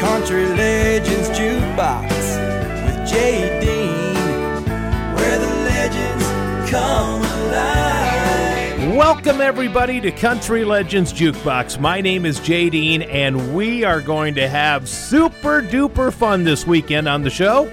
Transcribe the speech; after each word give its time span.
Country 0.00 0.46
Legends 0.46 1.28
Jukebox 1.30 2.08
with 2.84 3.08
Jay 3.08 3.58
Dean, 3.60 4.14
where 5.16 5.38
the 5.40 5.46
legends 5.64 6.70
come 6.70 7.20
alive. 7.20 8.96
Welcome, 8.96 9.40
everybody, 9.40 10.00
to 10.00 10.12
Country 10.12 10.64
Legends 10.64 11.12
Jukebox. 11.12 11.80
My 11.80 12.00
name 12.00 12.24
is 12.24 12.38
Jay 12.38 12.70
Dean, 12.70 13.02
and 13.02 13.56
we 13.56 13.82
are 13.82 14.00
going 14.00 14.36
to 14.36 14.48
have 14.48 14.88
super 14.88 15.62
duper 15.62 16.12
fun 16.12 16.44
this 16.44 16.64
weekend 16.64 17.08
on 17.08 17.22
the 17.22 17.30
show 17.30 17.66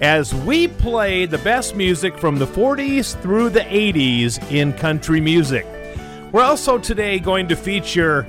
as 0.00 0.34
we 0.34 0.66
play 0.66 1.26
the 1.26 1.38
best 1.38 1.76
music 1.76 2.18
from 2.18 2.40
the 2.40 2.46
40s 2.46 3.14
through 3.22 3.50
the 3.50 3.60
80s 3.60 4.50
in 4.50 4.72
country 4.72 5.20
music. 5.20 5.64
We're 6.32 6.42
also 6.42 6.76
today 6.78 7.20
going 7.20 7.46
to 7.48 7.54
feature 7.56 8.26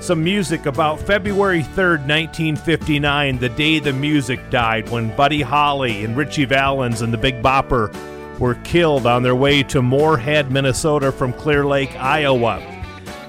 some 0.00 0.22
music 0.22 0.66
about 0.66 1.00
February 1.00 1.62
3rd, 1.62 2.06
1959, 2.06 3.38
the 3.38 3.48
day 3.48 3.78
the 3.78 3.92
music 3.92 4.38
died, 4.50 4.88
when 4.90 5.14
Buddy 5.16 5.42
Holly 5.42 6.04
and 6.04 6.16
Ritchie 6.16 6.44
Valens 6.44 7.02
and 7.02 7.12
the 7.12 7.18
Big 7.18 7.42
Bopper 7.42 7.92
were 8.38 8.54
killed 8.56 9.06
on 9.06 9.22
their 9.22 9.34
way 9.34 9.62
to 9.64 9.82
Moorhead, 9.82 10.50
Minnesota 10.50 11.10
from 11.10 11.32
Clear 11.32 11.66
Lake, 11.66 11.94
Iowa. 11.96 12.62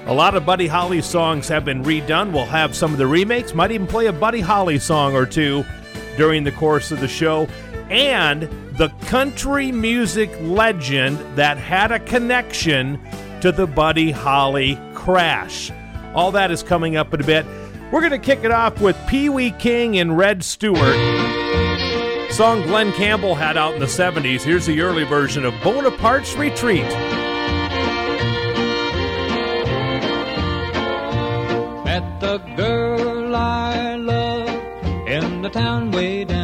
A 0.06 0.14
lot 0.14 0.34
of 0.34 0.46
Buddy 0.46 0.66
Holly 0.66 1.02
songs 1.02 1.48
have 1.48 1.64
been 1.64 1.82
redone. 1.82 2.32
We'll 2.32 2.46
have 2.46 2.74
some 2.74 2.92
of 2.92 2.98
the 2.98 3.06
remakes, 3.06 3.54
might 3.54 3.72
even 3.72 3.86
play 3.86 4.06
a 4.06 4.12
Buddy 4.12 4.40
Holly 4.40 4.78
song 4.78 5.14
or 5.14 5.26
two 5.26 5.64
during 6.16 6.44
the 6.44 6.52
course 6.52 6.92
of 6.92 7.00
the 7.00 7.08
show. 7.08 7.48
And 7.90 8.42
the 8.76 8.88
country 9.06 9.72
music 9.72 10.30
legend 10.40 11.18
that 11.36 11.58
had 11.58 11.92
a 11.92 11.98
connection 11.98 13.00
to 13.40 13.52
the 13.52 13.66
Buddy 13.66 14.10
Holly 14.10 14.78
crash. 14.94 15.72
All 16.14 16.32
that 16.32 16.50
is 16.50 16.62
coming 16.62 16.96
up 16.96 17.14
in 17.14 17.20
a 17.20 17.24
bit. 17.24 17.46
We're 17.92 18.00
going 18.00 18.12
to 18.12 18.18
kick 18.18 18.44
it 18.44 18.50
off 18.50 18.80
with 18.80 18.96
Pee 19.08 19.28
Wee 19.28 19.50
King 19.52 19.98
and 19.98 20.16
Redd 20.16 20.44
Stewart. 20.44 20.96
Song 22.32 22.62
Glen 22.62 22.92
Campbell 22.92 23.34
had 23.34 23.56
out 23.56 23.74
in 23.74 23.80
the 23.80 23.86
70s. 23.86 24.42
Here's 24.42 24.66
the 24.66 24.80
early 24.80 25.04
version 25.04 25.44
of 25.44 25.52
Bonaparte's 25.62 26.36
Retreat. 26.36 26.84
Met 31.84 32.20
the 32.20 32.38
girl 32.56 33.34
I 33.34 33.96
love 33.96 34.48
in 35.08 35.42
the 35.42 35.50
town 35.50 35.90
way 35.90 36.24
down 36.24 36.39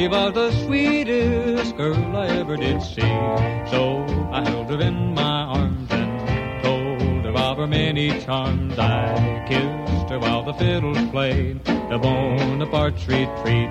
She 0.00 0.08
was 0.08 0.32
the 0.32 0.50
sweetest 0.64 1.76
girl 1.76 2.16
I 2.16 2.28
ever 2.28 2.56
did 2.56 2.82
see. 2.82 3.02
So 3.70 4.06
I 4.32 4.42
held 4.48 4.70
her 4.70 4.80
in 4.80 5.12
my 5.12 5.42
arms 5.42 5.90
and 5.90 6.64
told 6.64 7.26
her 7.26 7.38
of 7.38 7.58
her 7.58 7.66
many 7.66 8.18
charms. 8.22 8.78
I 8.78 9.44
kissed 9.46 10.08
her 10.08 10.18
while 10.18 10.42
the 10.42 10.54
fiddles 10.54 11.06
played 11.10 11.62
the 11.66 11.98
Bonaparte's 11.98 13.06
retreat. 13.06 13.68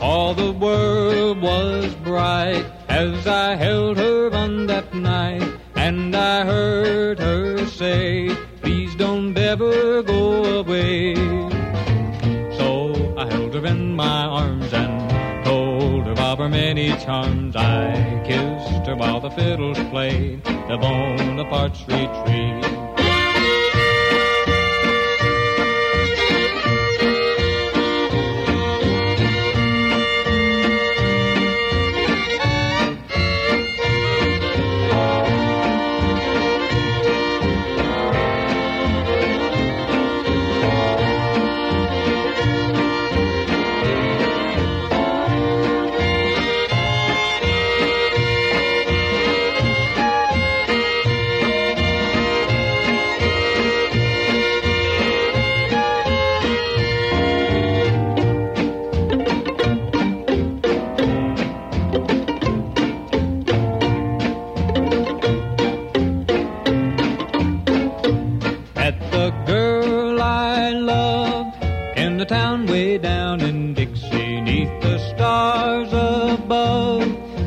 All 0.00 0.34
the 0.34 0.52
world 0.52 1.42
was 1.42 1.92
bright 1.96 2.64
as 2.88 3.26
I 3.26 3.56
held 3.56 3.96
her 3.96 4.32
on 4.32 4.68
that 4.68 4.94
night. 4.94 5.42
And 5.74 6.14
I 6.14 6.44
heard 6.44 7.18
her 7.18 7.66
say, 7.66 8.32
please 8.60 8.94
don't 8.94 9.36
ever 9.36 10.04
go 10.04 10.60
away. 10.60 11.16
So 12.56 13.16
I 13.18 13.28
held 13.28 13.54
her 13.54 13.66
in 13.66 13.96
my 13.96 14.26
arms 14.26 14.61
many 16.74 16.96
charms. 17.04 17.54
I 17.54 18.22
kissed 18.24 18.86
her 18.86 18.96
while 18.96 19.20
the 19.20 19.30
fiddles 19.30 19.78
played 19.90 20.42
the 20.44 20.78
Bonaparte's 20.78 21.82
retreat. 21.82 22.81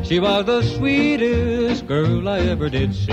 She 0.08 0.20
was 0.20 0.46
the 0.46 0.62
sweetest 0.62 1.88
girl 1.88 2.30
I 2.30 2.38
ever 2.42 2.70
did 2.70 2.94
see. 2.94 3.12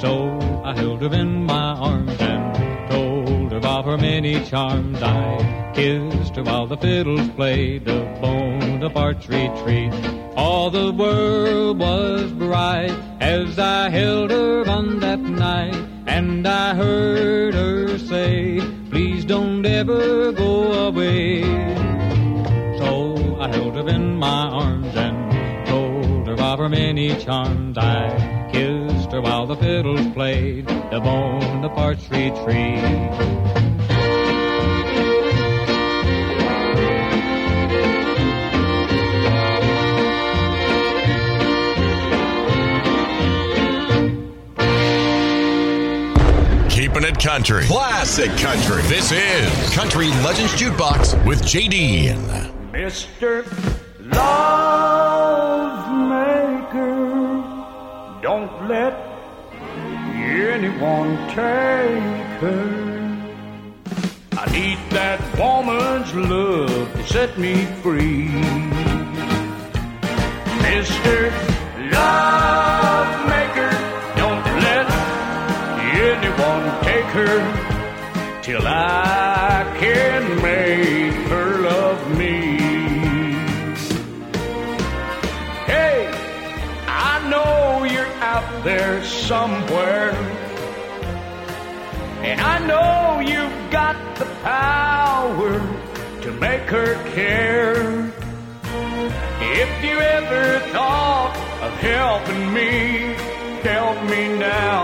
So 0.00 0.36
I 0.64 0.74
held 0.74 1.02
her 1.02 1.14
in 1.14 1.44
my 1.44 1.74
arms 1.74 2.16
and 2.18 2.90
told 2.90 3.52
her 3.52 3.64
of 3.64 3.84
her 3.84 3.96
many 3.96 4.44
charms. 4.44 5.00
I 5.00 5.70
kissed 5.72 6.34
her 6.34 6.42
while 6.42 6.66
the 6.66 6.78
fiddles 6.78 7.28
played 7.36 7.84
the 7.84 8.00
Bonaparte's 8.20 9.28
retreat. 9.28 9.92
All 10.36 10.68
the 10.68 10.92
world 10.92 11.78
was 11.78 12.32
bright 12.32 12.90
as 13.20 13.56
I 13.60 13.88
held 13.88 14.32
her 14.32 14.68
on 14.68 14.98
that 14.98 15.20
night. 15.20 15.76
And 16.08 16.44
I 16.44 16.74
heard 16.74 17.54
her 17.54 17.98
say, 17.98 18.60
please 18.90 19.24
don't 19.24 19.64
ever 19.64 20.32
go 20.32 20.88
away. 20.88 21.42
So 22.78 23.36
I 23.38 23.46
held 23.46 23.76
her 23.76 23.88
in 23.88 24.16
my 24.16 24.48
arms 24.48 24.65
of 26.96 27.02
her 27.02 27.14
many 27.14 27.24
charms. 27.24 27.78
I 27.78 28.48
kissed 28.52 29.12
her 29.12 29.20
while 29.20 29.46
the 29.46 29.56
fiddles 29.56 30.06
played 30.12 30.66
the 30.66 31.00
Bonaparte's 31.00 32.08
retreat. 32.10 32.82
Keeping 46.70 47.04
it 47.04 47.18
country. 47.18 47.64
Classic 47.64 48.30
country. 48.38 48.82
This 48.82 49.12
is 49.12 49.74
Country 49.74 50.08
Legends 50.22 50.52
Jukebox 50.52 51.26
with 51.26 51.42
JD. 51.42 52.14
Mr. 52.72 53.75
anyone 60.76 61.16
take 61.28 62.40
her. 62.40 62.86
I 64.32 64.52
need 64.52 64.78
that 64.90 65.20
woman's 65.38 66.14
love 66.14 66.92
to 66.92 67.06
set 67.06 67.38
me 67.38 67.64
free. 67.82 68.28
Mr. 70.66 71.32
Love 71.92 73.10
Maker, 73.32 73.72
don't 74.16 74.44
let 74.66 74.86
anyone 76.10 76.84
take 76.84 77.10
her 77.16 78.42
till 78.42 78.66
I 78.66 79.64
can 79.80 80.42
make 80.42 81.14
her 81.30 81.58
love 81.62 82.18
me. 82.18 82.58
Hey, 85.64 86.10
I 86.86 87.28
know 87.30 87.84
you're 87.84 88.12
out 88.20 88.64
there 88.64 89.02
somewhere, 89.04 90.12
and 92.26 92.40
I 92.40 92.58
know 92.66 93.20
you've 93.20 93.70
got 93.70 93.96
the 94.16 94.24
power 94.42 95.60
to 96.22 96.30
make 96.32 96.62
her 96.62 96.94
care. 97.14 98.12
If 99.62 99.84
you 99.84 99.96
ever 100.00 100.58
thought 100.74 101.36
of 101.62 101.72
helping 101.78 102.52
me, 102.52 103.14
help 103.62 103.98
me 104.10 104.22
now. 104.38 104.82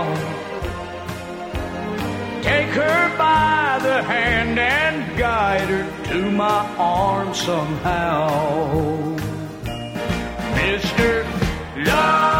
Take 2.43 2.71
her 2.81 3.17
by 3.17 3.79
the 3.81 4.03
hand 4.03 4.57
and 4.57 5.17
guide 5.17 5.67
her 5.67 5.85
to 6.11 6.31
my 6.31 6.61
arms 6.77 7.41
somehow. 7.41 9.17
Mr. 10.55 11.25
Love 11.85 12.32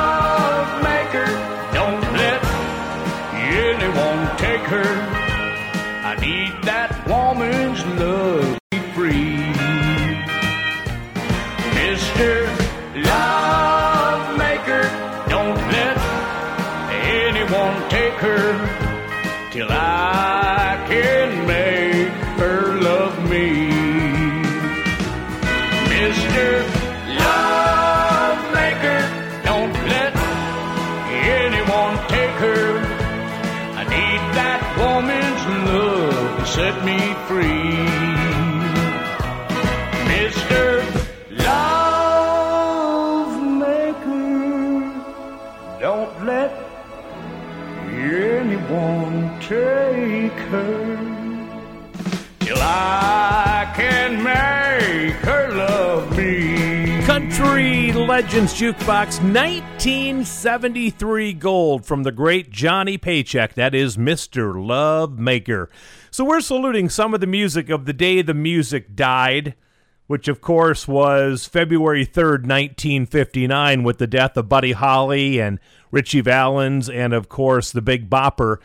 Country 57.34 57.92
Legends 57.92 58.54
Jukebox 58.54 59.20
1973 59.34 61.34
gold 61.34 61.84
from 61.84 62.04
the 62.04 62.12
great 62.12 62.52
Johnny 62.52 62.96
Paycheck. 62.96 63.56
That 63.56 63.74
is 63.74 63.98
Mr. 63.98 64.54
Love 64.64 65.18
Maker. 65.18 65.72
So 66.12 66.24
we're 66.24 66.42
saluting 66.42 66.90
some 66.90 67.16
of 67.16 67.22
the 67.22 67.28
music 67.28 67.72
of 67.72 67.86
the 67.86 67.94
day 67.94 68.22
the 68.22 68.36
music 68.36 68.96
died, 68.96 69.56
which 70.06 70.28
of 70.28 70.42
course 70.42 70.88
was 70.88 71.48
February 71.48 72.06
3rd, 72.06 72.46
1959, 72.46 73.82
with 73.82 73.98
the 73.98 74.06
death 74.06 74.38
of 74.38 74.48
Buddy 74.48 74.74
Holly 74.74 75.40
and 75.40 75.60
Ritchie 75.90 76.22
Valens, 76.22 76.88
and 76.88 77.14
of 77.14 77.30
course 77.30 77.72
the 77.72 77.82
Big 77.82 78.12
Bopper. 78.12 78.58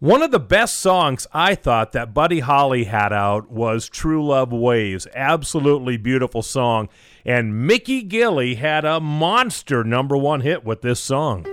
One 0.00 0.20
of 0.20 0.32
the 0.32 0.40
best 0.40 0.80
songs 0.80 1.26
I 1.32 1.54
thought 1.54 1.92
that 1.92 2.12
Buddy 2.12 2.40
Holly 2.40 2.84
had 2.84 3.14
out 3.14 3.50
was 3.50 3.88
True 3.88 4.26
Love 4.26 4.52
Ways. 4.52 5.06
Absolutely 5.14 5.96
beautiful 5.96 6.42
song. 6.42 6.90
And 7.24 7.66
Mickey 7.66 8.02
Gilley 8.02 8.56
had 8.56 8.84
a 8.84 8.98
monster 8.98 9.84
number 9.84 10.16
one 10.16 10.40
hit 10.40 10.64
with 10.64 10.82
this 10.82 10.98
song. 10.98 11.46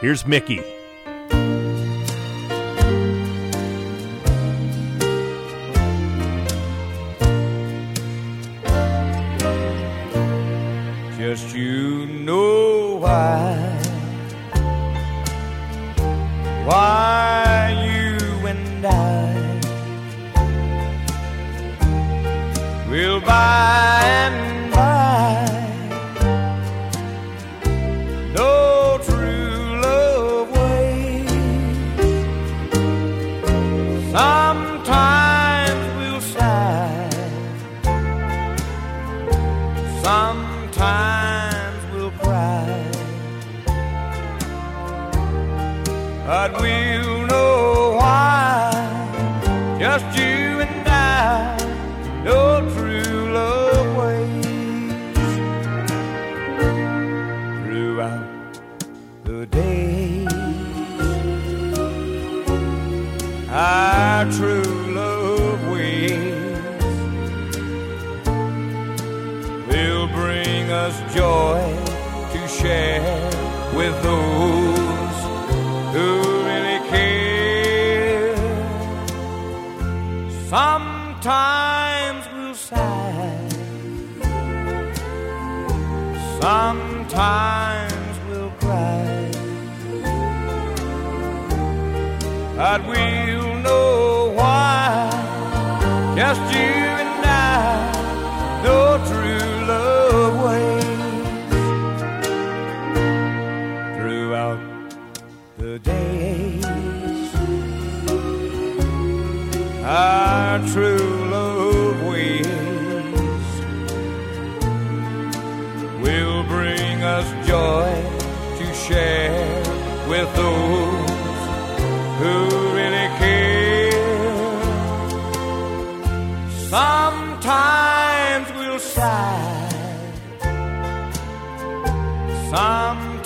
Here's 0.00 0.26
Mickey. 0.26 0.62
Just 11.18 11.54
you 11.54 12.06
know 12.06 12.96
why. 12.96 13.58
Why 16.64 17.84
you 17.86 18.46
and 18.46 18.86
I 18.86 19.60
will 22.88 23.20
by 23.20 23.83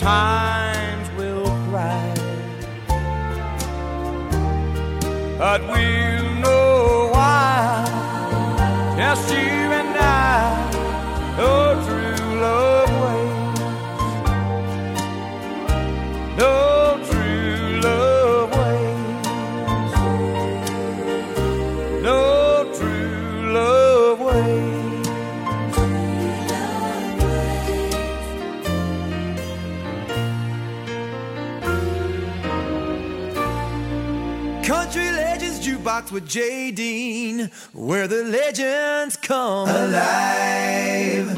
sometimes 0.09 1.11
we'll 1.19 1.45
cry, 1.69 2.15
but 5.39 5.61
we'll 5.69 5.98
With 36.11 36.27
Jay 36.27 36.71
Dean, 36.71 37.51
where 37.75 38.09
the 38.09 38.25
legends 38.25 39.17
come 39.19 39.69
alive. 39.69 41.29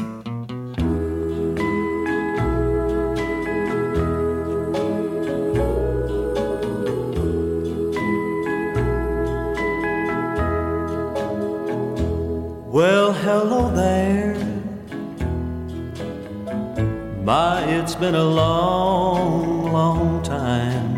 Well, 12.67 13.11
hello 13.11 13.69
there. 13.75 14.37
My, 17.23 17.61
it's 17.65 17.95
been 17.95 18.15
a 18.15 18.23
long, 18.23 19.73
long 19.73 20.23
time. 20.23 20.90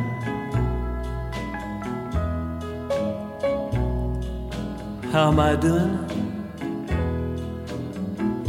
How 5.14 5.28
am 5.28 5.40
I 5.40 5.56
doing? 5.56 5.96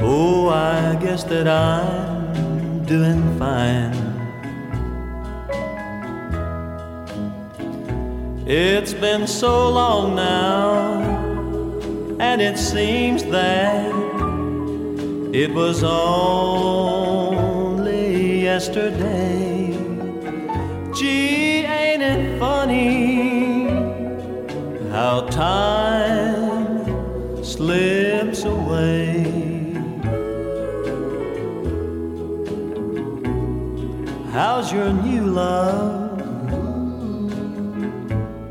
Oh, 0.00 0.49
I 0.49 0.97
guess 0.97 1.23
that 1.25 1.47
I'm 1.47 2.87
doing 2.87 3.38
fine. 3.38 3.92
It's 8.47 8.94
been 8.94 9.26
so 9.26 9.68
long 9.68 10.14
now, 10.14 11.02
and 12.18 12.40
it 12.40 12.56
seems 12.56 13.25
that 13.25 13.92
it 15.35 15.52
was 15.52 15.85
only 15.85 17.25
yesterday. 18.42 19.76
Gee, 20.97 21.66
ain't 21.66 22.02
it 22.02 22.38
funny 22.38 23.68
how 24.90 25.26
time 25.28 26.04
slips 27.64 28.44
away? 28.44 29.25
How's 34.33 34.71
your 34.71 34.92
new 34.92 35.25
love? 35.25 36.21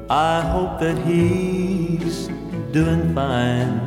I 0.10 0.41
hope 0.53 0.79
that 0.79 0.98
he's 1.05 2.27
doing 2.72 3.13
fine. 3.13 3.77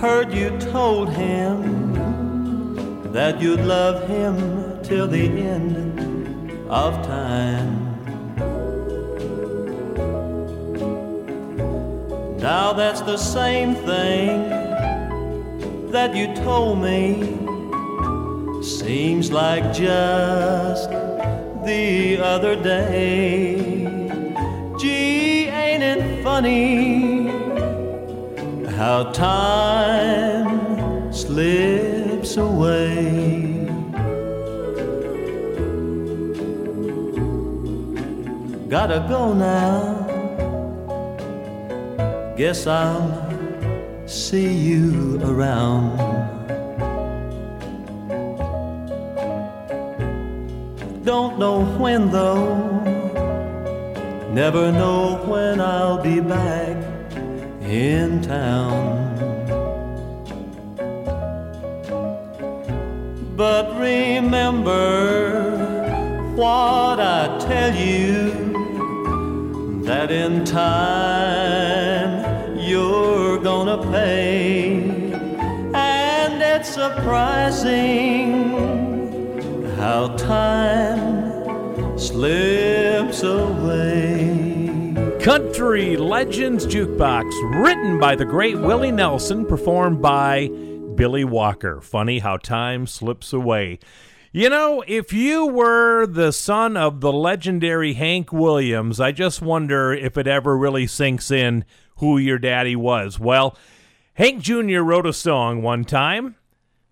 Heard 0.00 0.32
you 0.32 0.48
told 0.72 1.10
him 1.10 1.58
that 3.12 3.42
you'd 3.42 3.60
love 3.60 4.08
him 4.08 4.36
till 4.82 5.06
the 5.06 5.26
end 5.54 6.00
of 6.70 6.94
time. 7.06 7.73
Now 12.44 12.74
that's 12.74 13.00
the 13.00 13.16
same 13.16 13.74
thing 13.74 14.50
that 15.90 16.14
you 16.14 16.26
told 16.44 16.78
me. 16.78 17.38
Seems 18.62 19.32
like 19.32 19.72
just 19.72 20.90
the 21.64 22.18
other 22.22 22.54
day. 22.54 23.86
Gee, 24.78 25.46
ain't 25.46 25.82
it 25.82 26.22
funny 26.22 27.28
how 28.76 29.04
time 29.12 31.10
slips 31.14 32.36
away? 32.36 33.64
Gotta 38.68 39.06
go 39.08 39.32
now. 39.32 39.93
Guess 42.36 42.66
I'll 42.66 44.08
see 44.08 44.52
you 44.52 45.20
around. 45.22 45.96
Don't 51.04 51.38
know 51.38 51.64
when 51.78 52.10
though, 52.10 52.58
never 54.32 54.72
know 54.72 55.22
when 55.26 55.60
I'll 55.60 56.02
be 56.02 56.18
back 56.18 56.76
in 57.62 58.20
town. 58.20 59.14
But 63.36 63.78
remember 63.78 64.74
what 66.34 66.98
I 66.98 67.38
tell 67.38 67.76
you 67.76 68.32
that 69.84 70.10
in 70.10 70.44
time 70.44 71.43
gonna 73.94 75.70
and 75.74 76.42
it's 76.42 76.68
surprising 76.68 78.32
how 79.76 80.08
time 80.16 81.98
slips 81.98 83.22
away. 83.22 84.94
Country 85.20 85.96
Legends 85.96 86.66
Jukebox, 86.66 87.62
written 87.62 88.00
by 88.00 88.16
the 88.16 88.24
great 88.24 88.58
Willie 88.58 88.90
Nelson, 88.90 89.46
performed 89.46 90.02
by 90.02 90.48
Billy 90.96 91.24
Walker. 91.24 91.80
Funny 91.80 92.18
how 92.18 92.36
time 92.36 92.86
slips 92.86 93.32
away. 93.32 93.78
You 94.32 94.50
know, 94.50 94.82
if 94.88 95.12
you 95.12 95.46
were 95.46 96.06
the 96.06 96.32
son 96.32 96.76
of 96.76 97.00
the 97.00 97.12
legendary 97.12 97.92
Hank 97.92 98.32
Williams, 98.32 98.98
I 98.98 99.12
just 99.12 99.40
wonder 99.40 99.92
if 99.92 100.18
it 100.18 100.26
ever 100.26 100.58
really 100.58 100.88
sinks 100.88 101.30
in 101.30 101.64
who 101.98 102.18
your 102.18 102.38
daddy 102.38 102.74
was. 102.74 103.20
Well, 103.20 103.56
Hank 104.16 104.42
Jr. 104.42 104.80
wrote 104.80 105.06
a 105.06 105.12
song 105.12 105.60
one 105.60 105.84
time 105.84 106.36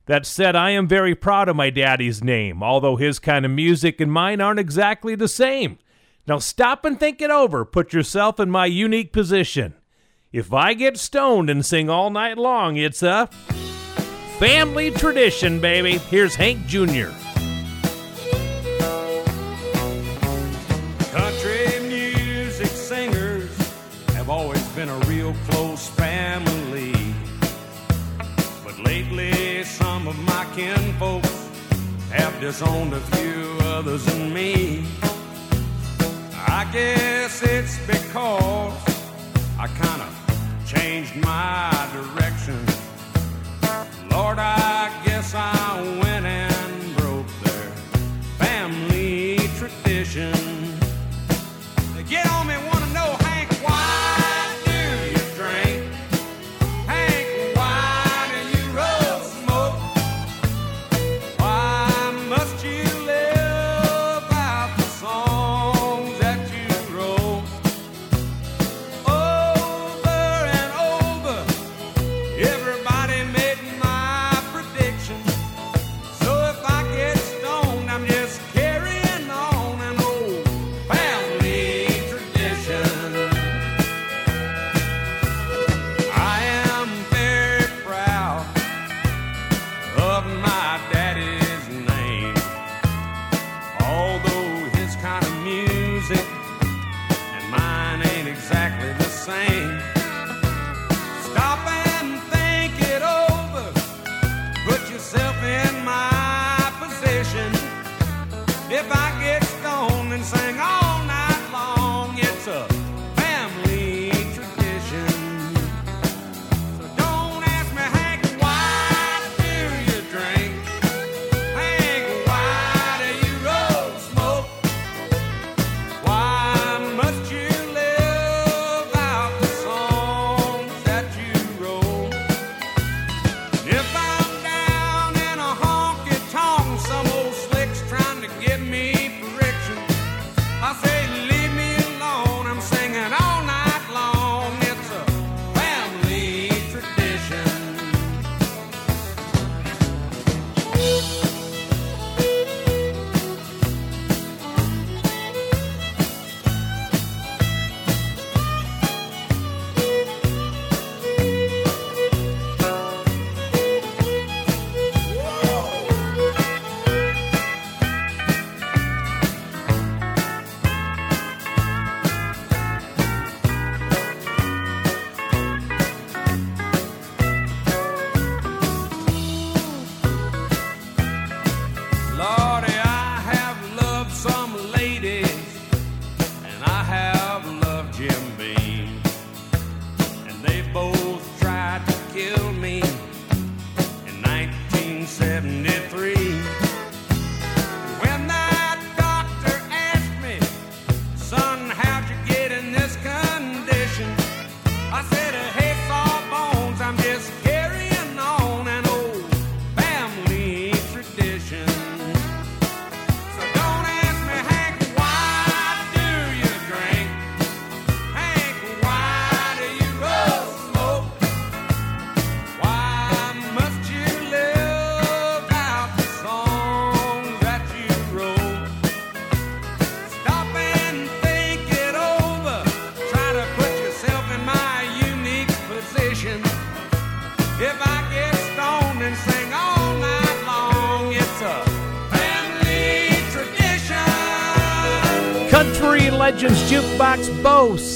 that 0.07 0.26
said, 0.26 0.57
I 0.57 0.71
am 0.71 0.88
very 0.88 1.14
proud 1.14 1.49
of 1.49 1.55
my 1.55 1.71
daddy's 1.71 2.23
name, 2.23 2.64
although 2.64 2.97
his 2.97 3.21
kind 3.21 3.45
of 3.45 3.52
music 3.52 4.00
and 4.00 4.11
mine 4.11 4.41
aren't 4.41 4.59
exactly 4.59 5.14
the 5.14 5.29
same. 5.29 5.79
Now 6.26 6.41
stop 6.41 6.85
and 6.85 6.99
think 6.99 7.23
it 7.23 7.31
over. 7.31 7.64
Put 7.64 7.93
yourself 7.93 8.41
in 8.41 8.50
my 8.50 8.67
unique 8.67 9.12
position. 9.12 9.75
If 10.33 10.52
I 10.52 10.75
get 10.75 10.97
stoned 10.97 11.49
and 11.49 11.64
sing 11.64 11.88
all 11.88 12.11
night 12.11 12.38
long, 12.38 12.76
it's 12.76 13.05
a 13.05 13.29
family 14.38 14.91
tradition, 14.91 15.61
baby. 15.61 15.99
Here's 15.99 16.35
Hank 16.35 16.67
Jr. 16.67 17.11
my 30.52 30.59
kinfolks 30.59 31.49
have 32.11 32.38
disowned 32.40 32.92
a 32.92 33.00
few 33.00 33.56
others 33.68 34.04
than 34.04 34.32
me. 34.35 34.85
I 36.47 36.68
guess 36.73 37.42
it's 37.42 37.78
because 37.87 38.73
I 39.59 39.66
kind 39.68 40.02
of 40.02 40.66
changed 40.66 41.16
my 41.16 41.71
direction. 41.92 42.59
Lord, 44.11 44.38
I 44.38 44.92
guess 45.04 45.35
I 45.35 45.99
went 46.02 46.26
and 46.26 46.51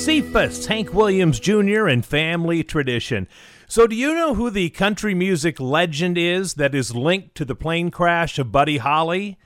Cephas, 0.06 0.66
Hank 0.66 0.94
Williams 0.94 1.40
Jr., 1.40 1.88
and 1.88 2.06
Family 2.06 2.62
Tradition. 2.62 3.26
So, 3.66 3.88
do 3.88 3.96
you 3.96 4.14
know 4.14 4.34
who 4.34 4.50
the 4.50 4.70
country 4.70 5.14
music 5.14 5.58
legend 5.58 6.16
is 6.16 6.54
that 6.54 6.76
is 6.76 6.94
linked 6.94 7.34
to 7.34 7.44
the 7.44 7.56
plane 7.56 7.90
crash 7.90 8.38
of 8.38 8.52
Buddy 8.52 8.76
Holly? 8.76 9.36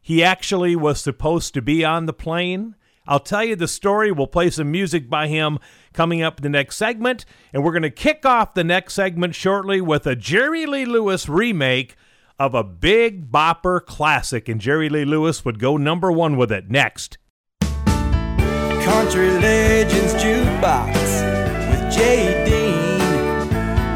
He 0.00 0.24
actually 0.24 0.74
was 0.74 1.02
supposed 1.02 1.52
to 1.52 1.60
be 1.60 1.84
on 1.84 2.06
the 2.06 2.14
plane. 2.14 2.76
I'll 3.06 3.20
tell 3.20 3.44
you 3.44 3.56
the 3.56 3.68
story. 3.68 4.10
We'll 4.10 4.26
play 4.26 4.48
some 4.48 4.70
music 4.70 5.10
by 5.10 5.28
him 5.28 5.58
coming 5.92 6.22
up 6.22 6.38
in 6.38 6.44
the 6.44 6.48
next 6.48 6.78
segment. 6.78 7.26
And 7.52 7.62
we're 7.62 7.72
going 7.72 7.82
to 7.82 7.90
kick 7.90 8.24
off 8.24 8.54
the 8.54 8.64
next 8.64 8.94
segment 8.94 9.34
shortly 9.34 9.82
with 9.82 10.06
a 10.06 10.16
Jerry 10.16 10.64
Lee 10.64 10.86
Lewis 10.86 11.28
remake 11.28 11.94
of 12.38 12.54
a 12.54 12.64
big 12.64 13.30
bopper 13.30 13.84
classic. 13.84 14.48
And 14.48 14.62
Jerry 14.62 14.88
Lee 14.88 15.04
Lewis 15.04 15.44
would 15.44 15.58
go 15.58 15.76
number 15.76 16.10
one 16.10 16.38
with 16.38 16.50
it 16.50 16.70
next. 16.70 17.18
Country 18.86 19.30
Legends 19.30 20.14
Jukebox 20.14 20.94
with 21.70 21.92
Jay 21.92 22.44
Dean, 22.44 23.00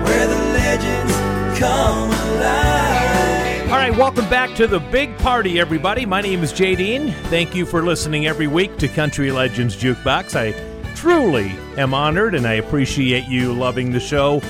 where 0.02 0.26
the 0.26 0.34
legends 0.34 1.14
come 1.60 2.10
alive. 2.10 3.70
All 3.70 3.76
right, 3.76 3.96
welcome 3.96 4.28
back 4.28 4.56
to 4.56 4.66
the 4.66 4.80
big 4.80 5.16
party, 5.18 5.60
everybody. 5.60 6.04
My 6.04 6.20
name 6.20 6.42
is 6.42 6.52
Jay 6.52 6.74
Dean. 6.74 7.12
Thank 7.26 7.54
you 7.54 7.66
for 7.66 7.84
listening 7.84 8.26
every 8.26 8.48
week 8.48 8.78
to 8.78 8.88
Country 8.88 9.30
Legends 9.30 9.76
Jukebox. 9.76 10.34
I 10.34 10.54
truly 10.96 11.50
am 11.78 11.94
honored 11.94 12.34
and 12.34 12.44
I 12.44 12.54
appreciate 12.54 13.28
you 13.28 13.52
loving 13.52 13.92
the 13.92 14.00
show 14.00 14.42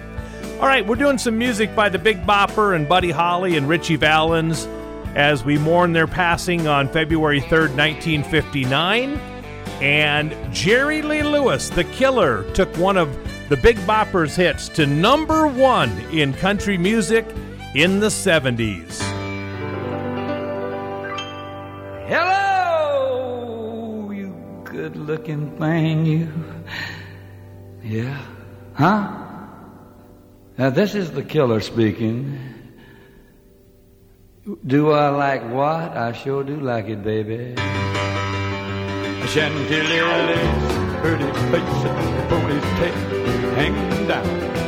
All 0.61 0.67
right, 0.67 0.85
we're 0.85 0.97
doing 0.97 1.19
some 1.19 1.38
music 1.38 1.77
by 1.77 1.88
the 1.88 2.01
Big 2.01 2.27
Bopper 2.27 2.75
and 2.75 2.88
Buddy 2.88 3.12
Holly 3.12 3.57
and 3.57 3.69
Ritchie 3.69 3.95
Valens 3.97 4.67
as 5.14 5.45
we 5.45 5.57
mourn 5.57 5.93
their 5.93 6.09
passing 6.09 6.67
on 6.67 6.88
February 6.88 7.41
3rd, 7.41 7.77
1959. 7.77 9.21
And 9.81 10.35
Jerry 10.53 11.03
Lee 11.03 11.23
Lewis, 11.23 11.71
the 11.71 11.85
killer, 11.85 12.43
took 12.55 12.77
one 12.77 12.97
of 12.97 13.17
the 13.49 13.57
Big 13.57 13.77
Bopper's 13.79 14.35
hits 14.35 14.69
to 14.71 14.85
number 14.85 15.47
one 15.47 15.91
in 16.11 16.35
country 16.35 16.77
music 16.77 17.25
in 17.77 18.01
the 18.01 18.09
70s. 18.09 19.01
Hello, 22.09 24.11
you 24.11 24.35
good 24.64 24.97
looking 24.97 25.57
thing, 25.59 26.05
you. 26.05 26.29
Yeah? 27.88 28.20
Huh? 28.74 29.09
Now, 30.59 30.68
this 30.68 30.94
is 30.94 31.11
the 31.12 31.22
killer 31.22 31.61
speaking. 31.61 32.38
Do 34.66 34.90
I 34.90 35.09
like 35.09 35.42
what? 35.48 35.96
I 35.96 36.12
sure 36.12 36.44
do 36.44 36.61
like 36.61 36.88
it, 36.88 37.03
baby. 37.03 37.55
Chantilly's 39.33 40.68
pretty 41.01 41.33
face, 41.48 41.85
and 41.88 42.12
a 42.12 42.24
ponytail 42.29 43.55
hanging 43.57 44.07
down, 44.07 44.27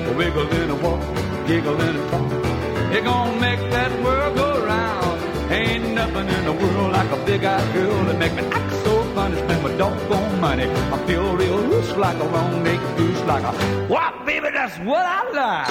a 0.08 0.16
wiggle 0.16 0.48
in 0.56 0.70
a 0.70 0.74
walk, 0.76 1.02
giggle 1.46 1.78
in 1.78 1.96
a 1.96 2.10
talk. 2.10 2.92
You're 2.92 3.04
gonna 3.04 3.38
make 3.38 3.60
that 3.70 3.92
world 4.02 4.36
go 4.36 4.64
round. 4.64 5.20
Ain't 5.52 5.92
nothing 5.94 6.26
in 6.26 6.44
the 6.46 6.52
world 6.52 6.92
like 6.92 7.10
a 7.10 7.24
big-eyed 7.26 7.74
girl 7.74 8.04
that 8.04 8.18
make 8.18 8.32
me 8.32 8.44
act 8.44 8.72
so 8.84 9.02
funny, 9.14 9.36
spend 9.60 9.72
my 9.72 9.76
doggone 9.78 10.40
money. 10.40 10.64
I 10.64 11.06
feel 11.06 11.36
real 11.36 11.56
loose 11.56 11.96
like 11.96 12.18
a 12.18 12.24
long-necked 12.24 12.96
goose, 12.96 13.20
like 13.22 13.44
a 13.44 13.52
wow, 13.88 14.22
baby, 14.24 14.48
that's 14.52 14.78
what 14.78 15.04
I 15.06 15.22
like. 15.30 15.68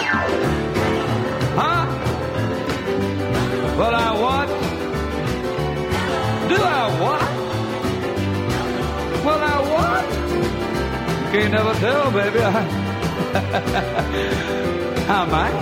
Huh? 1.57 1.85
Well, 3.77 3.95
I 3.95 4.11
what? 4.23 4.47
Do 6.49 6.55
I 6.55 6.89
what? 7.01 7.21
Well, 9.25 9.41
I 9.43 9.57
what? 9.71 10.05
Can't 11.31 11.51
never 11.51 11.73
tell, 11.75 12.11
baby. 12.11 12.39
I 15.09 15.25
might. 15.25 15.59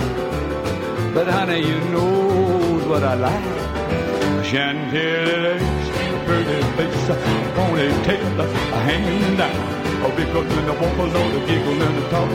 But 1.13 1.27
honey, 1.27 1.59
you 1.67 1.79
knows 1.91 2.85
what 2.85 3.03
I 3.03 3.15
like. 3.15 4.45
Chantilly's, 4.45 5.87
pretty 6.27 6.61
face, 6.75 7.07
ponytail, 7.55 8.39
hanging 8.87 9.37
down. 9.37 9.77
Because 10.15 10.47
when 10.55 10.65
the 10.65 10.73
walkers 10.73 11.13
on 11.15 11.27
the 11.33 11.41
giggle 11.47 11.81
and 11.87 11.97
the 11.97 12.09
talk, 12.09 12.29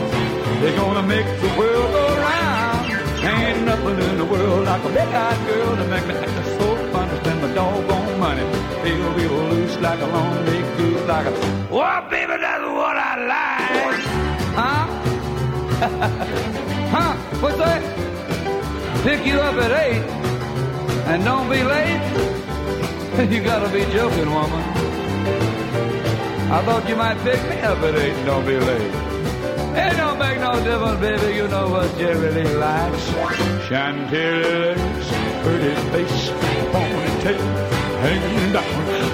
they're 0.61 0.75
gonna 0.75 1.03
make 1.03 1.27
the 1.41 1.51
world 1.57 1.89
go 1.97 2.05
round. 2.17 2.91
Ain't 3.23 3.65
nothing 3.65 3.99
in 4.07 4.17
the 4.17 4.25
world 4.25 4.65
like 4.65 4.83
a 4.83 4.89
big-eyed 4.89 5.47
girl 5.47 5.75
to 5.75 5.85
make 5.93 6.05
me 6.07 6.13
act 6.15 6.47
so 6.59 6.67
fun 6.91 7.07
to 7.09 7.15
spend 7.21 7.41
my 7.41 7.53
doggone 7.53 8.19
money. 8.19 8.45
Feel 8.83 9.11
real 9.13 9.37
loose 9.51 9.77
like 9.79 10.01
a 10.01 10.07
long 10.07 10.45
big 10.45 10.65
goose, 10.77 11.03
like 11.07 11.27
a, 11.27 11.33
oh, 11.71 12.07
baby, 12.09 12.35
that's 12.45 12.65
what 12.77 12.97
I 12.97 13.13
like. 13.33 14.03
Huh? 14.59 14.85
huh? 16.95 17.13
What's 17.41 17.57
that? 17.57 17.81
Pick 19.03 19.25
you 19.25 19.39
up 19.39 19.55
at 19.55 19.71
eight 19.85 20.03
and 21.09 21.23
don't 21.23 21.49
be 21.49 21.61
late. 21.63 22.42
You 23.33 23.43
gotta 23.43 23.69
be 23.71 23.83
joking, 23.93 24.29
woman. 24.31 24.63
I 26.51 26.61
thought 26.65 26.89
you 26.89 26.95
might 26.95 27.17
pick 27.19 27.41
me 27.49 27.59
up 27.61 27.77
at 27.77 27.95
eight 27.95 28.25
don't 28.25 28.45
be 28.45 28.57
late. 28.57 28.91
It 29.75 29.97
don't 29.97 30.17
make 30.17 30.39
no 30.39 30.53
difference, 30.63 30.99
baby. 30.99 31.35
You 31.35 31.47
know 31.47 31.69
what 31.69 31.95
Jerry 31.97 32.31
Lee 32.31 32.53
likes. 32.55 33.05
Chantilly's 33.67 35.09
pretty 35.43 35.75
face, 35.91 36.29
ponytail 36.73 37.83
hanging 38.01 38.51
down. 38.51 38.65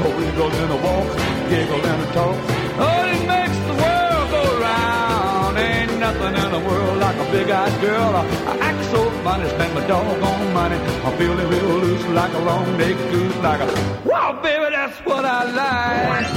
Oh, 0.02 0.16
he 0.18 0.32
goes 0.40 0.56
in 0.64 0.70
a 0.72 0.80
walk, 0.86 1.10
giggle 1.50 1.86
and 1.86 2.02
a 2.02 2.14
talk. 2.14 2.38
Oh, 2.80 3.04
it 3.14 3.22
makes 3.28 3.60
the 3.68 3.76
world 3.84 4.28
go 4.32 4.44
round. 4.64 5.58
Ain't 5.58 6.00
nothing 6.00 6.36
in 6.44 6.52
the 6.52 6.60
world 6.68 6.98
like 7.00 7.18
a 7.18 7.32
big-eyed 7.32 7.82
girl. 7.82 8.16
I 8.16 8.58
act 8.62 8.84
so 8.92 9.09
funny, 9.24 9.48
spend 9.50 9.74
my 9.76 9.86
doggone 9.88 10.54
money. 10.54 10.76
I'm 11.06 11.18
feeling 11.18 11.48
real 11.48 11.78
loose 11.84 12.06
like 12.08 12.34
a 12.34 12.40
long-necked 12.40 13.12
goose, 13.12 13.36
like 13.38 13.62
a 13.62 13.68
wow, 14.06 14.34
baby, 14.42 14.70
that's 14.72 14.98
what 15.06 15.26
I 15.26 15.44
like. 15.62 16.28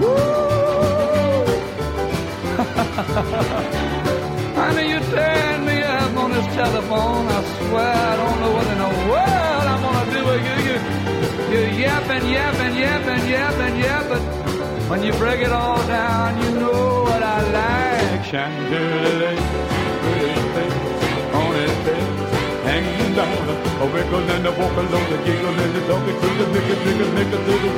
Woo! 0.00 0.08
Honey, 4.58 4.84
you 4.90 4.98
tearing 4.98 5.64
me 5.64 5.82
up 5.82 6.16
on 6.16 6.30
this 6.32 6.46
telephone. 6.54 7.26
I 7.28 7.30
swear 7.56 7.94
I 8.10 8.16
don't 8.16 8.40
know 8.40 8.52
what 8.56 8.66
in 8.66 8.78
the 8.78 8.88
world 9.10 9.66
I'm 9.72 9.80
gonna 9.86 10.06
do 10.16 10.20
with 10.30 10.42
you. 10.48 10.56
You, 10.66 10.76
you 11.52 11.60
yapping, 11.84 12.24
yapping, 12.28 12.74
yapping, 12.76 13.24
yapping, 13.28 13.76
yapping. 13.78 14.24
When 14.90 15.00
you 15.02 15.12
break 15.12 15.40
it 15.42 15.52
all 15.52 15.78
down, 15.86 16.42
you 16.42 16.50
know 16.60 17.02
what 17.04 17.22
I 17.22 17.40
like. 17.52 18.24
Chandelier, 18.24 19.36
A 23.80 23.86
wiggle 23.86 24.30
and 24.30 24.46
a 24.46 24.50
walk 24.50 24.76
along, 24.76 25.10
the 25.10 25.18
giggle 25.24 25.54
and 25.54 25.74
the 25.74 25.80
talking 25.86 26.16
to 26.20 26.28
the 26.38 26.46
make 26.52 26.68
it, 26.68 26.78
make 26.84 27.00
it, 27.00 27.12
make 27.14 27.32
it, 27.32 27.46
do 27.46 27.54
the. 27.62 27.68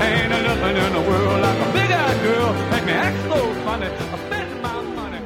Ain't 0.00 0.30
nothing 0.30 0.76
in 0.76 0.92
the 0.92 1.00
world 1.08 1.40
like 1.40 1.58
a 1.58 1.72
big-eyed 1.72 2.22
girl. 2.22 2.52
Make 2.70 2.84
me 2.84 2.92
act 2.92 3.16
so 3.28 3.54
funny. 3.64 3.86
I 3.86 4.18
spend 4.26 4.62
my 4.62 4.80
money. 4.82 5.20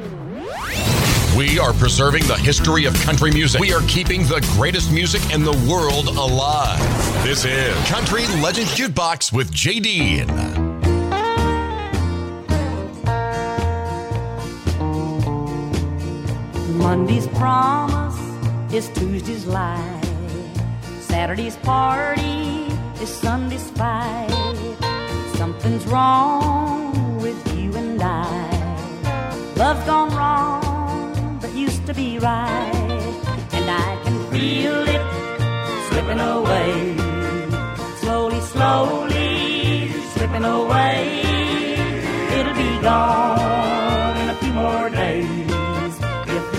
We 1.36 1.58
are 1.58 1.72
preserving 1.72 2.26
the 2.26 2.36
history 2.36 2.84
of 2.84 2.94
country 3.00 3.30
music. 3.30 3.60
We 3.60 3.72
are 3.72 3.82
keeping 3.88 4.22
the 4.22 4.40
greatest 4.56 4.90
music 4.92 5.22
in 5.32 5.42
the 5.42 5.52
world 5.70 6.08
alive. 6.08 6.78
This 7.22 7.44
is 7.44 7.74
Country 7.88 8.26
Legends 8.42 8.74
Jukebox 8.74 9.32
with 9.32 9.52
Jay 9.52 9.80
Dean. 9.80 10.26
Monday's 16.78 17.26
promise 17.28 18.07
is 18.72 18.88
Tuesday's 18.90 19.46
lie. 19.46 20.00
Saturday's 21.00 21.56
party 21.56 22.66
is 23.00 23.08
Sunday's 23.08 23.70
fight. 23.70 24.28
Something's 25.36 25.86
wrong 25.86 27.18
with 27.22 27.38
you 27.56 27.74
and 27.76 28.02
I. 28.02 28.28
Love's 29.56 29.84
gone 29.86 30.10
wrong, 30.14 31.38
but 31.40 31.52
used 31.54 31.86
to 31.86 31.94
be 31.94 32.18
right. 32.18 32.72
And 33.52 33.70
I 33.70 34.00
can 34.04 34.18
feel 34.30 34.86
it 34.86 35.04
slipping 35.88 36.20
away. 36.20 36.96
Slowly, 38.00 38.40
slowly 38.40 39.92
slipping 40.14 40.44
away. 40.44 41.22
It'll 42.38 42.54
be 42.54 42.82
gone 42.82 44.16
in 44.18 44.28
a 44.28 44.34
few 44.34 44.52
more 44.52 44.90
days 44.90 45.37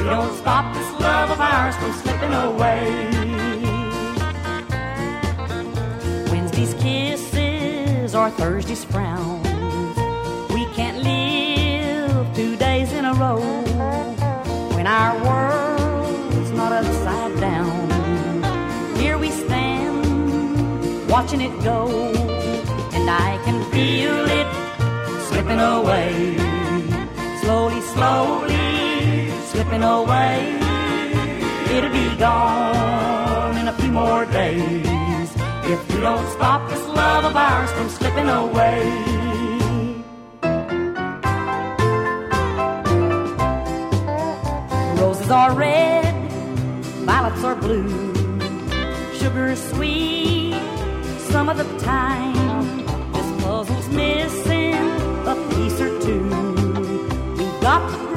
don't 0.10 0.36
stop 0.38 0.74
this 0.74 0.92
love 1.00 1.30
of 1.30 1.40
ours 1.40 1.76
from 1.76 1.94
slipping 1.94 2.34
away. 2.34 2.82
Wednesday's 6.32 6.74
kisses 6.82 8.16
or 8.16 8.32
Thursday's 8.32 8.84
frown. 8.84 9.44
We 10.50 10.66
can't 10.74 11.04
live 11.04 12.36
two 12.36 12.56
days 12.56 12.92
in 12.92 13.06
a 13.06 13.14
row 13.14 13.40
when 14.76 14.88
our 14.88 15.14
world's 15.24 16.52
not 16.54 16.72
upside 16.72 17.40
down. 17.40 17.78
Here 18.98 19.20
we 19.20 19.30
stand, 19.30 21.08
watching 21.08 21.42
it 21.42 21.56
go, 21.64 21.86
and 22.94 23.08
I 23.08 23.40
can 23.46 23.64
feel 23.72 24.26
it 24.40 24.48
slipping 25.28 25.60
away. 25.60 26.36
Slowly, 27.42 27.82
slowly 27.82 28.79
slipping 29.52 29.84
away. 29.84 30.58
It'll 31.72 31.90
be 31.92 32.16
gone 32.18 33.58
in 33.58 33.68
a 33.68 33.74
few 33.74 33.92
more 33.92 34.26
days 34.26 35.30
if 35.74 35.80
we 35.90 36.02
don't 36.02 36.28
stop 36.32 36.70
this 36.70 36.86
love 36.88 37.26
of 37.26 37.36
ours 37.36 37.72
from 37.72 37.90
slipping 37.90 38.30
away. 38.30 38.80
Roses 45.02 45.32
are 45.32 45.54
red, 45.54 46.14
violets 47.10 47.44
are 47.44 47.56
blue, 47.56 47.90
sugar 49.20 49.48
is 49.48 49.62
sweet 49.72 50.54
some 51.32 51.50
of 51.50 51.58
the 51.58 51.70
time. 51.80 52.86
This 53.14 53.44
puzzle's 53.44 53.90
missing 53.90 54.76
a 55.34 55.36
piece 55.50 55.80
or 55.82 55.92
two. 56.02 56.24
We've 57.38 57.62
got 57.62 58.09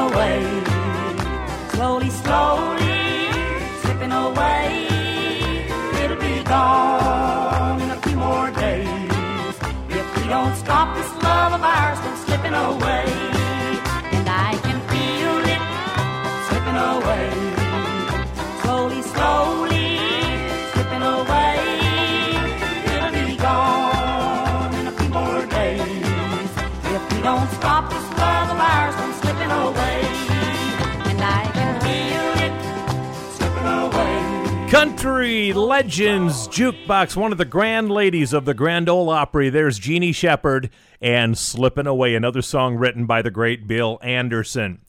away, 0.00 0.40
slowly, 1.74 2.10
slowly 2.10 2.96
slipping 3.82 4.12
away. 4.12 4.86
It'll 6.02 6.16
be 6.16 6.42
gone 6.44 7.80
in 7.80 7.90
a 7.90 8.00
few 8.04 8.16
more 8.16 8.50
days 8.52 9.54
if 9.88 10.06
we 10.16 10.24
don't 10.28 10.54
stop 10.56 10.96
this 10.96 11.10
love 11.22 11.52
of 11.52 11.62
ours 11.62 11.98
from 12.00 12.16
slipping 12.24 12.54
away. 12.54 13.21
Country 35.02 35.52
Legends 35.52 36.46
Jukebox, 36.46 37.16
one 37.16 37.32
of 37.32 37.38
the 37.38 37.44
grand 37.44 37.90
ladies 37.90 38.32
of 38.32 38.44
the 38.44 38.54
Grand 38.54 38.88
Ole 38.88 39.10
Opry. 39.10 39.50
There's 39.50 39.80
Jeannie 39.80 40.12
Shepard 40.12 40.70
and 41.00 41.36
Slippin' 41.36 41.88
Away, 41.88 42.14
another 42.14 42.40
song 42.40 42.76
written 42.76 43.04
by 43.04 43.20
the 43.20 43.32
great 43.32 43.66
Bill 43.66 43.98
Anderson. 44.00 44.80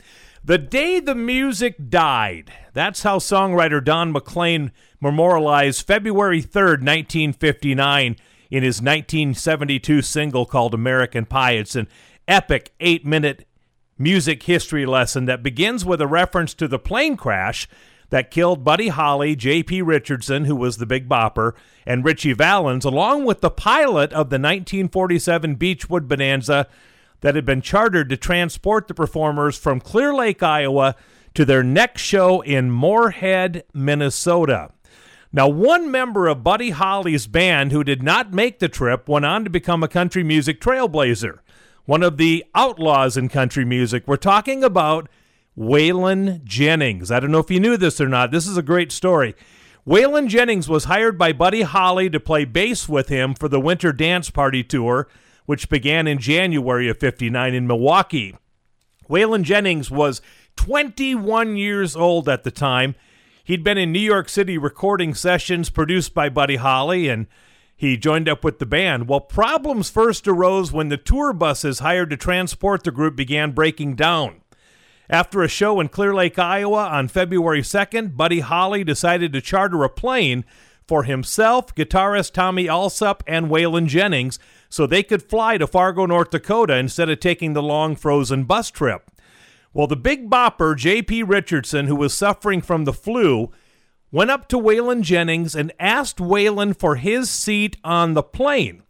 The 0.43 0.60
day 0.60 0.99
the 0.99 1.15
music 1.15 1.89
died. 1.89 2.54
That's 2.73 3.02
how 3.02 3.17
songwriter 3.17 3.84
Don 3.84 4.12
McLean 4.12 4.71
memorialized 5.02 5.88
February 5.88 6.43
3rd, 6.43 6.84
1959, 6.84 8.15
in 8.52 8.63
his 8.63 8.84
1972 8.84 10.04
single 10.04 10.45
called 10.45 10.76
American 10.76 11.26
Pie. 11.26 11.54
It's 11.54 11.76
an 11.76 11.88
epic 12.28 12.71
eight 12.80 13.04
minute 13.04 13.47
music 13.97 14.43
history 14.43 14.86
lesson 14.86 15.26
that 15.26 15.41
begins 15.41 15.84
with 15.84 16.02
a 16.02 16.08
reference 16.08 16.54
to 16.54 16.67
the 16.67 16.78
plane 16.78 17.17
crash 17.17 17.67
that 18.13 18.30
killed 18.30 18.63
Buddy 18.63 18.89
Holly, 18.89 19.36
J.P. 19.36 19.82
Richardson, 19.82 20.45
who 20.45 20.56
was 20.56 20.78
the 20.78 20.86
Big 20.86 21.10
Bopper, 21.10 21.54
and 21.84 22.06
Ritchie 22.06 22.34
Valens, 22.34 22.86
along 22.86 23.26
with 23.26 23.41
the 23.41 23.49
pilot 23.49 24.13
of 24.13 24.30
the 24.30 24.38
1947 24.38 25.56
Beechcraft 25.56 26.08
Bonanza 26.08 26.67
that 27.21 27.34
had 27.34 27.43
been 27.43 27.60
chartered 27.60 28.10
to 28.10 28.15
transport 28.15 28.88
the 28.88 28.93
performers 28.93 29.58
from 29.58 29.80
Clear 29.80 30.13
Lake, 30.13 30.43
Iowa, 30.43 30.95
to 31.34 31.43
their 31.43 31.63
next 31.63 32.04
show 32.04 32.41
in 32.41 32.69
Moorhead, 32.69 33.63
Minnesota. 33.73 34.69
Now, 35.32 35.47
one 35.47 35.89
member 35.89 36.28
of 36.28 36.43
Buddy 36.43 36.69
Holly's 36.69 37.26
band 37.26 37.71
who 37.71 37.84
did 37.84 38.04
not 38.04 38.32
make 38.32 38.60
the 38.60 38.69
trip 38.69 39.10
went 39.10 39.26
on 39.26 39.43
to 39.43 39.49
become 39.49 39.82
a 39.82 39.88
country 39.88 40.23
music 40.23 40.62
trailblazer, 40.62 41.39
one 41.86 42.04
of 42.04 42.17
the 42.17 42.45
outlaws 42.54 43.17
in 43.17 43.28
country 43.28 43.65
music. 43.65 44.04
We're 44.06 44.17
talking 44.17 44.63
about 44.63 45.10
Waylon 45.57 46.43
Jennings. 46.43 47.11
I 47.11 47.19
don't 47.19 47.31
know 47.31 47.39
if 47.39 47.51
you 47.51 47.59
knew 47.59 47.77
this 47.77 48.01
or 48.01 48.07
not. 48.07 48.31
This 48.31 48.47
is 48.47 48.57
a 48.57 48.63
great 48.63 48.91
story. 48.91 49.35
Waylon 49.87 50.27
Jennings 50.27 50.69
was 50.69 50.85
hired 50.85 51.17
by 51.17 51.33
Buddy 51.33 51.61
Holly 51.61 52.09
to 52.09 52.19
play 52.19 52.45
bass 52.45 52.87
with 52.87 53.09
him 53.09 53.33
for 53.33 53.49
the 53.49 53.59
Winter 53.59 53.91
Dance 53.91 54.29
Party 54.29 54.63
Tour, 54.63 55.07
which 55.45 55.69
began 55.69 56.07
in 56.07 56.19
January 56.19 56.89
of 56.89 56.97
59 56.97 57.53
in 57.53 57.67
Milwaukee. 57.67 58.35
Waylon 59.09 59.43
Jennings 59.43 59.91
was 59.91 60.21
21 60.55 61.57
years 61.57 61.95
old 61.95 62.29
at 62.29 62.43
the 62.43 62.51
time. 62.51 62.95
He'd 63.43 63.63
been 63.63 63.77
in 63.77 63.91
New 63.91 63.99
York 63.99 64.29
City 64.29 64.57
recording 64.57 65.13
sessions 65.13 65.69
produced 65.69 66.13
by 66.13 66.29
Buddy 66.29 66.55
Holly, 66.55 67.09
and 67.09 67.27
he 67.75 67.97
joined 67.97 68.29
up 68.29 68.43
with 68.45 68.59
the 68.59 68.65
band. 68.65 69.09
Well, 69.09 69.19
problems 69.19 69.89
first 69.89 70.27
arose 70.27 70.71
when 70.71 70.87
the 70.87 70.97
tour 70.97 71.33
buses 71.33 71.79
hired 71.79 72.09
to 72.11 72.17
transport 72.17 72.85
the 72.85 72.91
group 72.91 73.17
began 73.17 73.51
breaking 73.51 73.95
down. 73.95 74.42
After 75.13 75.43
a 75.43 75.47
show 75.47 75.80
in 75.80 75.89
Clear 75.89 76.12
Lake, 76.15 76.39
Iowa 76.39 76.88
on 76.88 77.08
February 77.08 77.62
2nd, 77.62 78.17
Buddy 78.17 78.39
Holly 78.39 78.84
decided 78.84 79.32
to 79.34 79.41
charter 79.41 79.84
a 79.84 79.89
plane 79.89 80.43
for 80.88 81.04
himself, 81.04 81.76
guitarist 81.76 82.34
Tommy 82.34 82.65
Allsup, 82.65 83.21
and 83.28 83.45
Waylon 83.45 83.86
Jennings 83.86 84.39
so 84.69 84.88
they 84.88 85.04
could 85.04 85.21
fly 85.21 85.60
to 85.60 85.67
Fargo, 85.67 86.08
North 86.08 86.32
Dakota 86.32 86.78
instead 86.78 87.12
of 87.12 87.19
taking 87.19 87.54
the 87.54 87.62
long 87.62 87.95
frozen 87.95 88.45
bus 88.45 88.71
trip. 88.71 89.12
Well, 89.71 89.86
the 89.86 89.95
big 89.95 90.32
bopper, 90.32 90.76
J.P. 90.76 91.21
Richardson, 91.21 91.86
who 91.86 91.95
was 91.95 92.15
suffering 92.15 92.60
from 92.60 92.86
the 92.86 92.91
flu, 92.91 93.52
went 94.12 94.32
up 94.32 94.47
to 94.47 94.58
Waylon 94.58 95.04
Jennings 95.04 95.54
and 95.54 95.71
asked 95.80 96.17
Waylon 96.17 96.76
for 96.76 96.95
his 96.95 97.30
seat 97.30 97.78
on 97.84 98.15
the 98.15 98.23
plane. 98.23 98.82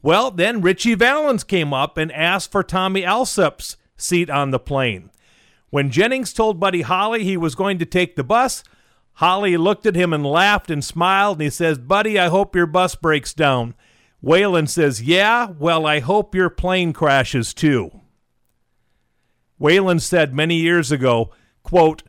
Well, 0.00 0.30
then 0.30 0.62
Ritchie 0.62 0.94
Valens 0.94 1.44
came 1.44 1.74
up 1.74 1.98
and 1.98 2.10
asked 2.12 2.50
for 2.50 2.62
Tommy 2.62 3.02
Allsup's 3.02 3.76
seat 3.98 4.30
on 4.30 4.52
the 4.52 4.58
plane. 4.58 5.10
When 5.70 5.90
Jennings 5.90 6.32
told 6.32 6.60
Buddy 6.60 6.82
Holly 6.82 7.24
he 7.24 7.36
was 7.36 7.54
going 7.54 7.78
to 7.78 7.86
take 7.86 8.16
the 8.16 8.24
bus, 8.24 8.62
Holly 9.14 9.56
looked 9.56 9.86
at 9.86 9.96
him 9.96 10.12
and 10.12 10.24
laughed 10.24 10.70
and 10.70 10.84
smiled, 10.84 11.38
and 11.38 11.44
he 11.44 11.50
says, 11.50 11.78
Buddy, 11.78 12.18
I 12.18 12.28
hope 12.28 12.54
your 12.54 12.66
bus 12.66 12.94
breaks 12.94 13.32
down. 13.32 13.74
Waylon 14.22 14.68
says, 14.68 15.02
Yeah, 15.02 15.50
well, 15.58 15.86
I 15.86 16.00
hope 16.00 16.34
your 16.34 16.50
plane 16.50 16.92
crashes 16.92 17.54
too. 17.54 18.00
Waylon 19.60 20.00
said 20.00 20.34
many 20.34 20.56
years 20.56 20.92
ago, 20.92 21.30
quote, 21.62 22.02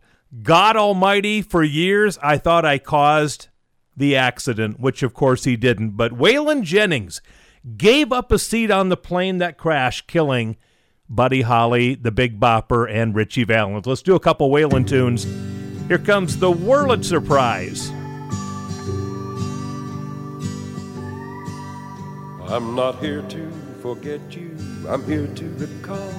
God 0.43 0.75
Almighty, 0.75 1.41
for 1.41 1.63
years 1.63 2.17
I 2.21 2.37
thought 2.37 2.65
I 2.65 2.77
caused 2.77 3.47
the 3.95 4.15
accident, 4.15 4.79
which 4.79 5.01
of 5.01 5.13
course 5.13 5.45
he 5.45 5.55
didn't. 5.55 5.91
But 5.91 6.11
Waylon 6.11 6.63
Jennings 6.63 7.21
gave 7.77 8.11
up 8.11 8.31
a 8.31 8.39
seat 8.39 8.69
on 8.69 8.89
the 8.89 8.97
plane 8.97 9.37
that 9.37 9.57
crashed, 9.57 10.07
killing 10.07 10.57
Buddy 11.09 11.41
Holly, 11.41 11.95
the 11.95 12.11
Big 12.11 12.39
Bopper, 12.39 12.89
and 12.91 13.15
Ritchie 13.15 13.45
Valens. 13.45 13.85
Let's 13.85 14.01
do 14.01 14.15
a 14.15 14.19
couple 14.19 14.49
Waylon 14.49 14.87
tunes. 14.87 15.25
Here 15.87 15.97
comes 15.97 16.37
the 16.37 16.51
Wurlitzer 16.51 17.25
Prize. 17.25 17.89
I'm 22.49 22.75
not 22.75 22.99
here 22.99 23.21
to 23.23 23.51
forget 23.81 24.35
you, 24.35 24.57
I'm 24.87 25.05
here 25.05 25.27
to 25.27 25.45
recall 25.55 26.13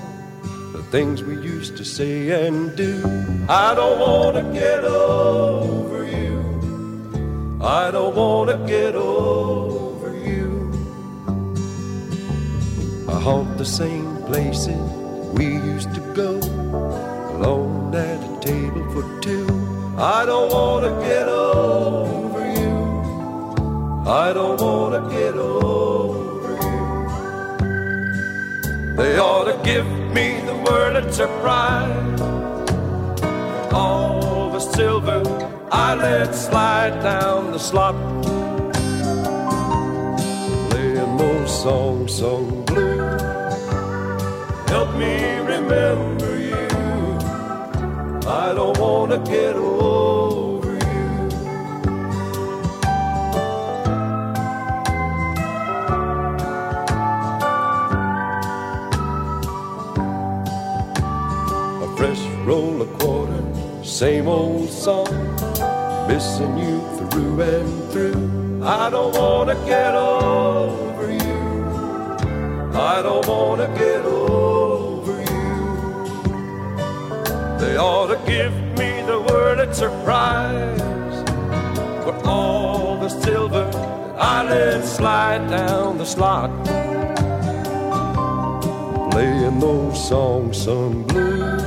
the 0.72 0.82
things 0.90 1.22
we 1.22 1.34
used 1.34 1.76
to 1.78 1.84
say 1.84 2.46
and 2.46 2.76
do. 2.76 3.02
I 3.48 3.74
don't 3.74 3.98
want 3.98 4.36
to 4.36 4.42
get 4.52 4.84
over 4.84 6.06
you, 6.06 7.58
I 7.62 7.90
don't 7.90 8.14
want 8.14 8.50
to 8.50 8.58
get 8.66 8.94
over 8.94 10.14
you. 10.16 10.70
I 13.08 13.18
haunt 13.20 13.58
the 13.58 13.64
same 13.64 14.16
places 14.24 14.77
used 15.78 15.94
to 15.94 16.00
go, 16.12 16.30
alone 17.36 17.94
at 17.94 18.18
a 18.28 18.40
table 18.40 18.84
for 18.90 19.04
two. 19.20 19.46
I 19.96 20.26
don't 20.26 20.50
want 20.50 20.82
to 20.86 20.92
get 21.06 21.28
over 21.28 22.42
you, 22.60 22.74
I 24.24 24.32
don't 24.32 24.60
want 24.60 24.92
to 24.96 25.02
get 25.16 25.34
over 25.36 26.52
you. 26.66 26.86
They 28.96 29.18
ought 29.18 29.44
to 29.52 29.56
give 29.62 29.86
me 30.16 30.40
the 30.48 30.56
Wurlitzer 30.64 31.30
Prize. 31.42 32.20
All 33.72 34.50
the 34.50 34.58
silver 34.58 35.22
I 35.70 35.94
let 35.94 36.34
slide 36.34 37.00
down 37.02 37.52
the 37.52 37.58
slot. 37.60 37.94
Playing 40.70 41.16
those 41.18 41.62
songs 41.62 42.14
sung 42.18 42.64
blue. 42.64 42.98
Help 44.66 44.90
me 44.96 45.37
remember 45.68 46.38
you. 46.38 46.68
I 48.26 48.54
don't 48.54 48.78
want 48.78 49.10
to 49.12 49.18
get 49.30 49.54
over 49.56 50.72
you. 50.72 51.08
A 61.84 61.96
fresh 61.96 62.20
roll 62.46 62.80
of 62.82 62.98
quarters 62.98 63.38
same 63.82 64.28
old 64.28 64.70
song, 64.70 65.08
missing 66.06 66.56
you 66.58 66.80
through 67.10 67.40
and 67.40 67.90
through. 67.90 68.62
I 68.62 68.90
don't 68.90 69.16
wanna 69.16 69.54
get 69.66 69.94
over 69.94 71.10
you. 71.10 71.40
I 72.74 73.02
don't 73.02 73.26
wanna 73.26 73.66
get 73.76 74.04
over 74.04 74.37
They 77.68 77.76
ought 77.76 78.06
to 78.06 78.16
give 78.26 78.54
me 78.78 79.02
the 79.02 79.20
Wurlitzer 79.28 79.92
Prize 80.02 81.22
for 82.02 82.16
all 82.26 82.96
the 82.96 83.10
silver 83.10 83.70
that 83.70 84.18
I 84.18 84.42
let 84.48 84.82
slide 84.86 85.50
down 85.50 85.98
the 85.98 86.06
slot. 86.06 86.50
Playing 89.10 89.60
those 89.60 90.08
songs 90.08 90.56
some 90.62 91.02
blues. 91.02 91.60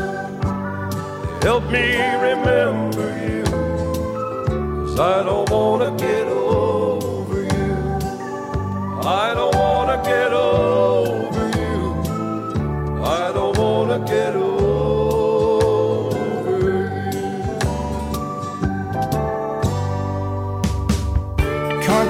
Help 1.44 1.66
me 1.70 1.86
remember 2.30 3.08
you. 3.28 3.44
Cause 4.86 5.00
I 5.00 5.22
don't 5.24 5.48
wanna 5.52 5.96
get 5.98 6.26
over 6.26 7.44
you. 7.44 7.76
I 9.04 9.36
don't 9.36 9.56
wanna 9.56 10.02
get 10.04 10.34
over 10.34 11.46
you. 11.60 13.04
I 13.06 13.32
don't 13.36 13.56
wanna 13.56 14.00
get 14.00 14.36
over 14.36 14.51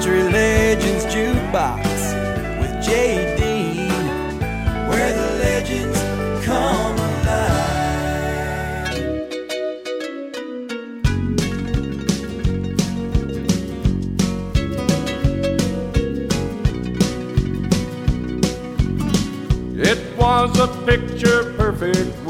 Country 0.01 0.23
Legends 0.23 1.05
Jukebox 1.13 1.85
with 2.59 2.71
JD, 2.83 3.87
where 4.89 5.13
the 5.13 5.27
legends 5.37 5.99
come 6.43 6.97
alive. 6.97 7.77
It 19.77 20.17
was 20.17 20.57
a 20.57 20.67
picture 20.83 21.53
perfect 21.57 22.20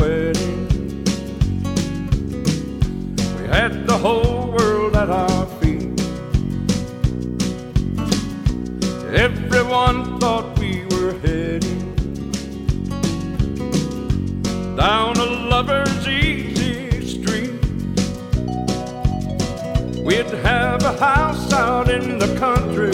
house 21.02 21.52
out 21.52 21.90
in 21.90 22.20
the 22.20 22.28
country 22.38 22.92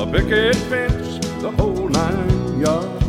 a 0.00 0.06
picket 0.06 0.54
fence, 0.70 1.18
the 1.42 1.50
whole 1.50 1.88
nine 1.88 2.60
yards. 2.60 3.04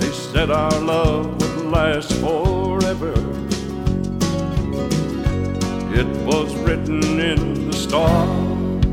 They 0.00 0.12
said 0.12 0.50
our 0.50 0.80
love 0.80 1.40
would 1.40 1.66
last 1.66 2.12
forever. 2.14 3.14
It 5.94 6.08
was 6.26 6.52
written 6.64 7.20
in 7.20 7.70
the 7.70 7.76
stars. 7.76 8.84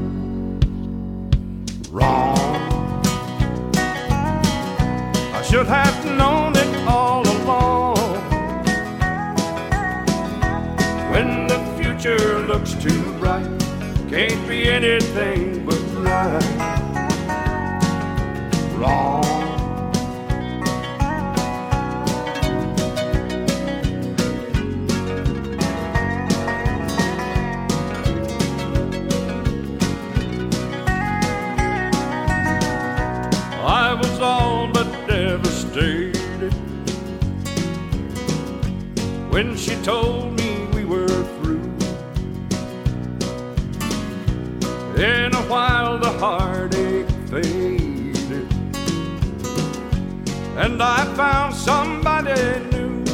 Wrong. 1.89 2.37
I 5.33 5.41
should 5.49 5.65
have 5.65 6.05
known 6.05 6.38
looks 12.59 12.73
too 12.83 13.19
bright 13.19 13.47
can't 14.09 14.47
be 14.49 14.67
anything 14.67 15.65
but 15.65 15.79
right. 15.95 16.43
Wrong. 18.75 19.23
I 33.61 33.93
was 33.93 34.19
all 34.19 34.67
but 34.73 34.89
devastated 35.07 36.51
when 39.29 39.55
she 39.55 39.75
told 39.83 40.33
me 40.33 40.38
In 44.99 45.33
a 45.33 45.41
while, 45.43 45.97
the 45.97 46.11
heartache 46.11 47.09
faded, 47.29 48.51
and 50.57 50.83
I 50.83 51.05
found 51.15 51.55
somebody 51.55 52.59
new. 52.73 53.05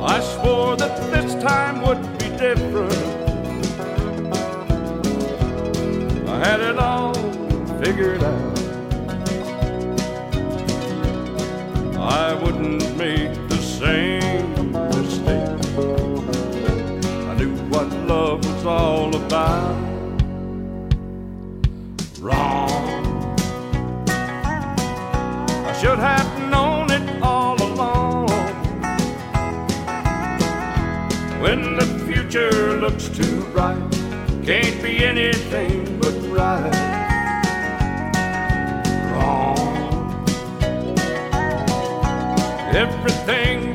I 0.00 0.20
swore 0.20 0.76
that 0.76 0.96
this 1.10 1.34
time 1.42 1.82
would 1.82 2.00
be 2.20 2.28
different. 2.36 2.94
I 6.28 6.38
had 6.38 6.60
it 6.60 6.78
all 6.78 7.14
figured 7.82 8.22
out. 8.22 8.58
I 11.98 12.34
wouldn't 12.34 12.96
make 12.96 13.34
the 13.48 13.58
same 13.58 14.70
mistake. 14.70 15.58
I 17.28 17.34
knew 17.34 17.56
what 17.68 17.88
love 18.06 18.47
was 18.58 18.66
all 18.66 19.14
about. 19.14 19.76
Wrong. 22.20 22.70
I 25.66 25.72
should 25.80 25.98
have 25.98 26.50
known 26.50 26.90
it 26.90 27.22
all 27.22 27.56
along. 27.62 28.28
When 31.40 31.76
the 31.76 31.86
future 32.06 32.80
looks 32.80 33.08
too 33.08 33.44
bright, 33.52 33.78
can't 34.44 34.82
be 34.82 35.04
anything 35.04 36.00
but 36.00 36.14
right. 36.28 36.74
Wrong. 39.12 39.58
Everything 42.74 43.67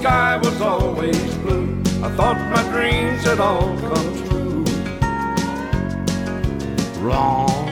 sky 0.00 0.38
was 0.38 0.60
always 0.62 1.34
blue. 1.36 1.78
I 2.02 2.08
thought 2.16 2.38
my 2.50 2.62
dreams 2.72 3.22
had 3.22 3.38
all 3.38 3.76
come 3.80 4.28
true. 4.28 4.64
Wrong. 7.02 7.66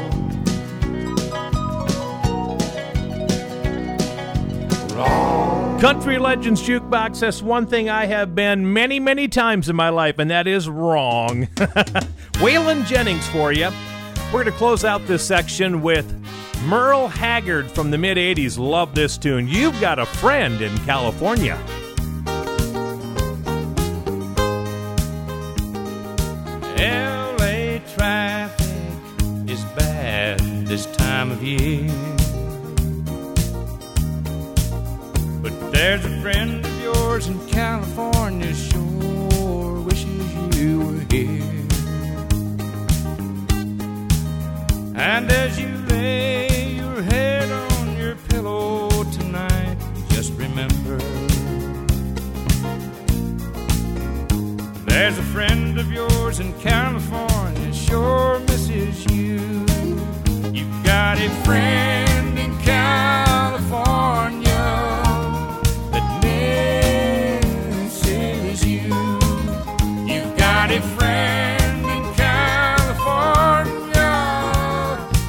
Wrong. 4.94 5.80
Country 5.80 6.18
Legends 6.18 6.60
Jukebox, 6.60 7.20
that's 7.20 7.40
one 7.40 7.66
thing 7.66 7.88
I 7.88 8.04
have 8.04 8.34
been 8.34 8.74
many, 8.74 9.00
many 9.00 9.28
times 9.28 9.70
in 9.70 9.76
my 9.76 9.88
life, 9.88 10.18
and 10.18 10.30
that 10.30 10.46
is 10.46 10.68
wrong. 10.68 11.46
Waylon 12.42 12.84
Jennings 12.84 13.26
for 13.28 13.52
you. 13.52 13.70
We're 14.26 14.44
going 14.44 14.52
to 14.52 14.52
close 14.52 14.84
out 14.84 15.06
this 15.06 15.26
section 15.26 15.80
with 15.80 16.14
Merle 16.66 17.08
Haggard 17.08 17.70
from 17.70 17.90
the 17.90 17.96
mid 17.96 18.18
80s. 18.18 18.58
Love 18.58 18.94
this 18.94 19.16
tune. 19.16 19.48
You've 19.48 19.80
got 19.80 19.98
a 19.98 20.04
friend 20.04 20.60
in 20.60 20.76
California. 20.80 21.58
Time 31.56 31.77
friend 61.48 62.38
in 62.38 62.52
California 62.58 64.66
that 65.92 66.06
misses 67.42 68.61
you. 68.66 68.92
You've 70.11 70.34
got 70.37 70.70
a 70.70 70.80
friend 70.96 71.80
in 71.96 72.04
California 72.26 74.12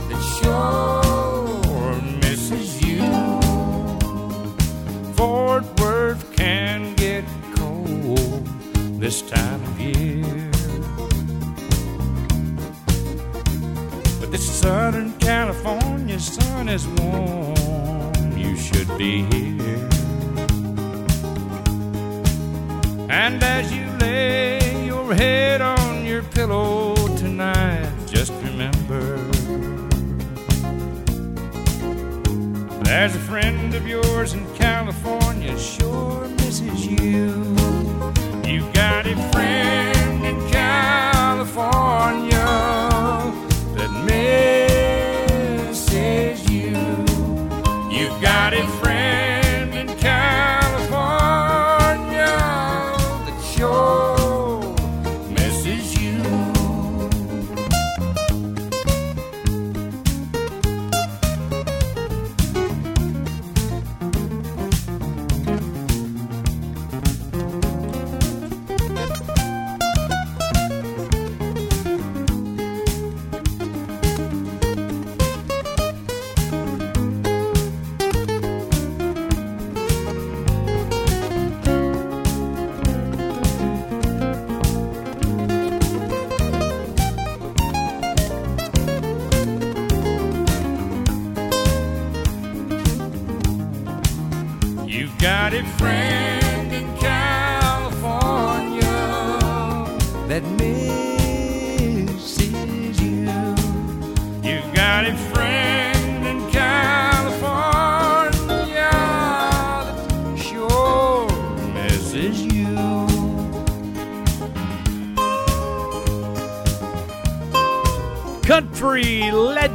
that 0.10 0.22
sure 0.40 1.96
misses 2.26 2.72
you. 2.82 3.06
Fort 5.14 5.64
Worth 5.80 6.24
can 6.36 6.96
get 6.96 7.24
cold 7.56 8.46
this 9.00 9.22
time 9.22 9.64
of 9.64 9.80
year. 9.80 10.19
This 14.40 14.62
Southern 14.62 15.12
California 15.20 16.18
sun 16.18 16.70
is 16.70 16.88
warm, 16.88 18.38
you 18.38 18.56
should 18.56 18.88
be 18.98 19.24
here. 19.24 19.90
And 23.10 23.44
as 23.44 23.70
you 23.74 23.86
lay 23.98 24.86
your 24.86 25.14
head 25.14 25.60
on 25.60 26.06
your 26.06 26.24
pillow 26.24 26.96
tonight, 27.18 27.92
just 28.08 28.32
remember 28.42 29.18
there's 32.86 33.16
a 33.16 33.20
friend 33.28 33.76
of 33.76 33.86
yours 33.86 34.36
in 34.36 34.46
California 34.56 35.60
sure 35.60 36.30
misses 36.38 36.88
you. 36.88 37.44
You 38.46 38.62
got 38.72 39.06
a 39.06 39.18
friend 39.34 40.26
in 40.26 40.50
California 40.50 42.00
got 48.20 48.54
it, 48.54 48.66
friend 48.82 49.29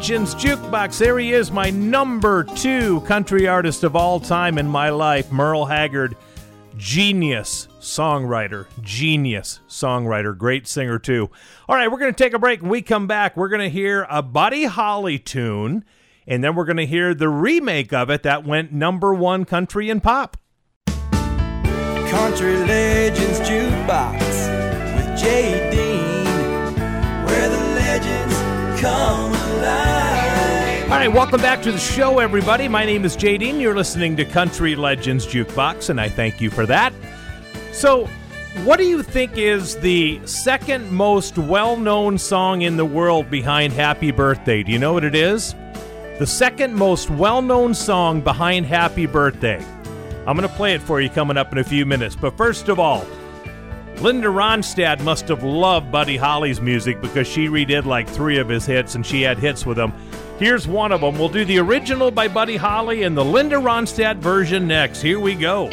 Legends 0.04 0.34
Jukebox. 0.34 0.98
There 0.98 1.18
he 1.18 1.32
is, 1.32 1.50
my 1.50 1.70
number 1.70 2.44
two 2.44 3.00
country 3.06 3.48
artist 3.48 3.84
of 3.84 3.96
all 3.96 4.20
time 4.20 4.58
in 4.58 4.68
my 4.68 4.90
life, 4.90 5.32
Merle 5.32 5.64
Haggard. 5.64 6.14
Genius 6.76 7.68
songwriter, 7.80 8.66
genius 8.82 9.60
songwriter, 9.66 10.36
great 10.36 10.68
singer 10.68 10.98
too. 10.98 11.30
All 11.66 11.74
right, 11.74 11.90
we're 11.90 12.00
going 12.00 12.12
to 12.12 12.22
take 12.22 12.34
a 12.34 12.38
break. 12.38 12.60
When 12.60 12.70
we 12.70 12.82
come 12.82 13.06
back, 13.06 13.34
we're 13.34 13.48
going 13.48 13.62
to 13.62 13.70
hear 13.70 14.06
a 14.10 14.20
Buddy 14.20 14.64
Holly 14.64 15.18
tune, 15.18 15.86
and 16.26 16.44
then 16.44 16.54
we're 16.54 16.66
going 16.66 16.76
to 16.76 16.84
hear 16.84 17.14
the 17.14 17.30
remake 17.30 17.94
of 17.94 18.10
it 18.10 18.24
that 18.24 18.44
went 18.44 18.74
number 18.74 19.14
one 19.14 19.46
country 19.46 19.88
and 19.88 20.02
pop. 20.02 20.36
Country 20.84 22.58
Legends 22.58 23.40
Jukebox 23.40 24.20
with 24.96 25.22
Dean, 25.22 26.26
where 27.24 27.48
the 27.48 27.56
legends 27.56 28.80
come 28.82 29.32
alive. 29.32 29.93
All 30.84 31.00
right, 31.00 31.12
welcome 31.12 31.40
back 31.40 31.62
to 31.62 31.72
the 31.72 31.78
show, 31.78 32.18
everybody. 32.18 32.68
My 32.68 32.84
name 32.84 33.04
is 33.04 33.16
Dean. 33.16 33.58
You're 33.58 33.74
listening 33.74 34.16
to 34.16 34.24
Country 34.24 34.76
Legends 34.76 35.26
Jukebox, 35.26 35.88
and 35.88 35.98
I 35.98 36.10
thank 36.10 36.42
you 36.42 36.50
for 36.50 36.66
that. 36.66 36.92
So, 37.72 38.06
what 38.62 38.76
do 38.76 38.84
you 38.84 39.02
think 39.02 39.36
is 39.36 39.76
the 39.78 40.20
second 40.26 40.92
most 40.92 41.38
well 41.38 41.76
known 41.76 42.18
song 42.18 42.62
in 42.62 42.76
the 42.76 42.84
world 42.84 43.30
behind 43.30 43.72
Happy 43.72 44.12
Birthday? 44.12 44.62
Do 44.62 44.70
you 44.70 44.78
know 44.78 44.92
what 44.92 45.04
it 45.04 45.14
is? 45.14 45.54
The 46.18 46.26
second 46.26 46.74
most 46.74 47.10
well 47.10 47.40
known 47.42 47.74
song 47.74 48.20
behind 48.20 48.66
Happy 48.66 49.06
Birthday. 49.06 49.64
I'm 50.26 50.36
going 50.36 50.48
to 50.48 50.54
play 50.54 50.74
it 50.74 50.82
for 50.82 51.00
you 51.00 51.08
coming 51.08 51.38
up 51.38 51.50
in 51.50 51.58
a 51.58 51.64
few 51.64 51.86
minutes. 51.86 52.14
But 52.14 52.36
first 52.36 52.68
of 52.68 52.78
all, 52.78 53.04
Linda 54.00 54.28
Ronstadt 54.28 55.02
must 55.02 55.28
have 55.28 55.42
loved 55.42 55.90
Buddy 55.90 56.16
Holly's 56.18 56.60
music 56.60 57.00
because 57.00 57.26
she 57.26 57.48
redid 57.48 57.84
like 57.84 58.08
three 58.08 58.38
of 58.38 58.48
his 58.48 58.66
hits 58.66 58.94
and 58.94 59.04
she 59.04 59.22
had 59.22 59.38
hits 59.38 59.64
with 59.64 59.78
him. 59.78 59.92
Here's 60.38 60.66
one 60.66 60.90
of 60.90 61.00
them. 61.00 61.18
We'll 61.18 61.28
do 61.28 61.44
the 61.44 61.58
original 61.58 62.10
by 62.10 62.28
Buddy 62.28 62.56
Holly 62.56 63.04
and 63.04 63.16
the 63.16 63.24
Linda 63.24 63.56
Ronstadt 63.56 64.16
version 64.16 64.66
next. 64.66 65.00
Here 65.00 65.20
we 65.20 65.34
go. 65.34 65.68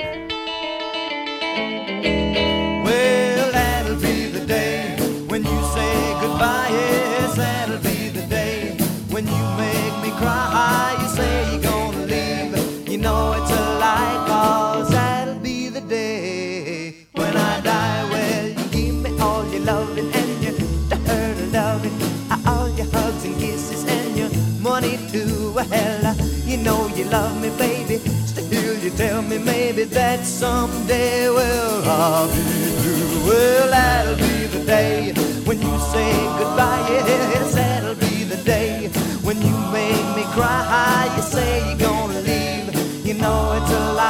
Love 27.11 27.41
me, 27.41 27.49
baby. 27.57 27.97
Still, 28.25 28.77
you 28.79 28.89
tell 28.91 29.21
me 29.21 29.37
maybe 29.37 29.83
that 29.83 30.25
someday, 30.25 31.29
well, 31.29 31.83
I'll 31.83 32.27
be 32.27 32.41
through. 32.81 33.29
Well, 33.29 33.69
that'll 33.69 34.15
be 34.15 34.47
the 34.47 34.63
day 34.65 35.13
when 35.45 35.61
you 35.61 35.73
say 35.93 36.11
goodbye. 36.39 36.87
Yes, 36.89 37.53
that'll 37.53 37.95
be 37.95 38.23
the 38.23 38.37
day 38.43 38.87
when 39.27 39.37
you 39.41 39.55
make 39.71 40.07
me 40.15 40.23
cry. 40.31 41.11
You 41.15 41.21
say 41.21 41.51
you're 41.67 41.77
gonna 41.89 42.21
leave. 42.21 43.05
You 43.05 43.15
know 43.15 43.39
it's 43.57 43.71
a 43.71 43.93
lie, 43.93 44.00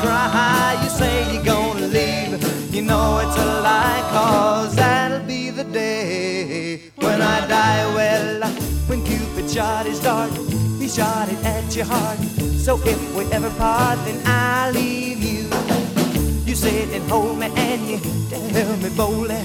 cry. 0.00 0.78
You 0.82 0.88
say 0.88 1.32
you're 1.32 1.44
gonna 1.44 1.86
leave. 1.86 2.74
You 2.74 2.82
know 2.82 3.18
it's 3.18 3.36
a 3.36 3.60
lie, 3.60 4.02
cause 4.12 4.74
that'll 4.76 5.26
be 5.26 5.50
the 5.50 5.64
day 5.64 6.82
when 6.96 7.20
I 7.20 7.46
die. 7.46 7.84
Well, 7.94 8.44
uh, 8.44 8.50
when 8.88 9.04
Cupid 9.04 9.50
shot 9.50 9.86
his 9.86 10.00
dart, 10.00 10.30
he 10.78 10.88
shot 10.88 11.28
it 11.28 11.44
at 11.44 11.74
your 11.74 11.86
heart. 11.86 12.18
So 12.66 12.78
if 12.84 13.00
we 13.16 13.24
ever 13.32 13.50
part, 13.50 13.98
then 14.04 14.20
I'll 14.26 14.72
leave 14.72 15.20
you. 15.22 15.44
You 16.46 16.54
sit 16.54 16.88
and 16.90 17.04
hold 17.10 17.38
me 17.38 17.46
and 17.56 17.82
you 17.90 17.98
tell 18.30 18.76
me 18.76 18.90
boldly 18.96 19.42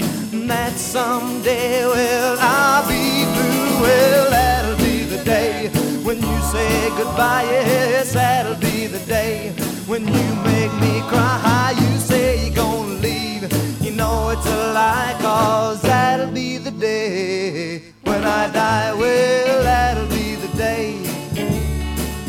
that 0.47 0.73
someday, 0.73 1.85
well, 1.85 2.37
I'll 2.39 2.87
be 2.87 3.25
through. 3.33 3.81
Well, 3.81 4.29
that'll 4.29 4.77
be 4.77 5.03
the 5.05 5.23
day 5.23 5.69
when 6.03 6.17
you 6.17 6.37
say 6.53 6.89
goodbye. 6.97 7.43
Yes, 7.43 8.13
that'll 8.13 8.55
be 8.55 8.87
the 8.87 8.99
day 8.99 9.62
when 9.87 10.07
you 10.07 10.35
make 10.43 10.73
me 10.79 11.01
cry. 11.07 11.73
You 11.75 11.97
say 11.99 12.45
you're 12.45 12.55
gonna 12.55 12.95
leave. 12.95 13.43
You 13.81 13.91
know 13.91 14.29
it's 14.29 14.45
a 14.45 14.73
lie, 14.73 15.15
cause 15.21 15.81
that'll 15.81 16.31
be 16.31 16.57
the 16.57 16.71
day 16.71 17.81
when 18.03 18.23
I 18.23 18.51
die. 18.51 18.93
Well, 18.93 19.63
that'll 19.63 20.07
be 20.07 20.35
the 20.35 20.57
day. 20.57 20.95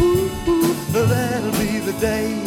Ooh, 0.00 0.28
that'll 0.92 1.52
be 1.52 1.78
the 1.80 1.96
day. 2.00 2.43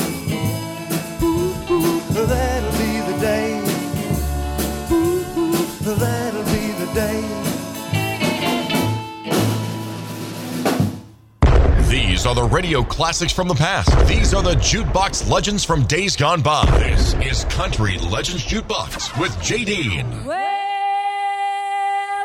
These 12.18 12.26
are 12.26 12.34
the 12.34 12.45
radio 12.45 12.82
classics 12.82 13.32
from 13.32 13.47
the 13.47 13.53
past. 13.53 13.95
These 14.07 14.34
are 14.34 14.41
the 14.41 14.55
jukebox 14.55 15.30
legends 15.30 15.63
from 15.63 15.84
days 15.84 16.15
gone 16.15 16.41
by. 16.41 16.65
This 16.80 17.13
is 17.24 17.43
Country 17.45 17.99
Legends 17.99 18.43
Jukebox 18.43 19.22
with 19.22 19.30
JD. 19.34 20.26
Well, 20.26 20.38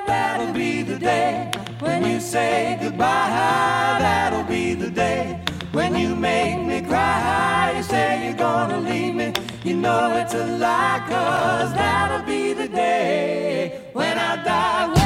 that'll 0.06 0.54
be 0.54 0.80
the 0.80 0.98
day 0.98 1.52
when 1.78 2.10
you 2.10 2.20
say 2.20 2.78
goodbye. 2.80 3.98
That'll 4.00 4.44
be 4.44 4.72
the 4.72 4.88
day 4.88 5.38
when 5.72 5.94
you 5.94 6.16
make 6.16 6.58
me 6.64 6.80
cry. 6.88 7.74
You 7.76 7.82
say 7.82 8.28
you're 8.28 8.38
gonna 8.38 8.80
leave 8.80 9.14
me. 9.14 9.34
You 9.62 9.76
know 9.76 10.16
it's 10.16 10.32
a 10.32 10.56
lie, 10.56 11.04
cause 11.06 11.74
that'll 11.74 12.24
be 12.26 12.54
the 12.54 12.68
day 12.68 13.78
when 13.92 14.16
I 14.16 14.42
die. 14.42 15.01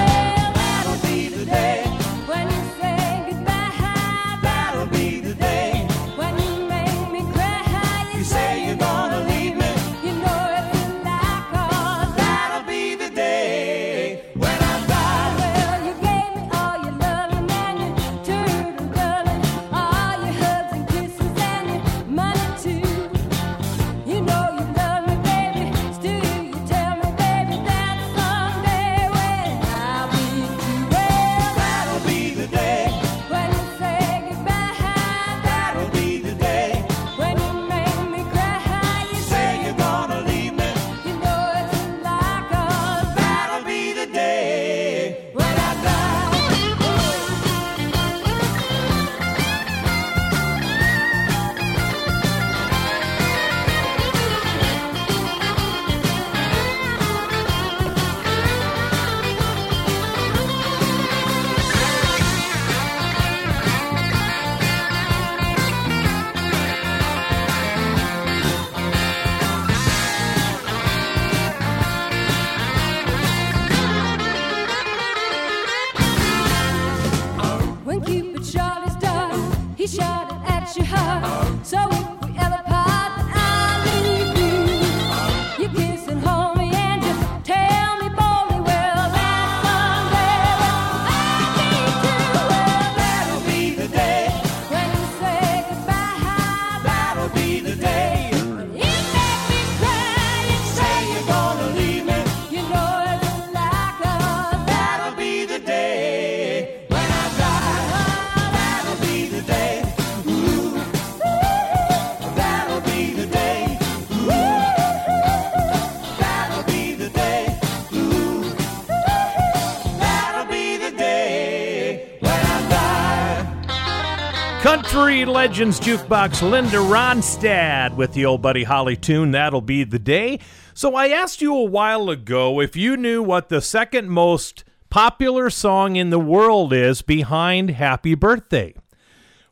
Legends 125.26 125.80
Jukebox, 125.80 126.48
Linda 126.48 126.76
Ronstadt 126.76 127.96
with 127.96 128.12
the 128.12 128.24
old 128.24 128.42
Buddy 128.42 128.64
Holly 128.64 128.96
tune, 128.96 129.32
That'll 129.32 129.60
Be 129.60 129.82
the 129.82 129.98
Day. 129.98 130.38
So 130.74 130.94
I 130.94 131.08
asked 131.08 131.42
you 131.42 131.54
a 131.54 131.64
while 131.64 132.08
ago 132.10 132.60
if 132.60 132.76
you 132.76 132.96
knew 132.96 133.22
what 133.22 133.48
the 133.48 133.60
second 133.60 134.08
most 134.10 134.64
popular 134.90 135.50
song 135.50 135.96
in 135.96 136.10
the 136.10 136.20
world 136.20 136.72
is 136.72 137.02
behind 137.02 137.70
Happy 137.70 138.14
Birthday. 138.14 138.74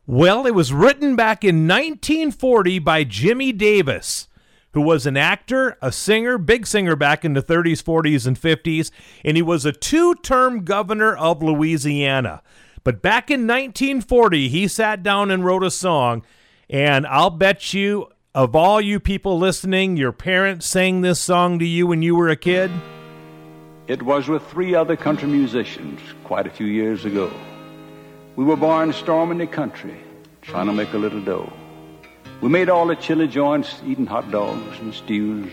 Well, 0.06 0.46
it 0.46 0.54
was 0.54 0.72
written 0.72 1.16
back 1.16 1.44
in 1.44 1.66
1940 1.66 2.78
by 2.78 3.04
Jimmy 3.04 3.52
Davis, 3.52 4.28
who 4.72 4.80
was 4.80 5.06
an 5.06 5.16
actor, 5.16 5.76
a 5.80 5.90
singer, 5.90 6.38
big 6.38 6.66
singer 6.66 6.94
back 6.94 7.24
in 7.24 7.32
the 7.32 7.42
30s, 7.42 7.82
40s, 7.82 8.26
and 8.26 8.40
50s, 8.40 8.90
and 9.24 9.36
he 9.36 9.42
was 9.42 9.64
a 9.64 9.72
two 9.72 10.14
term 10.16 10.64
governor 10.64 11.16
of 11.16 11.42
Louisiana. 11.42 12.42
But 12.85 13.01
back 13.01 13.30
in 13.30 13.47
1940, 13.47 14.49
he 14.51 14.68
sat 14.68 15.03
down 15.03 15.30
and 15.30 15.43
wrote 15.43 15.64
a 15.64 15.70
song, 15.70 16.22
and 16.68 17.07
I'll 17.07 17.30
bet 17.30 17.72
you, 17.72 18.09
of 18.35 18.55
all 18.55 18.78
you 18.78 19.01
people 19.01 19.39
listening, 19.39 19.97
your 19.97 20.12
parents 20.12 20.66
sang 20.66 21.01
this 21.01 21.18
song 21.18 21.59
to 21.61 21.64
you 21.64 21.87
when 21.87 22.03
you 22.03 22.14
were 22.14 22.28
a 22.28 22.37
kid. 22.37 22.70
It 23.87 24.03
was 24.03 24.28
with 24.28 24.47
three 24.49 24.74
other 24.74 24.97
country 24.97 25.28
musicians 25.28 25.99
quite 26.24 26.47
a 26.47 26.51
few 26.51 26.66
years 26.66 27.07
ago. 27.07 27.32
We 28.37 28.45
were 28.45 28.57
born 28.57 28.93
storming 28.93 29.39
the 29.39 29.47
country, 29.47 29.97
trying 30.43 30.66
to 30.66 30.72
make 30.74 30.93
a 30.93 30.99
little 30.99 31.22
dough. 31.22 31.51
We 32.43 32.51
made 32.51 32.68
all 32.68 32.87
the 32.87 32.97
chili 32.97 33.28
joints, 33.28 33.80
eating 33.87 34.05
hot 34.07 34.30
dogs 34.30 34.78
and 34.80 34.93
stews, 34.93 35.51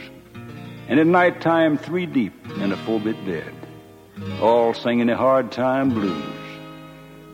and 0.90 1.00
at 1.00 1.08
night 1.08 1.40
time, 1.40 1.78
three 1.78 2.06
deep 2.06 2.34
in 2.58 2.74
a 2.74 2.78
four 2.78 3.00
bit 3.00 3.24
bed, 3.26 3.54
all 4.42 4.74
singing 4.74 5.08
the 5.08 5.16
hard 5.16 5.50
time 5.50 5.92
blues, 5.92 6.41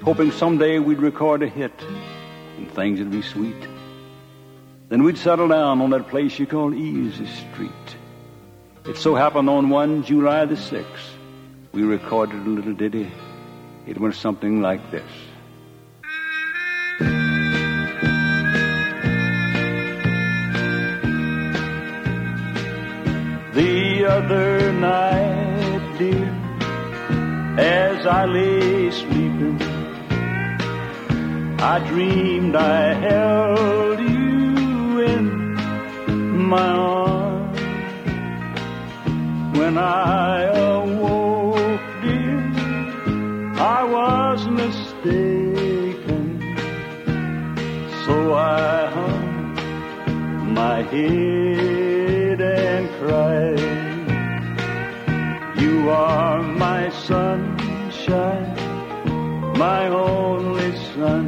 hoping 0.07 0.31
someday 0.31 0.79
we'd 0.79 0.99
record 0.99 1.43
a 1.43 1.49
hit 1.49 1.73
and 2.55 2.71
things 2.71 2.97
would 2.97 3.11
be 3.11 3.21
sweet. 3.21 3.67
Then 4.87 5.03
we'd 5.03 5.17
settle 5.17 5.49
down 5.49 5.81
on 5.81 5.89
that 5.89 6.07
place 6.07 6.39
you 6.39 6.47
call 6.47 6.73
Easy 6.73 7.25
Street. 7.25 7.97
It 8.85 8.95
so 8.95 9.15
happened 9.15 9.49
on 9.49 9.69
one 9.69 10.03
July 10.03 10.45
the 10.45 10.55
6th, 10.55 11.09
we 11.73 11.83
recorded 11.83 12.37
a 12.37 12.49
little 12.49 12.71
ditty. 12.71 13.11
It 13.85 13.99
went 13.99 14.15
something 14.15 14.61
like 14.61 14.79
this. 14.91 15.11
The 23.53 24.05
other 24.09 24.71
night, 24.71 25.97
dear, 25.97 26.29
as 27.59 28.05
I 28.05 28.23
lay 28.25 28.89
sleeping, 28.89 29.76
I 31.59 31.79
dreamed 31.79 32.55
I 32.55 32.93
held 32.93 33.99
you 33.99 34.99
in 35.01 35.55
my 36.47 36.69
arms. 36.69 37.59
When 39.57 39.77
I 39.79 40.43
awoke, 40.43 41.81
dear, 42.03 42.53
I 43.57 43.83
was 43.83 44.47
mistaken. 44.47 46.25
So 48.05 48.35
I 48.35 48.85
hung 48.93 50.53
my 50.53 50.83
head 50.83 52.39
and 52.39 52.89
cried. 52.99 53.59
You 55.59 55.89
are 55.89 56.43
my 56.43 56.89
sunshine, 56.91 58.55
my 59.57 59.87
only 59.87 60.71
sunshine. 60.93 61.26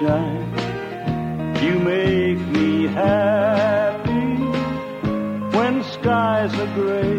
You 0.00 1.76
make 1.80 2.38
me 2.38 2.86
happy 2.86 4.36
when 5.56 5.82
skies 5.82 6.54
are 6.54 6.72
gray. 6.74 7.18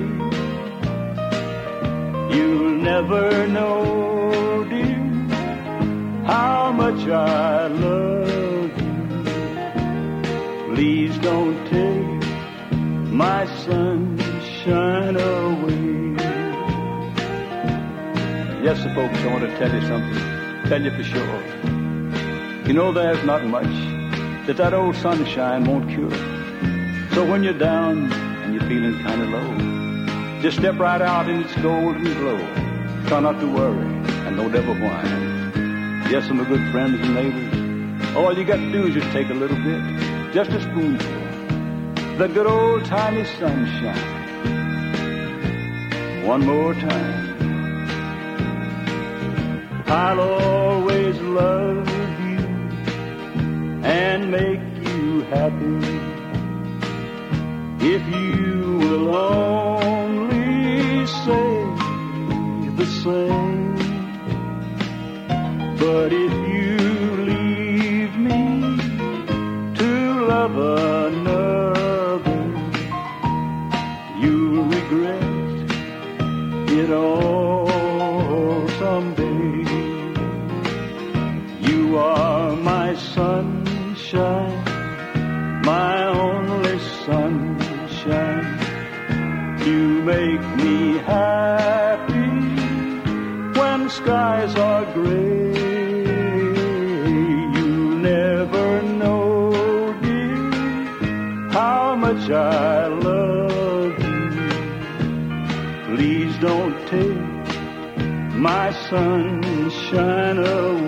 You'll 2.33 2.77
never 2.81 3.47
know, 3.47 4.63
dear, 4.69 4.95
how 6.25 6.71
much 6.71 7.05
I 7.09 7.67
love 7.67 8.71
you. 10.69 10.73
Please 10.73 11.17
don't 11.17 11.57
take 11.67 12.23
my 13.11 13.45
sunshine 13.65 15.17
away. 15.17 16.15
Yes, 18.63 18.81
folks, 18.95 19.19
I 19.19 19.27
want 19.33 19.43
to 19.49 19.57
tell 19.57 19.73
you 19.73 19.81
something. 19.85 20.69
Tell 20.69 20.81
you 20.81 20.91
for 20.91 21.03
sure. 21.03 21.68
You 22.69 22.75
know 22.75 22.91
there's 22.91 23.23
not 23.23 23.43
much 23.45 23.65
that 24.45 24.57
that 24.57 24.75
old 24.75 24.95
sunshine 24.97 25.65
won't 25.65 25.89
cure. 25.89 26.11
So 27.15 27.25
when 27.25 27.41
you're 27.41 27.57
down 27.57 28.13
and 28.13 28.53
you're 28.53 28.61
feeling 28.69 29.01
kind 29.01 29.23
of 29.23 29.29
low, 29.29 30.41
just 30.43 30.57
step 30.59 30.77
right 30.77 31.01
out 31.01 31.27
in 31.27 31.41
its 31.41 31.55
golden 31.63 32.03
glow. 32.03 32.37
Try 33.07 33.21
not 33.21 33.39
to 33.39 33.51
worry 33.51 33.87
and 34.27 34.37
don't 34.37 34.53
ever 34.53 34.73
whine. 34.73 36.11
Yes, 36.11 36.29
and 36.29 36.37
my 36.37 36.45
good 36.47 36.71
friends 36.71 36.99
and 37.01 37.15
neighbors, 37.15 38.15
all 38.15 38.37
you 38.37 38.45
got 38.45 38.57
to 38.57 38.71
do 38.71 38.85
is 38.85 38.93
just 38.93 39.09
take 39.13 39.31
a 39.31 39.33
little 39.33 39.57
bit, 39.57 39.81
just 40.31 40.51
a 40.51 40.61
spoonful, 40.61 42.17
the 42.19 42.27
good 42.27 42.45
old 42.45 42.85
timey 42.85 43.25
sunshine. 43.25 43.97
One 46.23 46.45
more 46.45 46.75
time. 46.75 47.35
I'll 49.87 50.21
always 50.21 51.19
love 51.21 51.88
and 53.89 54.29
make 54.31 54.61
you 54.87 55.21
happy 55.21 55.79
if 57.81 58.03
you 58.07 58.77
will 58.83 59.15
only 59.15 61.07
say 61.07 61.49
the 62.79 62.85
same. 63.03 63.75
But 65.79 66.13
if 66.13 66.33
you 66.53 66.77
leave 67.31 68.15
me 68.17 68.43
to 69.79 69.91
love 70.27 70.57
skies 94.01 94.55
are 94.55 94.85
gray. 94.93 95.53
You 97.57 97.69
never 98.09 98.81
know, 99.01 99.51
dear, 100.01 101.49
how 101.51 101.95
much 101.95 102.29
I 102.29 102.87
love 102.87 103.99
you. 104.09 104.49
Please 105.87 106.33
don't 106.39 106.77
take 106.87 107.27
my 108.47 108.71
sunshine 108.89 110.39
away. 110.39 110.78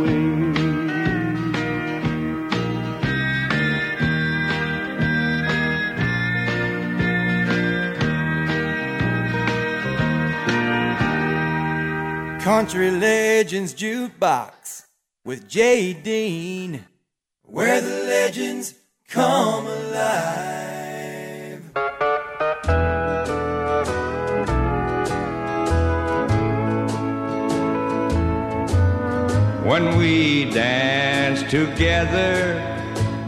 Country 12.57 12.91
Legends 12.91 13.73
Jukebox 13.73 14.83
with 15.23 15.47
Jay 15.47 15.93
Dean, 15.93 16.83
where 17.43 17.79
the 17.79 18.03
legends 18.03 18.75
come 19.07 19.67
alive. 19.67 21.61
When 29.63 29.95
we 29.97 30.51
dance 30.51 31.43
together, 31.49 32.59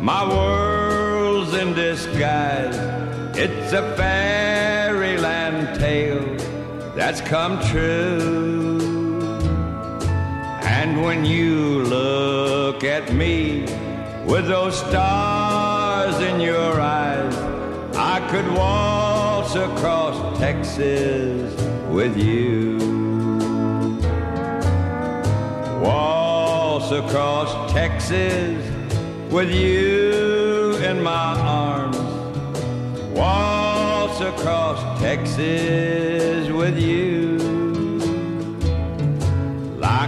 my 0.01 0.27
world's 0.27 1.53
in 1.53 1.73
disguise. 1.73 2.75
It's 3.37 3.71
a 3.71 3.95
fairyland 3.95 5.79
tale 5.79 6.35
that's 6.93 7.21
come 7.21 7.61
true. 7.69 8.82
And 10.83 11.01
when 11.01 11.23
you 11.23 11.81
look 11.83 12.83
at 12.83 13.13
me 13.13 13.61
with 14.25 14.47
those 14.47 14.77
stars 14.77 16.19
in 16.19 16.41
your 16.41 16.81
eyes, 16.81 17.33
I 17.95 18.19
could 18.29 18.45
waltz 18.53 19.55
across 19.55 20.37
Texas 20.37 21.53
with 21.89 22.17
you. 22.17 22.77
Waltz 25.81 26.91
across 26.91 27.71
Texas 27.71 28.61
with 29.31 29.55
you 29.55 30.75
in 30.83 31.01
my 31.01 31.39
arms. 31.39 31.97
Waltz 33.17 34.19
across 34.19 34.99
Texas 34.99 36.51
with 36.51 36.77
you. 36.77 37.22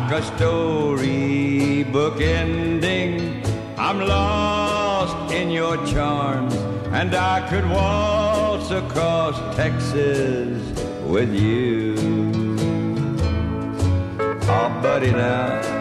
Like 0.07 0.21
a 0.21 0.37
storybook 0.37 2.21
ending, 2.21 3.43
I'm 3.75 3.99
lost 3.99 5.33
in 5.33 5.49
your 5.49 5.83
charms. 5.87 6.53
And 6.91 7.15
I 7.15 7.49
could 7.49 7.67
waltz 7.67 8.69
across 8.69 9.55
Texas 9.55 10.61
with 11.07 11.33
you. 11.33 11.95
Oh, 14.43 14.79
buddy, 14.83 15.09
now. 15.09 15.74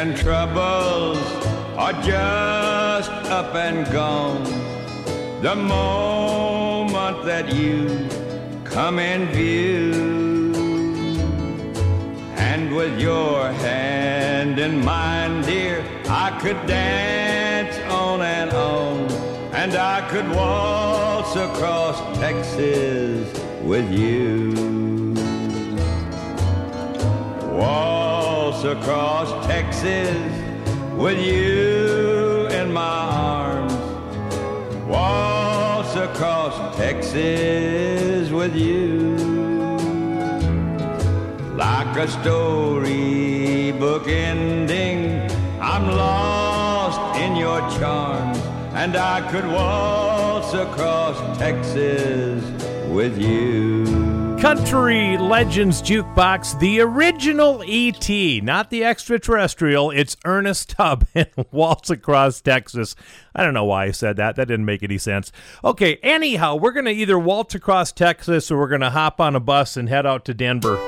And 0.00 0.16
troubles 0.16 1.18
are 1.76 1.92
just 2.02 3.10
up 3.38 3.54
and 3.54 3.84
gone. 3.92 4.44
The 5.42 5.54
moment 5.54 7.26
that 7.26 7.52
you 7.52 8.08
come 8.64 8.98
in 8.98 9.26
view, 9.26 9.92
and 12.50 12.74
with 12.74 12.98
your 12.98 13.52
hand 13.52 14.58
in 14.58 14.82
mine, 14.82 15.42
dear, 15.42 15.84
I 16.08 16.30
could 16.40 16.60
dance 16.66 17.76
on 17.92 18.22
and 18.22 18.50
on, 18.54 18.96
and 19.52 19.74
I 19.74 20.00
could 20.08 20.28
waltz 20.30 21.36
across 21.36 21.96
Texas 22.18 23.28
with 23.62 23.92
you. 23.92 24.79
Across 28.62 29.46
Texas 29.46 30.14
with 30.94 31.18
you 31.18 32.46
in 32.48 32.70
my 32.70 32.82
arms. 32.82 33.72
Waltz 34.86 35.96
across 35.96 36.76
Texas 36.76 38.30
with 38.30 38.54
you. 38.54 39.16
Like 41.56 41.96
a 41.96 42.06
storybook 42.06 44.06
ending, 44.06 45.30
I'm 45.58 45.88
lost 45.88 47.18
in 47.18 47.36
your 47.36 47.60
charms. 47.78 48.36
And 48.74 48.94
I 48.94 49.26
could 49.30 49.46
waltz 49.46 50.52
across 50.52 51.16
Texas 51.38 52.44
with 52.90 53.18
you. 53.18 53.79
Country 54.40 55.18
Legends 55.18 55.82
Jukebox, 55.82 56.58
the 56.60 56.80
original 56.80 57.62
ET, 57.66 58.42
not 58.42 58.70
the 58.70 58.82
extraterrestrial. 58.84 59.90
It's 59.90 60.16
Ernest 60.24 60.70
Tubb 60.70 61.06
in 61.14 61.26
Waltz 61.52 61.90
Across 61.90 62.40
Texas. 62.40 62.96
I 63.34 63.44
don't 63.44 63.52
know 63.52 63.66
why 63.66 63.84
I 63.84 63.90
said 63.90 64.16
that. 64.16 64.36
That 64.36 64.48
didn't 64.48 64.64
make 64.64 64.82
any 64.82 64.96
sense. 64.96 65.30
Okay, 65.62 65.96
anyhow, 66.02 66.56
we're 66.56 66.72
going 66.72 66.86
to 66.86 66.90
either 66.90 67.18
waltz 67.18 67.54
across 67.54 67.92
Texas 67.92 68.50
or 68.50 68.58
we're 68.58 68.68
going 68.68 68.80
to 68.80 68.88
hop 68.88 69.20
on 69.20 69.36
a 69.36 69.40
bus 69.40 69.76
and 69.76 69.90
head 69.90 70.06
out 70.06 70.24
to 70.24 70.32
Denver. 70.32 70.78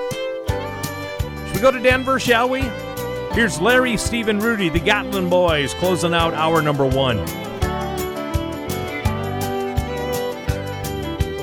Should 0.48 1.56
we 1.56 1.60
go 1.60 1.70
to 1.70 1.78
Denver, 1.78 2.18
shall 2.18 2.48
we? 2.48 2.62
Here's 3.32 3.60
Larry, 3.60 3.98
Stephen, 3.98 4.38
Rudy, 4.38 4.70
the 4.70 4.80
Gatlin 4.80 5.28
Boys, 5.28 5.74
closing 5.74 6.14
out 6.14 6.32
hour 6.32 6.62
number 6.62 6.86
one. 6.86 7.18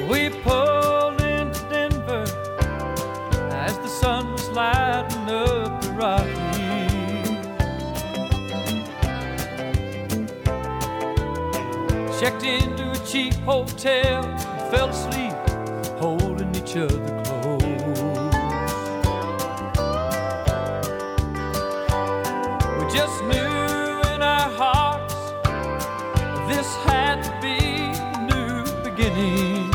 We 0.10 0.30
pulled 0.41 0.59
checked 12.30 12.43
into 12.43 12.91
a 12.91 13.05
cheap 13.05 13.34
hotel 13.45 14.23
and 14.23 14.71
fell 14.71 14.89
asleep 14.89 15.34
holding 15.97 16.53
each 16.55 16.75
other 16.75 17.23
close. 17.23 17.63
We 22.77 22.84
just 22.93 23.23
knew 23.23 24.13
in 24.13 24.21
our 24.21 24.49
hearts 24.61 25.15
this 26.47 26.67
had 26.86 27.23
to 27.23 27.32
be 27.41 27.57
a 27.97 28.21
new 28.30 28.63
beginning. 28.84 29.71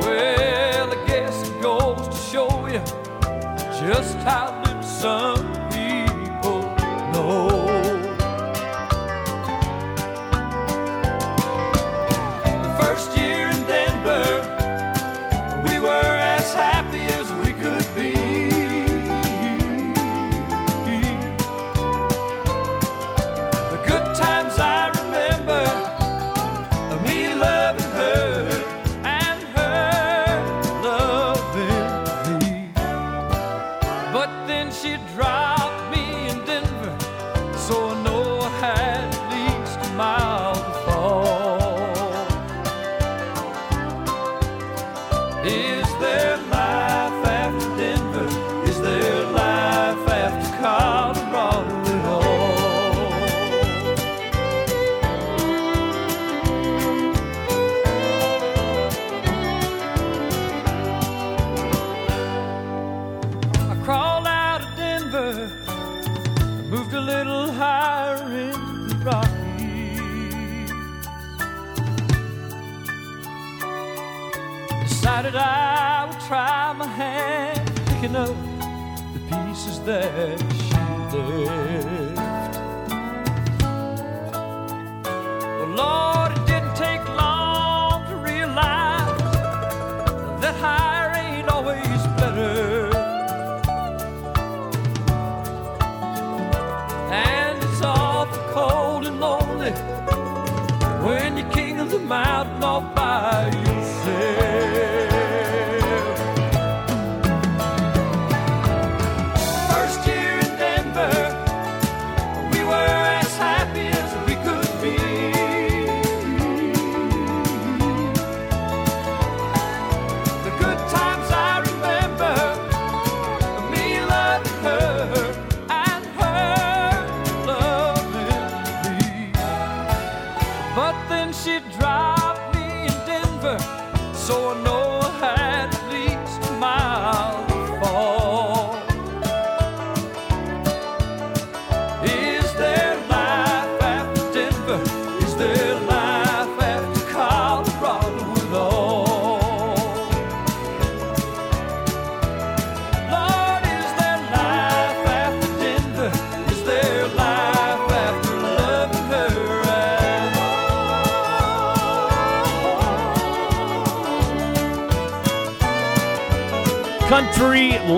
Well, 0.00 0.90
I 0.90 1.06
guess 1.06 1.48
it 1.48 1.60
goes 1.60 2.08
to 2.08 2.16
show 2.30 2.66
you 2.66 2.82
just 3.78 4.16
how 4.18 4.62
little 4.64 4.82
some 4.82 5.52
people 5.70 6.62
know. 7.12 7.63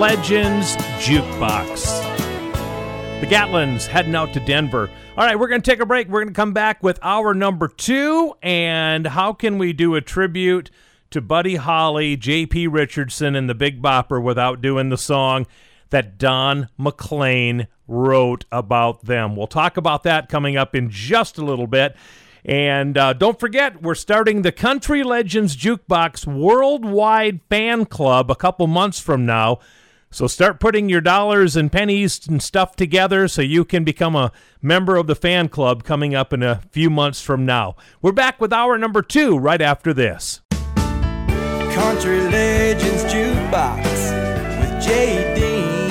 Legends 0.07 0.77
Jukebox. 1.03 2.01
The 3.19 3.27
Gatlins 3.27 3.87
heading 3.87 4.15
out 4.15 4.31
to 4.35 4.39
Denver. 4.39 4.89
All 5.17 5.25
right, 5.25 5.37
we're 5.37 5.49
going 5.49 5.61
to 5.61 5.69
take 5.69 5.81
a 5.81 5.85
break. 5.85 6.07
We're 6.07 6.21
going 6.21 6.33
to 6.33 6.33
come 6.33 6.53
back 6.53 6.81
with 6.81 6.97
our 7.01 7.33
number 7.33 7.67
two. 7.67 8.33
And 8.41 9.05
how 9.05 9.33
can 9.33 9.57
we 9.57 9.73
do 9.73 9.95
a 9.95 10.01
tribute 10.01 10.71
to 11.09 11.19
Buddy 11.19 11.57
Holly, 11.57 12.15
J.P. 12.15 12.67
Richardson, 12.67 13.35
and 13.35 13.49
the 13.49 13.53
Big 13.53 13.81
Bopper 13.81 14.23
without 14.23 14.61
doing 14.61 14.87
the 14.87 14.97
song 14.97 15.45
that 15.89 16.17
Don 16.17 16.69
McLean 16.77 17.67
wrote 17.85 18.45
about 18.49 19.03
them? 19.03 19.35
We'll 19.35 19.45
talk 19.45 19.75
about 19.75 20.03
that 20.03 20.29
coming 20.29 20.55
up 20.55 20.73
in 20.73 20.89
just 20.89 21.37
a 21.37 21.43
little 21.43 21.67
bit. 21.67 21.97
And 22.45 22.97
uh, 22.97 23.11
don't 23.11 23.41
forget, 23.41 23.81
we're 23.81 23.93
starting 23.93 24.43
the 24.43 24.53
Country 24.53 25.03
Legends 25.03 25.57
Jukebox 25.57 26.25
Worldwide 26.25 27.41
Fan 27.49 27.85
Club 27.85 28.31
a 28.31 28.35
couple 28.35 28.67
months 28.67 29.01
from 29.01 29.25
now. 29.25 29.59
So 30.17 30.25
start 30.25 30.59
putting 30.59 30.89
your 30.89 30.99
dollars 30.99 31.55
and 31.55 31.71
pennies 31.71 32.27
and 32.27 32.41
stuff 32.41 32.75
together 32.75 33.27
so 33.27 33.43
you 33.43 33.63
can 33.63 33.83
become 33.83 34.15
a 34.15 34.31
member 34.63 34.95
of 34.95 35.05
the 35.05 35.13
fan 35.13 35.47
club 35.47 35.83
coming 35.83 36.15
up 36.15 36.33
in 36.33 36.41
a 36.41 36.63
few 36.71 36.89
months 36.89 37.21
from 37.21 37.45
now. 37.45 37.75
We're 38.01 38.13
back 38.13 38.41
with 38.41 38.51
hour 38.51 38.79
number 38.79 39.03
two 39.03 39.37
right 39.37 39.61
after 39.61 39.93
this. 39.93 40.41
Country 40.49 42.21
Legends 42.21 43.03
Jukebox 43.03 43.83
with 44.59 44.83
Jay 44.83 45.35
Dean, 45.35 45.89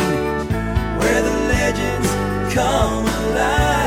where 0.98 1.22
the 1.22 1.30
legends 1.46 2.08
come 2.52 3.06
alive. 3.06 3.86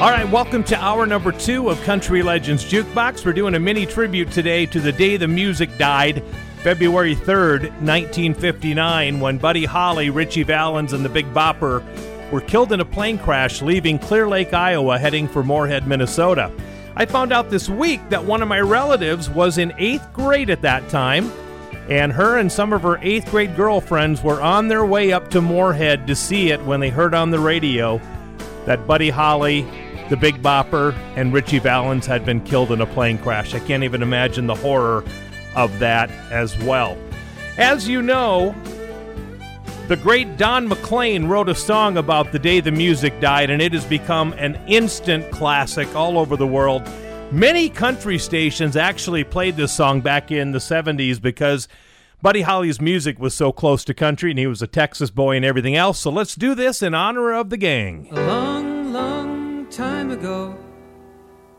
All 0.00 0.08
right, 0.08 0.26
welcome 0.30 0.64
to 0.64 0.82
hour 0.82 1.04
number 1.04 1.32
two 1.32 1.68
of 1.68 1.78
Country 1.82 2.22
Legends 2.22 2.64
Jukebox. 2.64 3.26
We're 3.26 3.34
doing 3.34 3.56
a 3.56 3.60
mini 3.60 3.84
tribute 3.84 4.30
today 4.30 4.64
to 4.64 4.80
the 4.80 4.92
day 4.92 5.18
the 5.18 5.28
music 5.28 5.76
died, 5.76 6.24
February 6.62 7.16
3rd, 7.16 7.62
1959, 7.80 9.18
when 9.18 9.38
Buddy 9.38 9.64
Holly, 9.64 10.10
Ritchie 10.10 10.42
Valens, 10.42 10.92
and 10.92 11.02
the 11.02 11.08
Big 11.08 11.24
Bopper 11.32 11.82
were 12.30 12.42
killed 12.42 12.72
in 12.72 12.80
a 12.80 12.84
plane 12.84 13.16
crash 13.16 13.62
leaving 13.62 13.98
Clear 13.98 14.28
Lake, 14.28 14.52
Iowa, 14.52 14.98
heading 14.98 15.26
for 15.26 15.42
Moorhead, 15.42 15.86
Minnesota. 15.86 16.52
I 16.96 17.06
found 17.06 17.32
out 17.32 17.48
this 17.48 17.70
week 17.70 18.06
that 18.10 18.22
one 18.22 18.42
of 18.42 18.48
my 18.48 18.60
relatives 18.60 19.30
was 19.30 19.56
in 19.56 19.72
eighth 19.78 20.12
grade 20.12 20.50
at 20.50 20.60
that 20.60 20.86
time, 20.90 21.32
and 21.88 22.12
her 22.12 22.36
and 22.36 22.52
some 22.52 22.74
of 22.74 22.82
her 22.82 22.98
eighth 23.00 23.30
grade 23.30 23.56
girlfriends 23.56 24.22
were 24.22 24.42
on 24.42 24.68
their 24.68 24.84
way 24.84 25.14
up 25.14 25.30
to 25.30 25.40
Moorhead 25.40 26.06
to 26.08 26.14
see 26.14 26.50
it 26.50 26.62
when 26.64 26.80
they 26.80 26.90
heard 26.90 27.14
on 27.14 27.30
the 27.30 27.40
radio 27.40 27.98
that 28.66 28.86
Buddy 28.86 29.08
Holly, 29.08 29.62
the 30.10 30.16
Big 30.18 30.42
Bopper, 30.42 30.94
and 31.16 31.32
Ritchie 31.32 31.60
Valens 31.60 32.04
had 32.04 32.26
been 32.26 32.42
killed 32.42 32.70
in 32.70 32.82
a 32.82 32.86
plane 32.86 33.16
crash. 33.16 33.54
I 33.54 33.60
can't 33.60 33.82
even 33.82 34.02
imagine 34.02 34.46
the 34.46 34.54
horror 34.54 35.04
of 35.56 35.78
that 35.78 36.10
as 36.30 36.56
well. 36.64 36.96
As 37.58 37.88
you 37.88 38.02
know, 38.02 38.54
the 39.88 39.96
great 39.96 40.36
Don 40.36 40.68
McLean 40.68 41.26
wrote 41.26 41.48
a 41.48 41.54
song 41.54 41.96
about 41.96 42.30
the 42.30 42.38
day 42.38 42.60
the 42.60 42.70
music 42.70 43.18
died, 43.20 43.50
and 43.50 43.60
it 43.60 43.72
has 43.72 43.84
become 43.84 44.32
an 44.34 44.54
instant 44.68 45.30
classic 45.32 45.94
all 45.96 46.16
over 46.16 46.36
the 46.36 46.46
world. 46.46 46.88
Many 47.32 47.68
country 47.68 48.18
stations 48.18 48.76
actually 48.76 49.24
played 49.24 49.56
this 49.56 49.72
song 49.72 50.00
back 50.00 50.30
in 50.30 50.52
the 50.52 50.58
70s 50.58 51.20
because 51.20 51.68
Buddy 52.22 52.42
Holly's 52.42 52.80
music 52.80 53.18
was 53.18 53.34
so 53.34 53.50
close 53.50 53.84
to 53.84 53.94
country 53.94 54.30
and 54.30 54.38
he 54.38 54.46
was 54.46 54.62
a 54.62 54.66
Texas 54.66 55.10
boy 55.10 55.36
and 55.36 55.44
everything 55.44 55.74
else. 55.74 55.98
So 55.98 56.10
let's 56.10 56.34
do 56.34 56.54
this 56.54 56.82
in 56.82 56.94
honor 56.94 57.32
of 57.32 57.50
the 57.50 57.56
gang. 57.56 58.08
A 58.12 58.26
long, 58.26 58.92
long 58.92 59.66
time 59.70 60.10
ago 60.10 60.56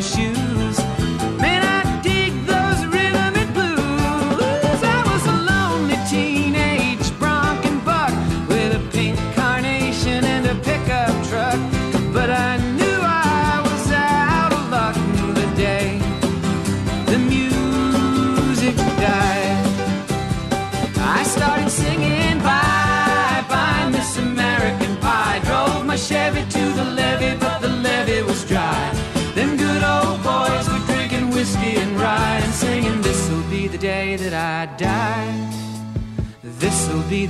wish 0.00 0.16
you 0.16 0.29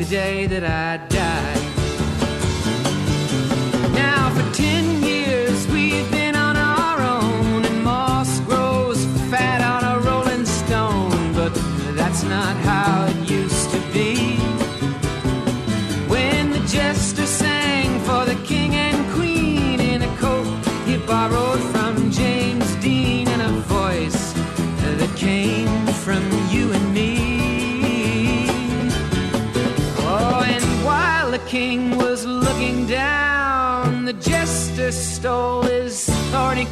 the 0.01 0.07
day 0.07 0.47
that 0.47 0.65
I 0.65 1.10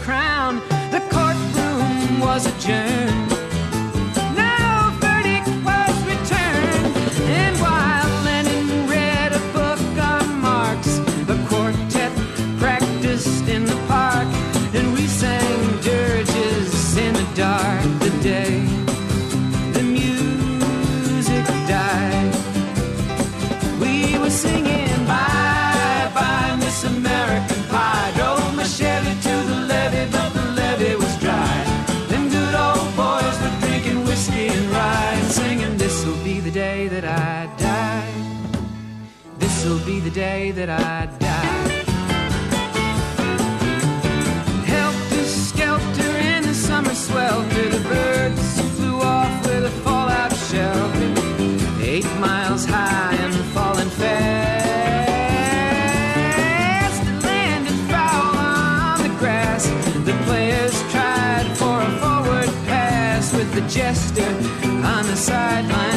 crown. 0.09 0.38
jester 63.69 64.23
on 64.23 65.05
the 65.07 65.15
sideline. 65.15 65.88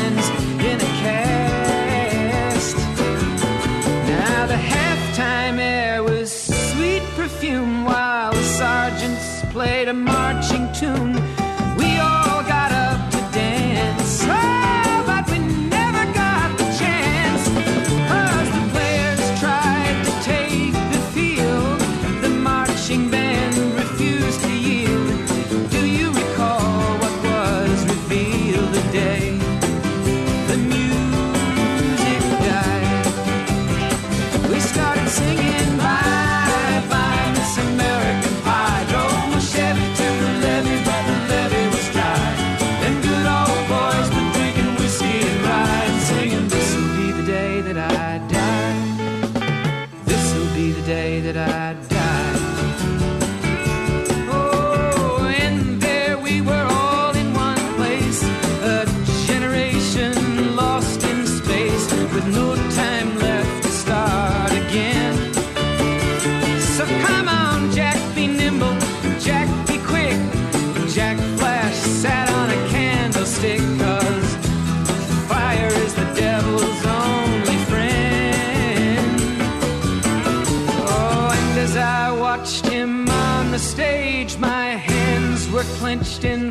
be 50.62 50.72
the 50.72 50.82
day 50.86 51.22
that 51.22 51.38
I 51.38 51.74
die. 51.90 52.01
Were 85.62 85.78
clenched 85.78 86.24
in 86.24 86.51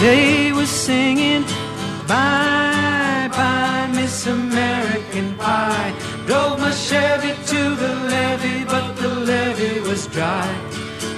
They 0.00 0.52
were 0.52 0.66
singing, 0.66 1.44
Bye, 2.06 3.28
bye, 3.32 3.90
Miss 3.94 4.26
American 4.26 5.36
Pie. 5.36 5.94
Drove 6.26 6.58
my 6.60 6.70
Chevy 6.70 7.34
to 7.46 7.74
the 7.76 7.94
levee, 8.10 8.64
but 8.64 8.94
the 8.96 9.08
levee 9.08 9.80
was 9.80 10.06
dry. 10.08 10.46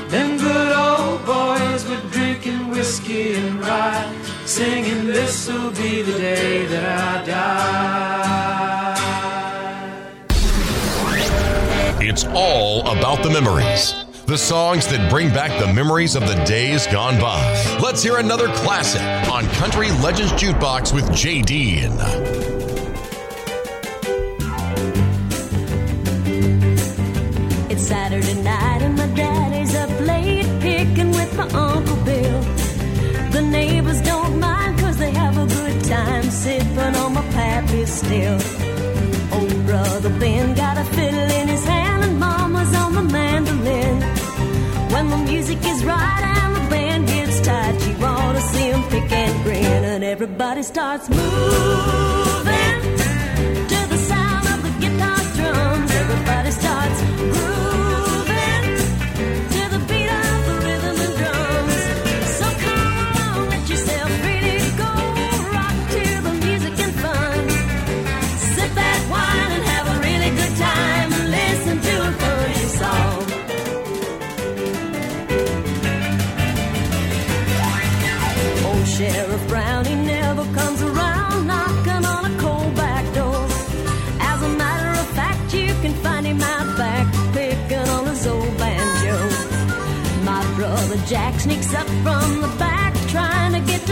Them 0.08 0.38
good 0.38 0.72
old 0.76 1.24
boys 1.26 1.84
were 1.88 2.02
drinking 2.12 2.70
whiskey 2.70 3.34
and 3.34 3.58
rye, 3.60 4.14
singing, 4.44 5.06
This'll 5.06 5.70
be 5.72 6.02
the 6.02 6.12
day 6.18 6.66
that 6.66 6.84
I 6.84 7.24
die. 7.26 8.06
It's 12.00 12.24
all 12.26 12.82
about 12.82 13.22
the 13.24 13.30
memories. 13.30 14.05
The 14.26 14.36
songs 14.36 14.88
that 14.88 15.08
bring 15.08 15.28
back 15.28 15.56
the 15.60 15.72
memories 15.72 16.16
of 16.16 16.26
the 16.26 16.34
days 16.46 16.88
gone 16.88 17.20
by. 17.20 17.40
Let's 17.80 18.02
hear 18.02 18.16
another 18.16 18.48
classic 18.54 19.00
on 19.30 19.46
Country 19.50 19.92
Legends 20.02 20.32
Jukebox 20.32 20.92
with 20.92 21.14
Jay 21.14 21.42
Dean. 21.42 21.92
It's 27.70 27.86
Saturday 27.86 28.34
night 28.42 28.82
and 28.82 28.96
my 28.96 29.06
daddy's 29.14 29.76
up 29.76 29.90
late 30.00 30.60
picking 30.60 31.12
with 31.12 31.36
my 31.36 31.44
Uncle 31.44 31.96
Bill. 32.04 32.40
The 33.30 33.46
neighbors 33.48 34.00
don't 34.02 34.40
mind 34.40 34.80
cause 34.80 34.96
they 34.96 35.12
have 35.12 35.38
a 35.38 35.46
good 35.46 35.84
time 35.84 36.24
sipping 36.24 36.96
on 36.96 37.14
my 37.14 37.22
pappy 37.30 37.86
still. 37.86 38.40
Old 39.32 39.66
brother 39.66 40.10
Ben 40.18 40.52
got 40.56 40.78
a 40.78 40.84
fiddle 40.96 41.15
music 45.36 45.58
is 45.66 45.84
right 45.84 46.22
and 46.38 46.56
the 46.56 46.70
band 46.70 47.06
gets 47.06 47.40
tight, 47.42 47.74
you 47.86 47.94
wanna 48.00 48.40
see 48.52 48.68
'em 48.70 48.82
pick 48.84 49.12
and 49.12 49.34
grin 49.44 49.84
and 49.92 50.02
everybody 50.02 50.62
starts 50.62 51.10
moving 51.10 52.25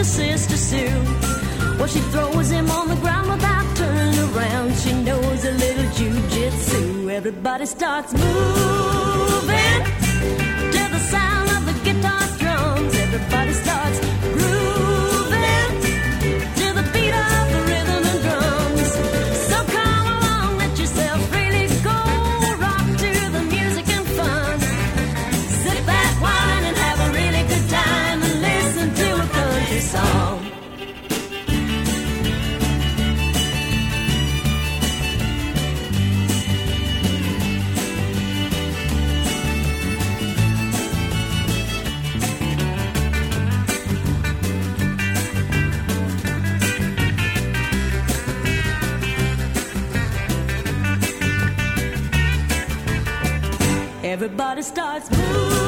Sister 0.05 0.55
Sue. 0.55 1.03
Well, 1.77 1.87
she 1.87 1.99
throws 2.11 2.49
him 2.49 2.69
on 2.69 2.87
the 2.87 2.95
ground 2.95 3.29
without 3.29 3.75
turning 3.75 4.19
around. 4.35 4.75
She 4.77 4.93
knows 4.93 5.43
a 5.45 5.51
little 5.51 5.85
jujitsu. 5.97 7.11
Everybody 7.11 7.65
starts 7.65 8.13
moving 8.13 10.04
Everybody 54.15 54.61
starts 54.61 55.11
moving 55.11 55.64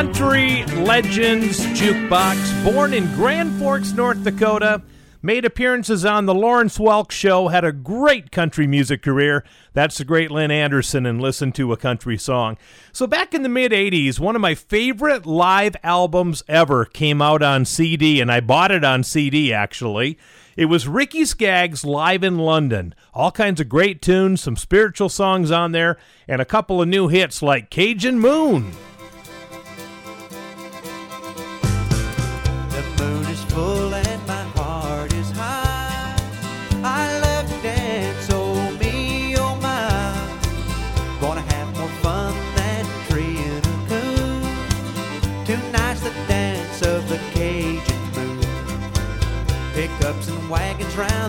Country 0.00 0.64
Legends 0.76 1.60
Jukebox, 1.78 2.64
born 2.64 2.94
in 2.94 3.04
Grand 3.16 3.52
Forks, 3.58 3.92
North 3.92 4.24
Dakota, 4.24 4.80
made 5.20 5.44
appearances 5.44 6.06
on 6.06 6.24
the 6.24 6.34
Lawrence 6.34 6.78
Welk 6.78 7.10
Show, 7.10 7.48
had 7.48 7.66
a 7.66 7.72
great 7.72 8.32
country 8.32 8.66
music 8.66 9.02
career. 9.02 9.44
That's 9.74 9.98
the 9.98 10.06
great 10.06 10.30
Lynn 10.30 10.50
Anderson, 10.50 11.04
and 11.04 11.20
listen 11.20 11.52
to 11.52 11.74
a 11.74 11.76
country 11.76 12.16
song. 12.16 12.56
So 12.92 13.06
back 13.06 13.34
in 13.34 13.42
the 13.42 13.50
mid 13.50 13.72
80s, 13.72 14.18
one 14.18 14.34
of 14.34 14.40
my 14.40 14.54
favorite 14.54 15.26
live 15.26 15.76
albums 15.82 16.42
ever 16.48 16.86
came 16.86 17.20
out 17.20 17.42
on 17.42 17.66
CD, 17.66 18.22
and 18.22 18.32
I 18.32 18.40
bought 18.40 18.70
it 18.70 18.82
on 18.82 19.02
CD 19.02 19.52
actually. 19.52 20.16
It 20.56 20.64
was 20.64 20.88
Ricky 20.88 21.26
Skaggs 21.26 21.84
live 21.84 22.24
in 22.24 22.38
London. 22.38 22.94
All 23.12 23.32
kinds 23.32 23.60
of 23.60 23.68
great 23.68 24.00
tunes, 24.00 24.40
some 24.40 24.56
spiritual 24.56 25.10
songs 25.10 25.50
on 25.50 25.72
there, 25.72 25.98
and 26.26 26.40
a 26.40 26.46
couple 26.46 26.80
of 26.80 26.88
new 26.88 27.08
hits 27.08 27.42
like 27.42 27.68
Cajun 27.68 28.18
Moon. 28.18 28.72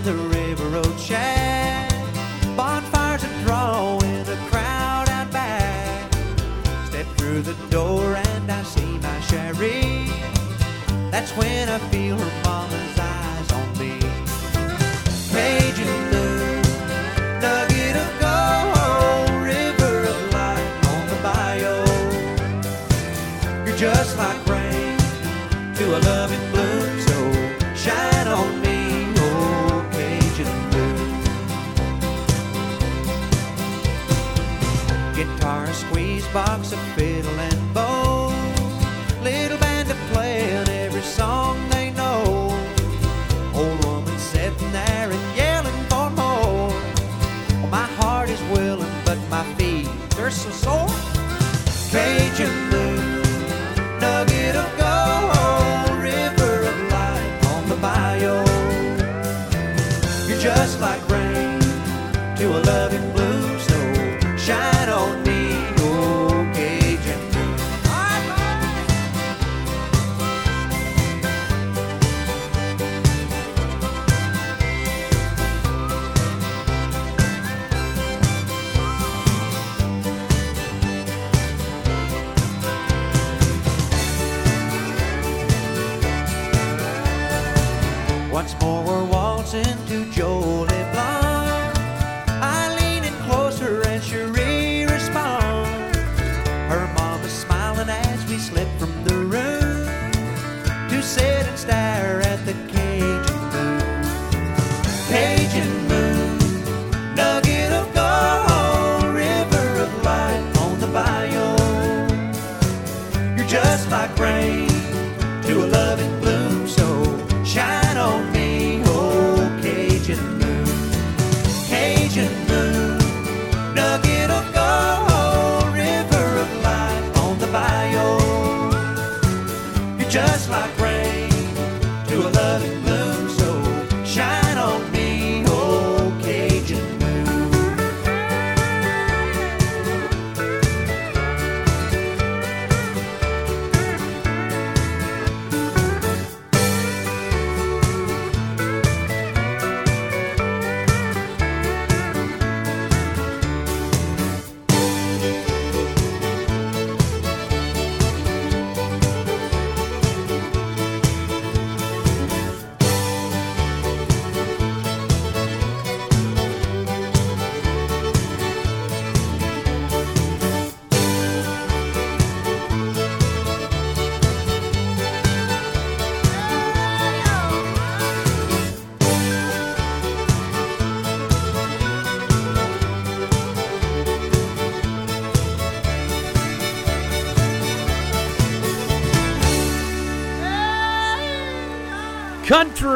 Round 0.01 0.05
the 0.05 0.37
river 0.37 0.67
road 0.69 0.99
shack. 0.99 1.91
Bonfires 2.55 3.23
are 3.23 3.43
drawing 3.43 4.21
a 4.21 4.35
crowd 4.49 5.09
out 5.09 5.31
back. 5.31 6.13
Step 6.85 7.05
through 7.17 7.41
the 7.41 7.55
door 7.69 8.15
and 8.15 8.51
I 8.51 8.63
see 8.63 8.97
my 8.99 9.19
Sherry. 9.21 10.07
That's 11.11 11.31
when 11.35 11.69
I 11.69 11.79
feel 11.89 12.17
her 12.17 12.43
mama's 12.43 12.99
eyes 12.99 13.51
on 13.51 13.77
me. 13.77 13.99
Cajun 15.31 16.11
moon, 16.11 16.61
nugget 17.41 17.95
of 18.03 18.11
gold, 18.25 19.31
river 19.43 20.03
of 20.11 20.33
light 20.33 20.71
on 20.93 21.07
the 21.11 21.17
bayou. 21.25 21.85
You're 23.65 23.77
just 23.77 24.17
like 24.17 24.45
rain 24.47 24.97
to 25.75 25.97
a 25.97 25.99
loving 25.99 26.40
box, 36.33 36.71
a 36.71 36.90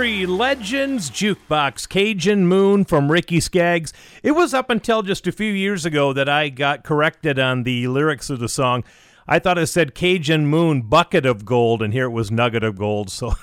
Country 0.05 0.27
Legends 0.27 1.09
Jukebox 1.09 1.89
Cajun 1.89 2.45
Moon 2.45 2.85
from 2.85 3.11
Ricky 3.11 3.39
Skaggs. 3.39 3.91
It 4.21 4.33
was 4.33 4.53
up 4.53 4.69
until 4.69 5.01
just 5.01 5.25
a 5.25 5.31
few 5.31 5.51
years 5.51 5.83
ago 5.83 6.13
that 6.13 6.29
I 6.29 6.49
got 6.49 6.83
corrected 6.83 7.39
on 7.39 7.63
the 7.63 7.87
lyrics 7.87 8.29
of 8.29 8.37
the 8.37 8.47
song. 8.47 8.83
I 9.27 9.39
thought 9.39 9.57
it 9.57 9.67
said 9.67 9.95
Cajun 9.95 10.45
Moon 10.45 10.83
bucket 10.83 11.25
of 11.25 11.45
gold, 11.45 11.81
and 11.81 11.91
here 11.91 12.05
it 12.05 12.11
was 12.11 12.29
nugget 12.29 12.63
of 12.63 12.77
gold. 12.77 13.09
So, 13.09 13.33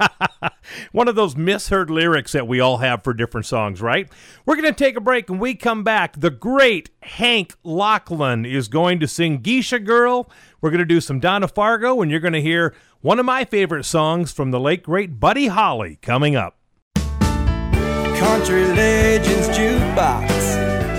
one 0.92 1.08
of 1.08 1.16
those 1.16 1.36
misheard 1.36 1.90
lyrics 1.90 2.32
that 2.32 2.46
we 2.46 2.60
all 2.60 2.78
have 2.78 3.02
for 3.02 3.12
different 3.12 3.46
songs, 3.46 3.82
right? 3.82 4.08
We're 4.46 4.54
going 4.54 4.72
to 4.72 4.72
take 4.72 4.96
a 4.96 5.00
break, 5.00 5.28
and 5.28 5.40
we 5.40 5.54
come 5.54 5.82
back. 5.82 6.20
The 6.20 6.30
great 6.30 6.90
Hank 7.02 7.54
Locklin 7.64 8.46
is 8.48 8.68
going 8.68 9.00
to 9.00 9.08
sing 9.08 9.38
Geisha 9.38 9.80
Girl. 9.80 10.30
We're 10.60 10.70
going 10.70 10.78
to 10.78 10.84
do 10.84 11.00
some 11.00 11.18
Donna 11.18 11.48
Fargo, 11.48 12.00
and 12.00 12.10
you're 12.10 12.20
going 12.20 12.32
to 12.34 12.40
hear 12.40 12.72
one 13.00 13.18
of 13.18 13.26
my 13.26 13.44
favorite 13.44 13.84
songs 13.84 14.30
from 14.30 14.52
the 14.52 14.60
late 14.60 14.84
great 14.84 15.18
Buddy 15.18 15.48
Holly 15.48 15.98
coming 16.00 16.36
up. 16.36 16.58
Country 16.94 18.66
Legends 18.66 19.48
Jukebox 19.48 20.28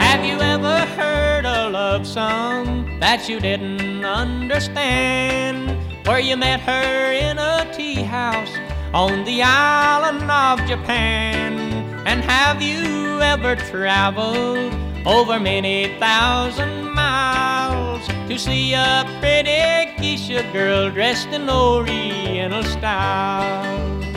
Have 0.00 0.24
you 0.24 0.40
ever 0.40 0.86
heard 0.96 1.44
a 1.44 1.68
love 1.68 2.06
song 2.06 2.98
that 2.98 3.28
you 3.28 3.40
didn't 3.40 4.02
understand? 4.02 5.76
Where 6.06 6.18
you 6.18 6.38
met 6.38 6.60
her 6.60 7.12
in 7.12 7.38
a 7.38 7.70
tea 7.74 8.02
house 8.02 8.50
on 8.94 9.24
the 9.24 9.42
island 9.42 10.30
of 10.30 10.66
Japan? 10.66 11.58
And 12.06 12.22
have 12.24 12.62
you 12.62 13.20
ever 13.20 13.54
traveled 13.54 14.74
over 15.06 15.38
many 15.38 15.94
thousand 15.98 16.90
miles 16.94 18.08
to 18.08 18.38
see 18.38 18.72
a 18.72 19.04
pretty 19.20 19.92
geisha 20.00 20.42
girl 20.54 20.90
dressed 20.90 21.28
in 21.28 21.50
Oriental 21.50 22.64
style? 22.64 24.09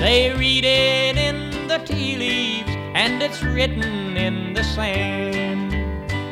They 0.00 0.32
read 0.32 0.64
it 0.64 1.18
in 1.18 1.68
the 1.68 1.76
tea 1.76 2.16
leaves 2.16 2.70
and 2.94 3.22
it's 3.22 3.42
written 3.42 4.16
in 4.16 4.54
the 4.54 4.64
sand. 4.64 5.74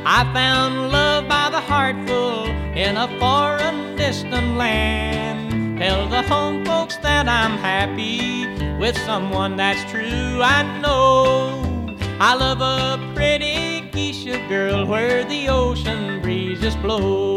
I 0.07 0.24
found 0.32 0.90
love 0.90 1.28
by 1.28 1.51
the 1.51 1.61
heartful 1.61 2.47
in 2.74 2.97
a 2.97 3.07
foreign 3.20 3.95
distant 3.95 4.57
land. 4.57 5.78
Tell 5.78 6.09
the 6.09 6.23
home 6.23 6.65
folks 6.65 6.97
that 6.97 7.28
I'm 7.28 7.59
happy 7.59 8.47
with 8.78 8.97
someone 9.05 9.57
that's 9.57 9.85
true. 9.90 10.40
I 10.43 10.62
know 10.81 11.95
I 12.19 12.36
love 12.36 12.62
a 12.62 13.15
pretty 13.15 13.82
geisha 13.90 14.39
girl 14.49 14.86
where 14.86 15.27
the 15.27 15.51
ocean 15.51 16.23
breezes 16.23 16.74
blow. 16.77 17.36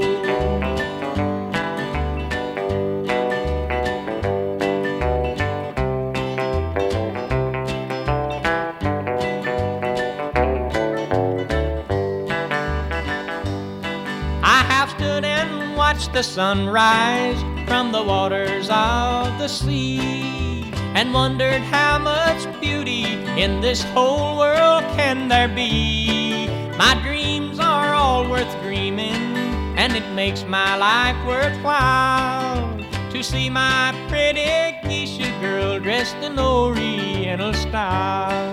The 16.13 16.21
sunrise 16.21 17.41
from 17.67 17.93
the 17.93 18.03
waters 18.03 18.69
of 18.69 19.37
the 19.39 19.47
sea 19.47 20.69
and 20.93 21.13
wondered 21.13 21.61
how 21.61 21.97
much 21.97 22.43
beauty 22.59 23.05
in 23.39 23.61
this 23.61 23.81
whole 23.93 24.37
world 24.37 24.83
can 24.97 25.29
there 25.29 25.47
be. 25.47 26.47
My 26.77 26.99
dreams 27.01 27.59
are 27.59 27.93
all 27.93 28.29
worth 28.29 28.51
dreaming, 28.61 29.37
and 29.77 29.93
it 29.93 30.07
makes 30.13 30.43
my 30.43 30.75
life 30.75 31.15
worthwhile 31.25 32.77
to 33.11 33.23
see 33.23 33.49
my 33.49 33.95
pretty 34.09 34.75
geisha 34.83 35.31
girl 35.39 35.79
dressed 35.79 36.17
in 36.17 36.37
Oriental 36.37 37.53
style. 37.53 38.51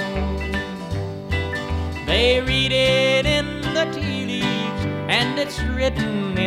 They 2.06 2.40
read 2.40 2.70
it 2.70 3.26
in 3.26 3.62
the 3.74 3.90
tea 3.92 4.26
leaves, 4.26 4.84
and 5.08 5.38
it's 5.40 5.60
written 5.60 5.87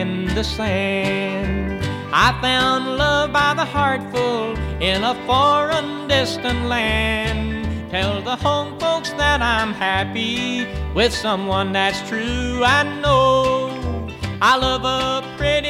in 0.02 0.26
the 0.34 0.44
sand. 0.44 1.80
I 2.12 2.30
found 2.42 2.98
love 2.98 3.32
by 3.32 3.54
the 3.54 3.66
heartful 3.66 4.58
in 4.82 5.04
a 5.04 5.14
foreign 5.28 6.08
distant 6.08 6.66
land. 6.66 7.92
Tell 7.92 8.20
the 8.24 8.36
home 8.36 8.80
folks 8.80 9.12
that 9.12 9.44
I'm 9.44 9.74
happy 9.74 10.68
with 10.96 11.14
someone 11.14 11.72
that's 11.72 12.02
true. 12.10 12.64
I 12.64 12.82
know 13.02 14.10
I 14.42 14.58
love 14.58 14.84
a 14.84 15.38
pretty 15.38 15.70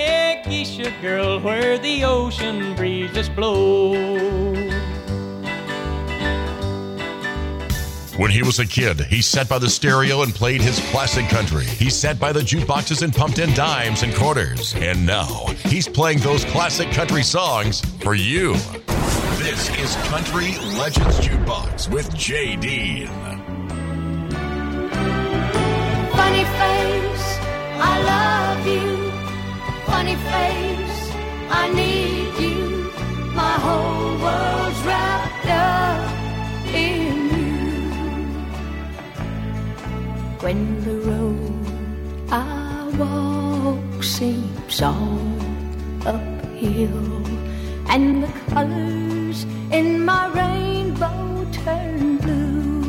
geisha 0.49 0.93
girl 1.01 1.41
where 1.41 1.77
the 1.77 2.05
ocean 2.05 2.73
breezes 2.75 3.27
blow. 3.27 4.70
When 8.21 8.29
he 8.29 8.43
was 8.43 8.59
a 8.59 8.67
kid, 8.67 8.99
he 8.99 9.19
sat 9.19 9.49
by 9.49 9.57
the 9.57 9.67
stereo 9.67 10.21
and 10.21 10.31
played 10.31 10.61
his 10.61 10.79
classic 10.91 11.27
country. 11.27 11.65
He 11.65 11.89
sat 11.89 12.19
by 12.19 12.31
the 12.31 12.41
jukeboxes 12.41 13.01
and 13.01 13.11
pumped 13.11 13.39
in 13.39 13.51
dimes 13.55 14.03
and 14.03 14.13
quarters. 14.13 14.75
And 14.75 15.07
now 15.07 15.47
he's 15.65 15.87
playing 15.87 16.19
those 16.19 16.45
classic 16.45 16.91
country 16.91 17.23
songs 17.23 17.81
for 18.03 18.13
you. 18.13 18.53
This 19.41 19.75
is 19.75 19.95
Country 20.11 20.55
Legends 20.77 21.19
Jukebox 21.19 21.89
with 21.89 22.15
Dean. 22.15 23.07
Funny 26.11 26.45
face, 26.61 27.39
I 27.81 27.93
love 28.13 28.67
you. 28.67 29.11
Funny 29.87 30.15
face, 30.15 31.11
I 31.49 31.71
need 31.73 32.35
you. 32.39 32.91
My 33.33 33.53
whole 33.53 34.15
world's 34.21 34.79
wrapped 34.85 35.47
up 35.47 36.75
in 36.75 37.20
When 40.41 40.83
the 40.83 40.95
road 41.07 42.31
I 42.31 42.89
walk 42.97 44.03
seems 44.03 44.81
all 44.81 45.21
uphill, 46.03 47.27
and 47.87 48.23
the 48.23 48.31
colors 48.49 49.45
in 49.71 50.03
my 50.03 50.25
rainbow 50.33 51.45
turn 51.51 52.17
blue. 52.17 52.81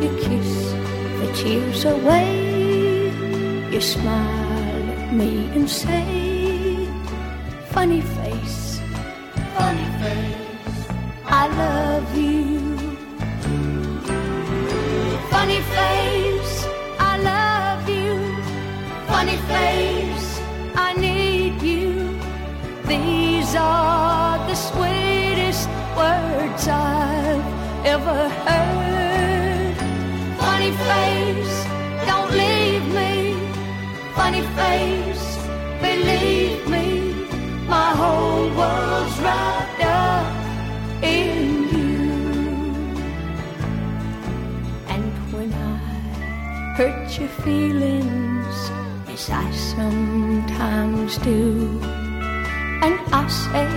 You 0.00 0.10
kiss 0.24 0.72
the 1.20 1.30
tears 1.34 1.84
away. 1.84 3.10
You 3.70 3.80
smile 3.80 4.90
at 4.96 5.12
me 5.12 5.50
and 5.54 5.68
say, 5.68 6.88
Funny 7.66 8.00
face, 8.00 8.80
funny 9.54 9.88
face, 10.00 10.88
I 11.26 11.46
love 11.60 12.16
you. 12.16 12.41
Funny 15.52 15.64
face, 15.64 16.66
I 16.98 17.18
love 17.18 17.86
you. 17.86 18.16
Funny 19.06 19.36
face, 19.52 20.40
I 20.74 20.94
need 20.94 21.60
you. 21.60 22.18
These 22.86 23.54
are 23.54 24.38
the 24.48 24.54
sweetest 24.54 25.68
words 25.94 26.66
I've 26.66 27.44
ever 27.84 28.30
heard. 28.46 29.76
Funny 30.38 30.72
face, 30.88 31.56
don't 32.06 32.32
leave 32.32 32.86
me. 32.98 33.36
Funny 34.14 34.40
face, 34.56 35.36
believe 35.82 36.66
me. 36.66 37.12
My 37.68 37.90
whole 38.00 38.48
world's 38.56 39.18
wrapped 39.20 39.81
hurt 46.74 47.18
your 47.18 47.28
feelings, 47.28 48.70
as 49.06 49.28
I 49.28 49.50
sometimes 49.50 51.18
do, 51.18 51.78
and 52.84 52.98
I 53.12 53.28
say 53.28 53.68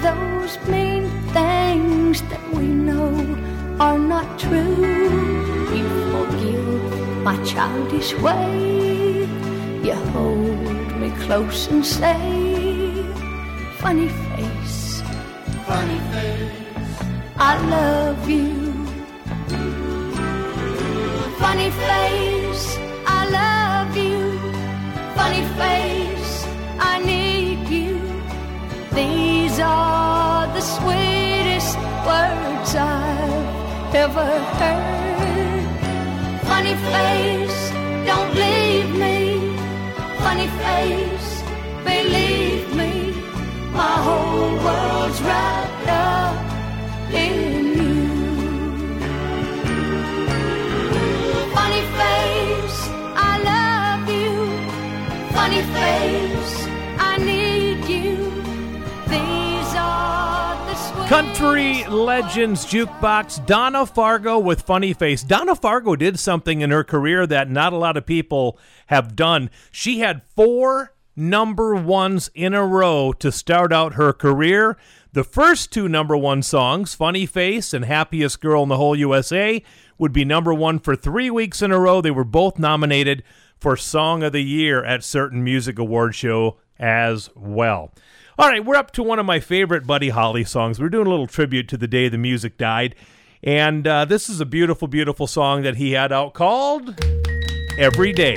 those 0.00 0.56
mean 0.66 1.10
things 1.34 2.22
that 2.30 2.42
we 2.54 2.66
know 2.66 3.12
are 3.78 3.98
not 3.98 4.38
true. 4.38 4.74
You 5.76 5.86
forgive 6.12 7.22
my 7.22 7.36
childish 7.44 8.14
way. 8.14 9.28
You 9.84 9.94
hold 10.12 10.96
me 10.96 11.10
close 11.24 11.68
and 11.68 11.84
say, 11.84 13.04
Funny 13.78 14.08
face, 14.08 15.02
funny 15.66 16.00
face. 16.12 17.02
I 17.36 17.52
love 17.68 18.28
you. 18.28 18.69
Funny 21.40 21.70
face, 21.70 22.76
I 23.06 23.20
love 23.40 23.96
you. 23.96 24.38
Funny 25.16 25.44
face, 25.60 26.46
I 26.78 26.98
need 27.02 27.66
you. 27.68 27.98
These 28.94 29.58
are 29.58 30.46
the 30.48 30.60
sweetest 30.60 31.76
words 32.08 32.70
I've 32.76 33.94
ever 33.94 34.30
heard. 34.60 35.64
Funny 36.50 36.74
face, 36.92 37.60
don't 38.06 38.32
leave 38.34 38.90
me. 39.04 39.56
Funny 40.24 40.48
face, 40.64 41.30
believe 41.90 42.76
me. 42.76 42.92
My 43.72 43.96
whole 44.06 44.54
world's 44.66 45.20
wrapped 45.22 45.88
up 45.88 47.14
in 47.14 47.69
Funny 55.50 55.62
face, 55.72 56.68
I 56.96 57.16
need 57.18 57.84
you. 57.88 58.30
These 59.08 59.74
are 59.74 60.54
the. 60.68 61.06
Country 61.08 61.84
Legends 61.88 62.64
Jukebox, 62.64 63.44
Donna 63.46 63.84
Fargo 63.84 64.38
with 64.38 64.62
Funny 64.62 64.92
Face. 64.92 65.24
Donna 65.24 65.56
Fargo 65.56 65.96
did 65.96 66.20
something 66.20 66.60
in 66.60 66.70
her 66.70 66.84
career 66.84 67.26
that 67.26 67.50
not 67.50 67.72
a 67.72 67.76
lot 67.76 67.96
of 67.96 68.06
people 68.06 68.60
have 68.86 69.16
done. 69.16 69.50
She 69.72 69.98
had 69.98 70.22
four 70.36 70.94
number 71.16 71.74
ones 71.74 72.30
in 72.32 72.54
a 72.54 72.64
row 72.64 73.12
to 73.14 73.32
start 73.32 73.72
out 73.72 73.94
her 73.94 74.12
career. 74.12 74.76
The 75.12 75.24
first 75.24 75.72
two 75.72 75.88
number 75.88 76.16
one 76.16 76.42
songs, 76.44 76.94
Funny 76.94 77.26
Face 77.26 77.74
and 77.74 77.84
Happiest 77.84 78.40
Girl 78.40 78.62
in 78.62 78.68
the 78.68 78.76
Whole 78.76 78.94
USA, 78.94 79.64
would 79.98 80.12
be 80.12 80.24
number 80.24 80.54
one 80.54 80.78
for 80.78 80.94
three 80.94 81.28
weeks 81.28 81.60
in 81.60 81.72
a 81.72 81.78
row. 81.80 82.00
They 82.00 82.12
were 82.12 82.22
both 82.22 82.56
nominated 82.60 83.24
for 83.60 83.76
Song 83.76 84.22
of 84.22 84.32
the 84.32 84.42
Year 84.42 84.82
at 84.82 85.04
certain 85.04 85.44
music 85.44 85.78
award 85.78 86.14
show 86.14 86.56
as 86.78 87.28
well. 87.36 87.92
All 88.38 88.48
right, 88.48 88.64
we're 88.64 88.76
up 88.76 88.90
to 88.92 89.02
one 89.02 89.18
of 89.18 89.26
my 89.26 89.38
favorite 89.38 89.86
Buddy 89.86 90.08
Holly 90.08 90.44
songs. 90.44 90.80
We're 90.80 90.88
doing 90.88 91.06
a 91.06 91.10
little 91.10 91.26
tribute 91.26 91.68
to 91.68 91.76
the 91.76 91.86
day 91.86 92.08
the 92.08 92.16
music 92.16 92.56
died. 92.56 92.94
And 93.42 93.86
uh, 93.86 94.06
this 94.06 94.30
is 94.30 94.40
a 94.40 94.46
beautiful, 94.46 94.88
beautiful 94.88 95.26
song 95.26 95.62
that 95.62 95.76
he 95.76 95.92
had 95.92 96.10
out 96.10 96.32
called 96.32 96.98
Every 97.78 98.12
Day. 98.12 98.36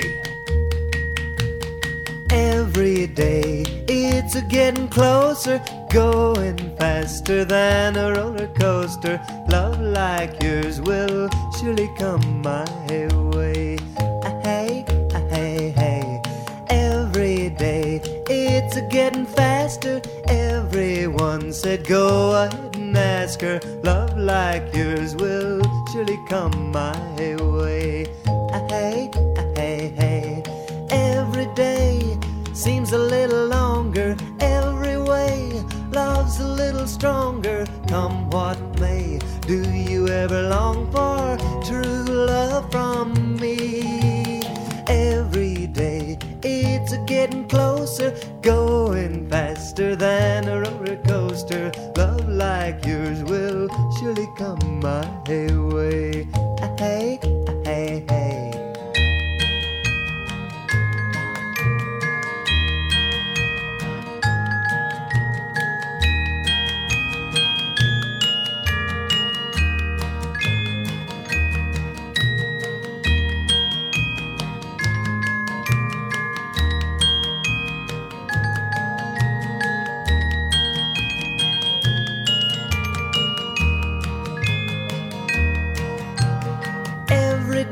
Every 2.30 3.06
day 3.06 3.64
it's 3.88 4.34
a 4.34 4.42
getting 4.42 4.88
closer, 4.88 5.62
going 5.90 6.56
faster 6.76 7.44
than 7.44 7.96
a 7.96 8.12
roller 8.12 8.48
coaster. 8.58 9.20
Love 9.48 9.80
like 9.80 10.42
yours 10.42 10.80
will 10.80 11.30
surely 11.58 11.88
come 11.98 12.42
my 12.42 12.64
way. 13.34 13.78
It's 18.76 18.82
a 18.82 18.88
getting 18.88 19.24
faster. 19.24 20.02
Everyone 20.26 21.52
said 21.52 21.86
go 21.86 22.32
ahead 22.34 22.74
and 22.74 22.96
ask 22.96 23.40
her. 23.40 23.60
Love 23.84 24.18
like 24.18 24.74
yours 24.74 25.14
will 25.14 25.62
surely 25.92 26.18
come 26.28 26.72
my 26.72 26.96
way. 27.40 28.06
Ah, 28.26 28.66
Hey, 28.68 29.10
ah, 29.38 29.46
hey, 29.54 29.92
hey. 29.96 30.42
Every 30.90 31.46
day 31.54 32.18
seems 32.52 32.92
a 32.92 32.98
little 32.98 33.46
longer. 33.46 34.16
Every 34.40 34.98
way 34.98 35.62
love's 35.92 36.40
a 36.40 36.48
little 36.48 36.88
stronger. 36.88 37.66
Come 37.88 38.28
what 38.30 38.58
may, 38.80 39.20
do 39.42 39.62
you 39.70 40.08
ever 40.08 40.48
long 40.48 40.90
for 40.90 41.38
true 41.64 42.02
love 42.26 42.72
from 42.72 43.36
me? 43.36 44.42
Every 44.88 45.68
day 45.68 46.18
it's 46.44 46.92
a 46.92 46.98
getting 47.06 47.48
closer, 47.48 48.14
going 48.42 49.28
faster 49.28 49.96
than 49.96 50.48
a 50.48 50.60
roller 50.60 50.96
coaster. 51.06 51.72
Love 51.96 52.28
like 52.28 52.84
yours 52.86 53.22
will 53.24 53.68
surely 53.98 54.28
come 54.36 54.80
my 54.80 55.06
way. 55.28 56.28
Ah, 56.62 56.70
Hey, 56.78 57.18
ah, 57.48 57.54
hey, 57.64 58.04
hey. 58.08 58.23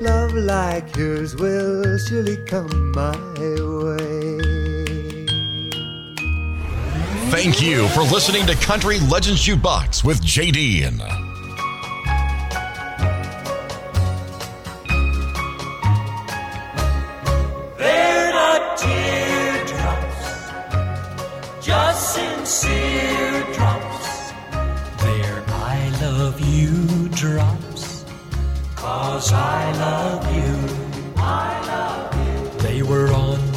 Love 0.00 0.32
like 0.34 0.96
yours 0.96 1.34
will 1.34 1.98
surely 1.98 2.36
come 2.46 2.92
my 2.92 3.16
way. 3.38 4.38
Thank 7.30 7.60
you 7.60 7.88
for 7.88 8.02
listening 8.02 8.46
to 8.46 8.54
Country 8.54 9.00
Legends 9.00 9.44
Jukebox 9.46 10.04
with 10.04 10.20
JD. 10.22 11.27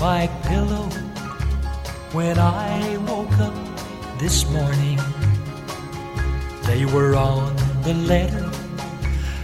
My 0.02 0.28
pillow 0.44 0.90
when 2.12 2.38
I 2.38 2.98
woke 3.08 3.38
up 3.40 3.56
this 4.20 4.50
morning. 4.50 5.00
They 6.66 6.86
were 6.86 7.16
on 7.16 7.56
the 7.84 7.94
letter 7.94 8.52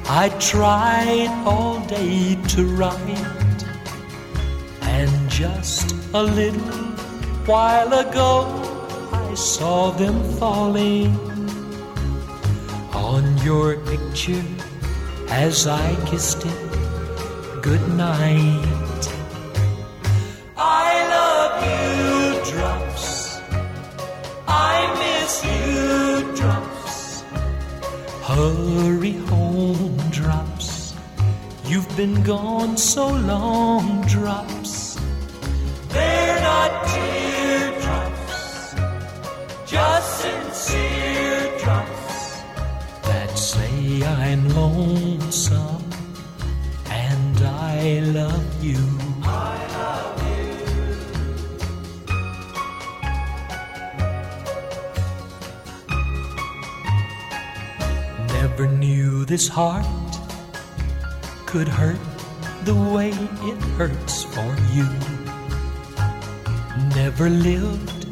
I 0.09 0.29
tried 0.39 1.27
all 1.45 1.81
day 1.81 2.35
to 2.55 2.65
write. 2.65 3.63
And 4.81 5.29
just 5.29 5.93
a 6.13 6.23
little 6.23 6.73
while 7.45 7.91
ago, 7.91 8.47
I 9.11 9.33
saw 9.35 9.91
them 9.91 10.23
falling 10.39 11.13
on 12.93 13.37
your 13.43 13.75
picture 13.85 14.45
as 15.27 15.67
I 15.67 15.93
kissed 16.05 16.45
it 16.45 17.61
good 17.61 17.85
Hurry 28.27 29.13
home, 29.31 29.95
drops. 30.11 30.93
You've 31.63 31.87
been 31.95 32.23
gone 32.23 32.75
so 32.75 33.07
long, 33.07 34.01
drops. 34.01 34.99
They're 35.87 36.41
not 36.41 36.87
teardrops, 36.89 38.75
just 39.65 40.21
sincere 40.23 41.57
drops. 41.57 42.41
That 43.03 43.31
say 43.37 44.03
I'm 44.03 44.49
lonesome 44.49 45.89
and 46.89 47.37
I 47.37 48.01
love 48.11 48.61
you. 48.61 48.96
This 59.27 59.49
heart 59.49 59.85
could 61.45 61.67
hurt 61.67 61.99
the 62.63 62.73
way 62.73 63.09
it 63.09 63.61
hurts 63.75 64.23
for 64.23 64.55
you. 64.71 64.87
Never 66.95 67.29
lived 67.29 68.07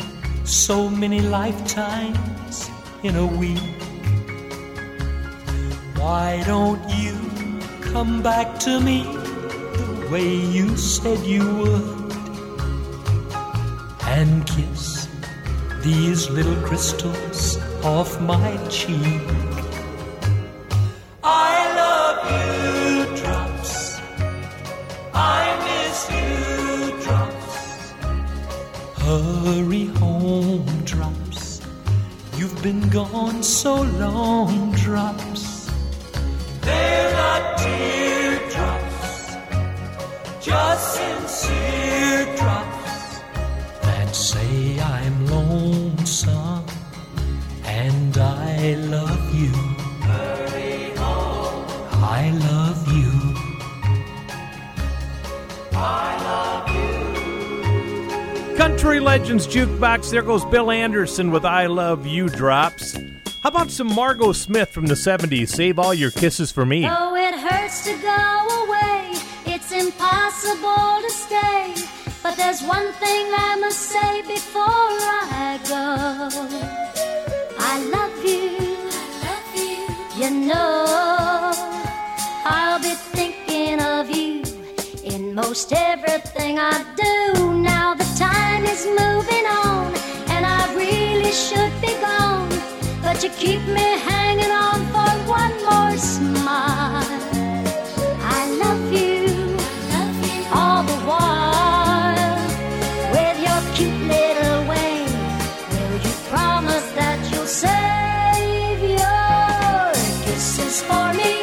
so 0.45 0.89
many 0.89 1.21
lifetimes 1.21 2.69
in 3.03 3.15
a 3.15 3.25
week. 3.25 3.79
Why 5.95 6.43
don't 6.45 6.83
you 6.89 7.15
come 7.93 8.21
back 8.21 8.59
to 8.67 8.81
me 8.81 9.03
the 9.03 10.09
way 10.11 10.35
you 10.35 10.75
said 10.75 11.19
you 11.25 11.43
would 11.59 12.11
and 14.03 14.45
kiss 14.45 15.07
these 15.81 16.29
little 16.29 16.61
crystals 16.67 17.57
off 17.85 18.19
my 18.19 18.57
cheek? 18.67 19.44
Gone 32.95 33.43
so 33.43 33.81
long, 33.99 34.71
drops. 34.71 35.34
Country 58.85 58.99
Legends 58.99 59.47
Jukebox. 59.47 60.11
There 60.11 60.21
goes 60.21 60.45
Bill 60.45 60.69
Anderson 60.69 61.31
with 61.31 61.43
I 61.43 61.65
Love 61.65 62.05
You 62.05 62.29
drops. 62.29 62.95
How 63.41 63.49
about 63.49 63.71
some 63.71 63.87
Margo 63.87 64.31
Smith 64.31 64.69
from 64.69 64.85
the 64.85 64.93
70s? 64.93 65.49
Save 65.49 65.79
all 65.79 65.91
your 65.91 66.11
kisses 66.11 66.51
for 66.51 66.67
me. 66.67 66.85
Oh, 66.87 67.15
it 67.15 67.33
hurts 67.33 67.83
to 67.85 67.93
go 67.97 68.63
away. 68.63 69.09
It's 69.47 69.71
impossible 69.71 71.01
to 71.01 71.09
stay. 71.09 71.73
But 72.21 72.37
there's 72.37 72.61
one 72.61 72.91
thing 72.93 73.25
I 73.33 73.57
must 73.59 73.79
say 73.79 74.21
before 74.21 74.61
I 74.61 75.59
go. 75.67 76.29
I 77.57 77.83
love 77.89 78.23
you. 78.23 78.55
I 79.01 79.25
love 79.25 80.19
you. 80.19 80.23
You 80.23 80.29
know, 80.45 81.04
most 85.35 85.73
everything 85.73 86.57
I 86.57 86.77
do. 86.95 87.61
Now 87.61 87.93
the 87.93 88.07
time 88.17 88.63
is 88.63 88.85
moving 88.85 89.45
on, 89.45 89.93
and 90.33 90.45
I 90.45 90.61
really 90.75 91.33
should 91.33 91.73
be 91.81 91.93
gone. 91.99 92.47
But 93.03 93.21
you 93.21 93.29
keep 93.31 93.61
me 93.67 93.87
hanging 94.09 94.53
on 94.67 94.79
for 94.93 95.11
one 95.39 95.55
more 95.69 95.97
smile. 95.97 97.03
I 98.37 98.41
love 98.63 98.93
you, 98.93 99.57
all 100.53 100.83
the 100.91 100.99
while. 101.09 102.39
With 103.15 103.37
your 103.47 103.61
cute 103.75 104.01
little 104.13 104.61
will 104.69 105.99
you 106.07 106.15
promise 106.31 106.87
that 106.99 107.19
you'll 107.29 107.53
save 107.65 108.79
your 109.01 109.91
kisses 110.23 110.81
for 110.83 111.13
me? 111.13 111.34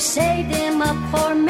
Save 0.00 0.50
them 0.50 0.82
up 0.82 0.96
for 1.12 1.34
me? 1.36 1.49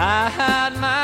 I 0.00 0.30
had 0.30 0.76
my 0.76 0.97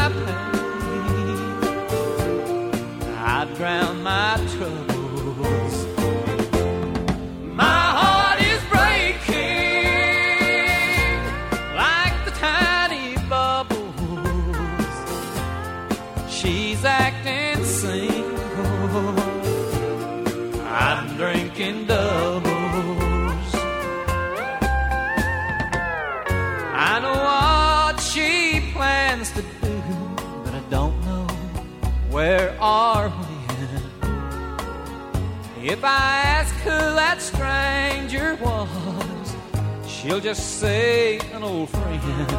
I 35.85 36.23
ask 36.24 36.55
who 36.56 36.70
that 36.70 37.20
stranger 37.20 38.36
was, 38.36 39.36
she'll 39.86 40.20
just 40.20 40.59
say 40.61 41.19
an 41.32 41.43
old 41.43 41.69
friend. 41.69 42.31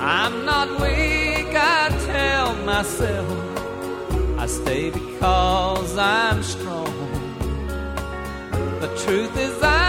I'm 0.00 0.44
not 0.44 0.68
weak, 0.80 1.52
I 1.54 1.88
tell 2.06 2.54
myself. 2.64 3.28
I 4.38 4.46
stay 4.46 4.90
because 4.90 5.98
I'm 5.98 6.42
strong. 6.42 6.94
The 8.80 8.88
truth 9.04 9.36
is, 9.36 9.60
I'm 9.62 9.87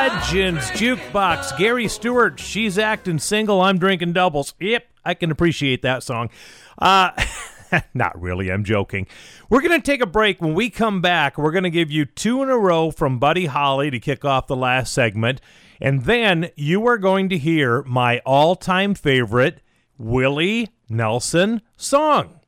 Legends 0.00 0.70
Jukebox. 0.70 1.58
Gary 1.58 1.86
Stewart, 1.86 2.40
she's 2.40 2.78
acting 2.78 3.18
single. 3.18 3.60
I'm 3.60 3.78
drinking 3.78 4.14
doubles. 4.14 4.54
Yep, 4.58 4.86
I 5.04 5.12
can 5.12 5.30
appreciate 5.30 5.82
that 5.82 6.02
song. 6.02 6.30
Uh, 6.78 7.10
not 7.94 8.18
really, 8.18 8.50
I'm 8.50 8.64
joking. 8.64 9.06
We're 9.50 9.60
going 9.60 9.78
to 9.78 9.84
take 9.84 10.00
a 10.00 10.06
break. 10.06 10.40
When 10.40 10.54
we 10.54 10.70
come 10.70 11.02
back, 11.02 11.36
we're 11.36 11.50
going 11.50 11.64
to 11.64 11.70
give 11.70 11.90
you 11.90 12.06
two 12.06 12.42
in 12.42 12.48
a 12.48 12.56
row 12.56 12.90
from 12.90 13.18
Buddy 13.18 13.44
Holly 13.44 13.90
to 13.90 14.00
kick 14.00 14.24
off 14.24 14.46
the 14.46 14.56
last 14.56 14.94
segment. 14.94 15.42
And 15.82 16.04
then 16.04 16.48
you 16.56 16.86
are 16.86 16.96
going 16.96 17.28
to 17.28 17.36
hear 17.36 17.82
my 17.82 18.20
all 18.20 18.56
time 18.56 18.94
favorite 18.94 19.60
Willie 19.98 20.70
Nelson 20.88 21.60
song. 21.76 22.40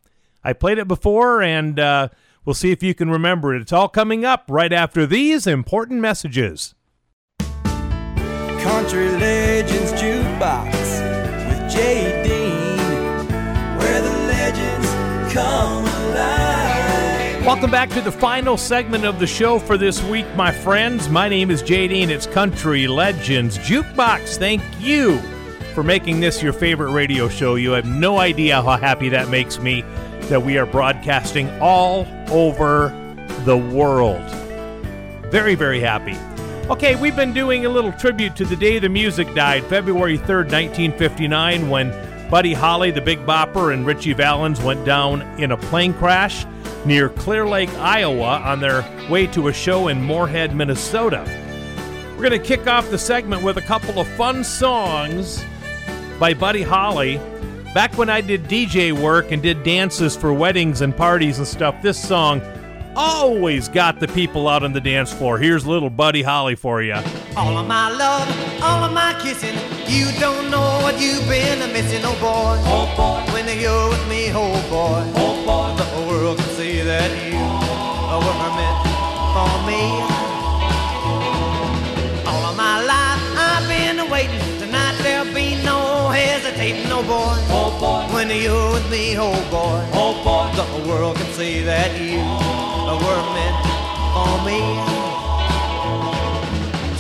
I 0.43 0.55
played 0.55 0.79
it 0.79 0.89
before, 0.89 1.43
and 1.43 1.79
uh, 1.79 2.09
we'll 2.47 2.55
see 2.55 2.71
if 2.71 2.83
you 2.83 2.95
can 2.95 3.11
remember 3.11 3.55
it. 3.55 3.61
It's 3.61 3.75
all 3.75 3.91
coming 3.91 4.25
up 4.25 4.47
right 4.49 4.73
after 4.73 5.05
these 5.05 5.47
important 5.47 6.01
messages. 6.01 6.75
Country 8.63 9.09
Legends 9.09 9.91
Jukebox 9.95 10.73
with 11.49 11.69
Jay 11.69 12.23
Dean, 12.23 12.79
where 13.77 14.01
the 14.01 14.11
legends 14.29 15.35
come 15.35 15.85
alive. 15.85 17.45
Welcome 17.45 17.73
back 17.73 17.91
to 17.91 18.01
the 18.01 18.13
final 18.13 18.57
segment 18.57 19.05
of 19.05 19.19
the 19.19 19.27
show 19.27 19.59
for 19.59 19.77
this 19.77 20.01
week, 20.05 20.27
my 20.37 20.53
friends. 20.53 21.09
My 21.09 21.29
name 21.29 21.51
is 21.51 21.61
JD, 21.61 22.03
and 22.03 22.11
it's 22.13 22.29
Country 22.29 22.87
Legends 22.87 23.59
Jukebox. 23.59 24.37
Thank 24.37 24.63
you 24.79 25.19
for 25.75 25.83
making 25.83 26.21
this 26.21 26.41
your 26.41 26.53
favorite 26.53 26.93
radio 26.93 27.29
show. 27.29 27.57
You 27.57 27.73
have 27.73 27.87
no 27.87 28.21
idea 28.21 28.63
how 28.63 28.77
happy 28.77 29.09
that 29.09 29.29
makes 29.29 29.59
me 29.59 29.83
that 30.29 30.41
we 30.41 30.57
are 30.57 30.67
broadcasting 30.67 31.51
all 31.61 32.07
over 32.31 32.91
the 33.41 33.57
world. 33.57 34.23
Very, 35.33 35.57
very 35.57 35.81
happy. 35.81 36.17
Okay, 36.73 36.97
we've 36.97 37.15
been 37.15 37.35
doing 37.35 37.67
a 37.67 37.69
little 37.69 37.93
tribute 37.93 38.35
to 38.37 38.47
the 38.47 38.57
day 38.57 38.79
the 38.79 38.89
music 38.89 39.35
died, 39.35 39.63
February 39.65 40.17
3rd, 40.17 40.51
1959, 40.51 41.69
when 41.69 41.91
Buddy 42.31 42.55
Holly, 42.55 42.91
the 42.91 43.01
Big 43.03 43.19
Bopper, 43.27 43.75
and 43.75 43.85
Ritchie 43.85 44.15
Valens 44.15 44.59
went 44.59 44.83
down 44.87 45.21
in 45.39 45.53
a 45.53 45.57
plane 45.59 45.93
crash 45.93 46.47
near 46.87 47.11
Clear 47.11 47.47
Lake, 47.47 47.69
Iowa, 47.75 48.39
on 48.39 48.61
their 48.61 48.87
way 49.11 49.27
to 49.27 49.49
a 49.49 49.53
show 49.53 49.89
in 49.89 50.03
Moorhead, 50.03 50.57
Minnesota. 50.57 51.23
We're 52.17 52.31
going 52.31 52.41
to 52.41 52.49
kick 52.49 52.67
off 52.67 52.91
the 52.91 52.97
segment 52.97 53.43
with 53.43 53.59
a 53.59 53.63
couple 53.63 54.01
of 54.01 54.09
fun 54.17 54.43
songs 54.43 55.45
by 56.19 56.33
Buddy 56.33 56.63
Holly. 56.63 57.19
Back 57.75 57.99
when 57.99 58.09
I 58.09 58.23
did 58.23 58.45
DJ 58.45 58.99
work 58.99 59.31
and 59.31 59.43
did 59.43 59.63
dances 59.63 60.17
for 60.17 60.33
weddings 60.33 60.81
and 60.81 60.97
parties 60.97 61.37
and 61.37 61.47
stuff, 61.47 61.83
this 61.83 62.03
song 62.03 62.41
always 62.97 63.69
got 63.69 64.01
the 64.01 64.09
people 64.09 64.49
out 64.49 64.63
on 64.63 64.73
the 64.73 64.81
dance 64.81 65.13
floor. 65.13 65.39
Here's 65.39 65.67
little 65.67 65.91
Buddy 65.91 66.23
Holly 66.23 66.55
for 66.55 66.83
you. 66.83 66.95
All 67.37 67.57
of 67.57 67.67
my 67.67 67.91
love, 67.91 68.29
all 68.63 68.85
of 68.85 68.93
my 68.93 69.15
kissing. 69.21 69.55
You 69.87 70.11
don't 70.19 70.51
know 70.51 70.81
what 70.83 71.01
you've 71.01 71.27
been 71.29 71.59
missing, 71.73 72.03
oh 72.05 72.15
boy. 72.21 72.57
Oh 72.69 72.87
boy. 72.97 73.33
When 73.33 73.47
you're 73.59 73.89
with 73.89 74.09
me, 74.09 74.31
oh 74.31 74.53
boy. 74.71 75.05
Oh 75.17 75.45
boy. 75.45 75.77
The 75.77 75.85
whole 75.85 76.09
world 76.09 76.39
can 76.39 76.49
see 76.51 76.81
that 76.83 77.11
you 77.27 77.39
were 77.39 78.53
meant 78.57 78.79
for 79.35 79.53
me. 79.67 79.83
All 82.29 82.45
of 82.51 82.57
my 82.57 82.83
life 82.85 83.21
I've 83.37 83.69
been 83.69 84.11
waiting. 84.11 84.41
Tonight 84.59 84.97
there'll 85.03 85.33
be 85.35 85.57
no 85.65 86.09
hesitating, 86.09 86.91
oh 86.93 87.03
boy. 87.03 87.37
Oh 87.49 87.77
boy. 87.81 88.15
When 88.15 88.29
you're 88.31 88.73
with 88.73 88.91
me, 88.91 89.17
oh 89.19 89.33
boy. 89.51 89.81
Oh 89.95 90.15
boy. 90.25 90.55
The 90.57 90.63
whole 90.63 90.89
world 90.89 91.17
can 91.17 91.27
see 91.33 91.63
that 91.63 91.99
you 92.01 92.21
were 92.99 93.25
meant 93.33 93.57
for 94.15 94.35
me. 94.45 94.61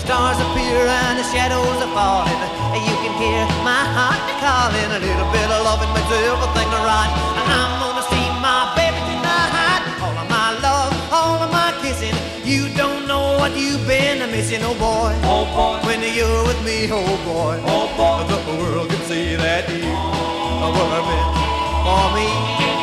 Stars 0.02 0.38
appear 0.40 0.82
and 0.86 1.18
the 1.18 1.26
shadows 1.30 1.78
are 1.84 1.92
falling. 1.94 2.40
You 2.74 2.94
can 3.04 3.14
hear 3.22 3.44
my 3.62 3.84
heart 3.96 4.22
calling. 4.42 4.90
A 4.92 5.00
little 5.00 5.28
bit 5.30 5.48
of 5.48 5.60
loving 5.64 5.92
makes 5.94 6.10
everything 6.10 6.70
right. 6.82 7.12
And 7.38 7.48
I'm 7.48 7.72
gonna 7.80 8.04
see 8.10 8.26
my 8.42 8.72
baby 8.74 8.98
tonight. 9.08 9.82
All 10.02 10.16
of 10.16 10.28
my 10.28 10.58
love, 10.58 10.92
all 11.12 11.38
of 11.38 11.50
my 11.52 11.70
kissing. 11.80 12.16
You 12.44 12.68
don't 12.74 13.06
know 13.06 13.38
what 13.38 13.56
you've 13.56 13.86
been 13.86 14.18
missing, 14.30 14.62
oh 14.62 14.74
boy. 14.74 15.14
Oh 15.22 15.46
boy. 15.54 15.86
When 15.86 16.02
you're 16.02 16.42
with 16.44 16.60
me, 16.64 16.88
oh 16.90 17.06
boy. 17.24 17.62
Oh 17.62 17.86
boy. 17.94 18.26
The 18.26 18.40
world 18.58 18.90
can 18.90 19.02
see 19.06 19.36
that 19.36 19.68
you 19.70 19.86
were 19.86 21.02
meant 21.08 21.30
for 21.86 22.06
me. 22.16 22.81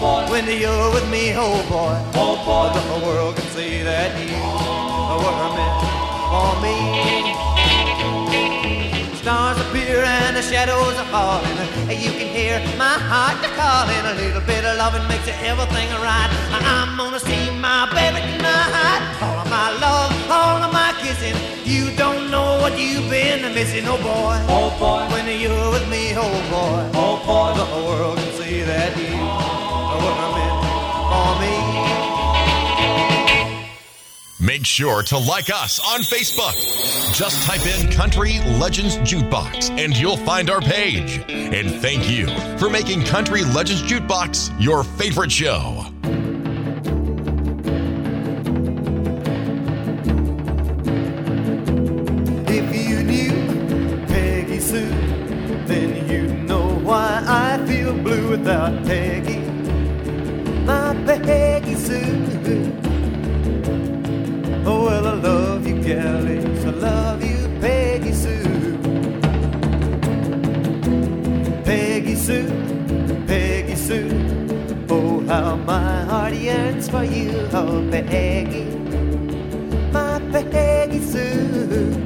Boy. 0.00 0.24
When 0.32 0.46
you're 0.48 0.90
with 0.96 1.08
me, 1.10 1.34
oh 1.36 1.60
boy. 1.68 1.94
Oh 2.16 2.34
boy. 2.48 2.72
The 2.72 2.80
whole 2.88 3.04
world 3.06 3.36
can 3.36 3.46
see 3.52 3.82
that 3.84 4.10
you 4.16 4.40
were 5.20 5.48
meant 5.56 5.80
for 6.32 6.52
me. 6.64 6.76
Stars 9.20 9.60
appear 9.60 10.02
and 10.02 10.34
the 10.34 10.42
shadows 10.42 10.96
are 10.96 11.10
falling. 11.12 11.56
You 11.92 12.10
can 12.16 12.28
hear 12.32 12.56
my 12.80 12.96
heart 13.10 13.44
calling. 13.60 14.04
A 14.12 14.14
little 14.16 14.40
bit 14.40 14.64
of 14.64 14.78
loving 14.78 15.06
makes 15.06 15.28
everything 15.44 15.88
right. 16.00 16.30
I'm 16.50 16.96
gonna 16.96 17.20
see 17.20 17.50
my 17.60 17.84
baby 17.92 18.24
tonight. 18.32 19.02
All 19.20 19.38
of 19.44 19.48
my 19.50 19.68
love, 19.84 20.10
all 20.32 20.64
of 20.64 20.72
my 20.72 20.96
kissing. 21.02 21.36
you 21.64 21.94
don't 21.94 22.30
know 22.30 22.58
what 22.62 22.78
you've 22.80 23.10
been 23.10 23.42
missing, 23.54 23.84
oh 23.86 23.98
boy? 24.00 24.36
Oh 24.48 24.70
boy. 24.80 25.04
When 25.12 25.26
you're 25.38 25.70
with 25.70 25.86
me, 25.90 26.14
oh 26.16 26.32
boy. 26.54 26.82
Oh 26.98 27.16
boy. 27.28 27.52
The 27.58 27.66
whole 27.70 27.86
world 27.90 28.16
can 28.16 28.32
see 28.40 28.62
that 28.62 28.96
you 28.96 29.59
Make 34.40 34.66
sure 34.66 35.02
to 35.04 35.18
like 35.18 35.48
us 35.48 35.80
on 35.92 36.00
Facebook. 36.00 36.54
Just 37.14 37.46
type 37.46 37.66
in 37.66 37.90
Country 37.92 38.40
Legends 38.58 38.96
Jukebox 38.98 39.70
and 39.70 39.96
you'll 39.96 40.16
find 40.16 40.50
our 40.50 40.60
page. 40.60 41.22
And 41.28 41.70
thank 41.80 42.10
you 42.10 42.26
for 42.58 42.68
making 42.68 43.04
Country 43.04 43.44
Legends 43.44 43.82
Jukebox 43.82 44.54
your 44.58 44.82
favorite 44.82 45.30
show. 45.30 45.89
Peggy 61.06 61.74
Sue. 61.74 62.72
Oh, 64.66 64.84
well, 64.84 65.06
I 65.06 65.14
love 65.14 65.66
you, 65.66 65.82
galleys. 65.82 66.64
I 66.64 66.70
love 66.70 67.24
you, 67.24 67.48
Peggy 67.60 68.12
Sue. 68.12 68.78
Peggy 71.64 72.14
Sue, 72.14 72.48
Peggy 73.26 73.74
Sue. 73.74 74.10
Oh, 74.88 75.24
how 75.26 75.56
my 75.56 76.04
heart 76.04 76.34
yearns 76.34 76.88
for 76.88 77.04
you, 77.04 77.48
oh, 77.52 77.86
Peggy. 77.90 78.64
My 79.92 80.20
Peggy 80.30 81.00
Sue. 81.00 81.96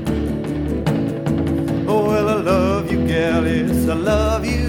Oh, 1.86 2.06
well, 2.06 2.28
I 2.28 2.34
love 2.34 2.90
you, 2.90 3.06
gal, 3.06 3.46
yes, 3.46 3.88
I 3.88 3.94
love 3.94 4.46
you, 4.46 4.63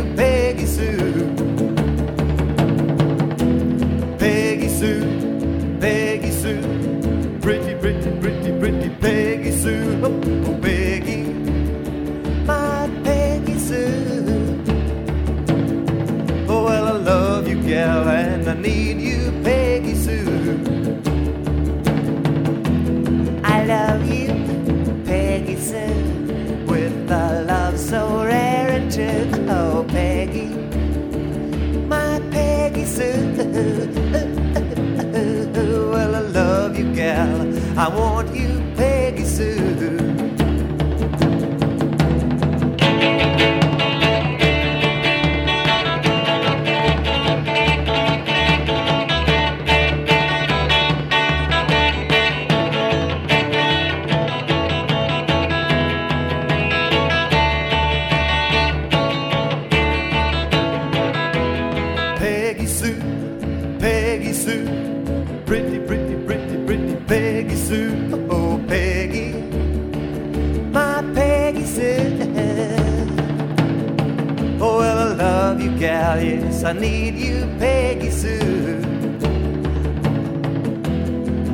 I 76.66 76.74
need 76.74 77.14
you, 77.14 77.46
Peggy 77.60 78.10
Sue. 78.10 78.82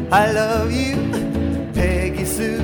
I 0.09 0.31
love 0.31 0.71
you, 0.71 0.95
Peggy 1.73 2.23
Sue, 2.23 2.61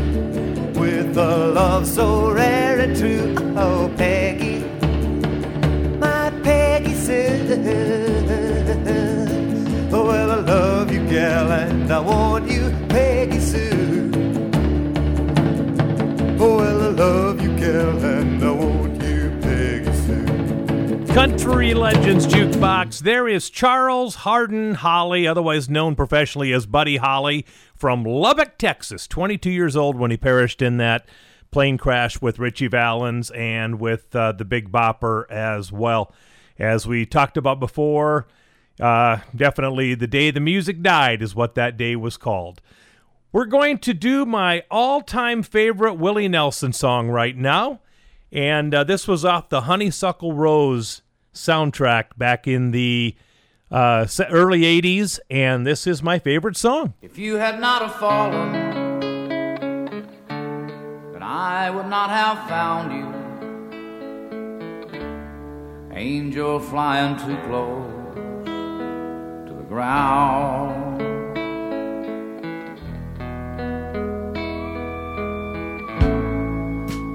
with 0.80 1.18
a 1.18 1.52
love 1.54 1.86
so 1.86 2.32
rare 2.32 2.80
and 2.80 2.96
true. 2.96 3.36
Oh, 3.58 3.92
Peggy, 3.98 4.60
my 6.00 6.32
Peggy 6.42 6.94
Sue. 6.94 7.60
Oh, 9.92 10.06
well, 10.06 10.32
I 10.32 10.40
love 10.40 10.90
you, 10.90 11.06
gal, 11.10 11.52
and 11.52 11.92
I 11.92 12.00
want 12.00 12.50
you, 12.50 12.74
Peggy 12.88 13.42
Sue. 13.42 14.10
Oh, 16.40 16.56
well, 16.60 16.82
I 16.82 16.90
love 16.92 17.42
you, 17.42 17.52
gal, 17.58 18.17
Country 21.18 21.74
Legends 21.74 22.28
Jukebox. 22.28 23.00
There 23.00 23.28
is 23.28 23.50
Charles 23.50 24.18
Hardin 24.18 24.76
Holly, 24.76 25.26
otherwise 25.26 25.68
known 25.68 25.96
professionally 25.96 26.54
as 26.54 26.68
Buddy 26.68 26.98
Holly, 26.98 27.44
from 27.76 28.04
Lubbock, 28.04 28.60
Texas. 28.60 29.08
22 29.08 29.50
years 29.50 29.76
old 29.76 29.98
when 29.98 30.12
he 30.12 30.18
perished 30.18 30.62
in 30.62 30.78
that 30.78 31.08
plane 31.50 31.80
crash 31.80 32.22
with 32.22 32.38
Ritchie 32.38 32.68
Valens 32.68 33.32
and 33.32 33.80
with 33.80 34.16
uh, 34.16 34.34
the 34.34 34.46
Big 34.46 34.72
Bopper 34.72 35.28
as 35.32 35.72
well. 35.72 36.14
As 36.60 36.86
we 36.86 37.04
talked 37.04 37.36
about 37.36 37.60
before, 37.60 38.28
uh, 38.80 39.18
definitely 39.36 39.96
the 39.96 40.06
day 40.06 40.30
the 40.30 40.40
music 40.40 40.84
died 40.84 41.24
is 41.24 41.34
what 41.34 41.56
that 41.56 41.78
day 41.78 41.96
was 41.96 42.16
called. 42.16 42.62
We're 43.32 43.46
going 43.46 43.80
to 43.80 43.96
do 43.96 44.24
my 44.24 44.66
all 44.70 45.02
time 45.02 45.42
favorite 45.42 45.96
Willie 45.96 46.28
Nelson 46.28 46.74
song 46.74 47.10
right 47.10 47.36
now. 47.36 47.80
And 48.32 48.72
uh, 48.76 48.84
this 48.84 49.08
was 49.08 49.26
off 49.26 49.50
the 49.50 49.62
Honeysuckle 49.62 50.34
Rose 50.34 51.02
soundtrack 51.38 52.18
back 52.18 52.48
in 52.48 52.72
the 52.72 53.16
uh, 53.72 54.08
early 54.30 54.62
80s. 54.62 55.20
And 55.30 55.66
this 55.66 55.88
is 55.88 56.04
my 56.04 56.20
favorite 56.20 56.58
song. 56.58 56.94
If 57.02 57.18
you 57.18 57.36
had 57.36 57.60
not 57.60 57.82
have 57.82 57.96
fallen, 57.96 58.52
then 61.14 61.24
I 61.24 61.70
would 61.70 61.88
not 61.88 62.10
have 62.10 62.48
found 62.50 62.92
you. 62.94 63.18
Angel 65.96 66.60
flying 66.60 67.18
too 67.18 67.38
close 67.48 68.46
to 69.48 69.54
the 69.54 69.64
ground. 69.64 71.02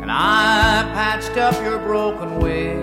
And 0.03 0.11
I 0.11 0.91
patched 0.95 1.37
up 1.39 1.55
your 1.63 1.79
broken 1.79 2.41
wing. 2.41 2.82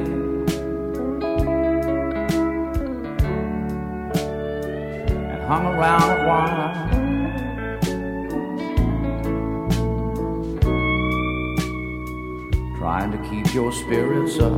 Hung 5.49 5.65
around 5.65 6.09
a 6.11 6.27
while. 6.27 6.73
Trying 12.77 13.11
to 13.11 13.17
keep 13.27 13.51
your 13.51 13.71
spirits 13.71 14.37
up. 14.37 14.53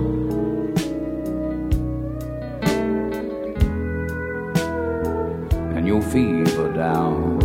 And 5.77 5.88
your 5.88 6.01
fever 6.01 6.73
down. 6.73 7.39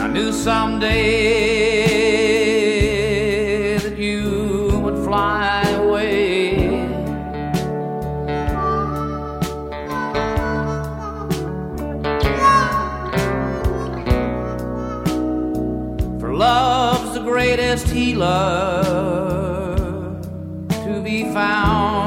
I 0.00 0.08
knew 0.08 0.32
someday 0.32 1.95
greatest 17.56 17.88
healer 17.88 18.82
to 20.68 21.00
be 21.02 21.24
found. 21.32 22.05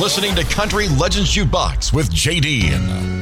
Listening 0.00 0.34
to 0.34 0.42
Country 0.44 0.88
Legends 0.88 1.34
Jukebox 1.34 1.92
with 1.92 2.10
JD. 2.10 2.72
Uh, 2.72 3.14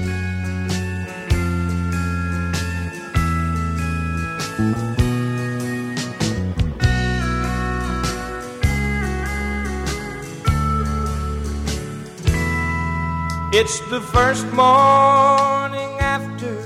it's 13.52 13.80
the 13.90 14.00
first 14.00 14.46
morning 14.52 15.90
after. 16.00 16.56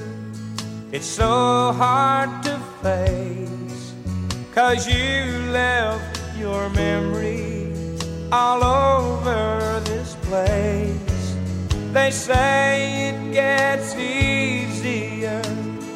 It's 0.93 1.07
so 1.07 1.73
hard 1.73 2.43
to 2.45 2.59
face. 2.83 3.95
Cause 4.55 4.87
you 4.87 5.51
left 5.51 6.21
your 6.39 6.69
memory 6.71 7.73
all 8.31 8.63
over 8.63 9.16
place. 10.29 11.37
They 11.93 12.11
say 12.11 13.09
it 13.11 13.33
gets 13.33 13.95
easier. 13.95 15.43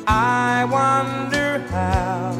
I 0.06 0.64
wonder 0.78 1.58
how. 1.70 2.32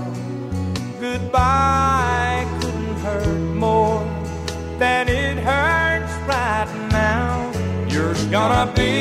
Goodbye 1.00 2.46
couldn't 2.60 2.96
hurt 3.06 3.40
more 3.66 4.02
than 4.78 5.08
it 5.08 5.38
hurts 5.38 6.14
right 6.28 6.70
now. 6.90 7.50
You're 7.88 8.14
gonna 8.30 8.66
be 8.72 8.94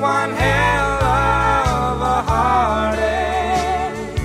one 0.00 0.32
hell 0.32 1.02
of 1.02 2.00
a 2.16 2.18
heartache. 2.30 4.20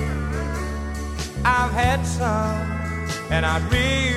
I've 1.45 1.73
had 1.83 2.01
some, 2.05 2.57
and 3.31 3.45
I 3.45 3.55
really 3.69 4.08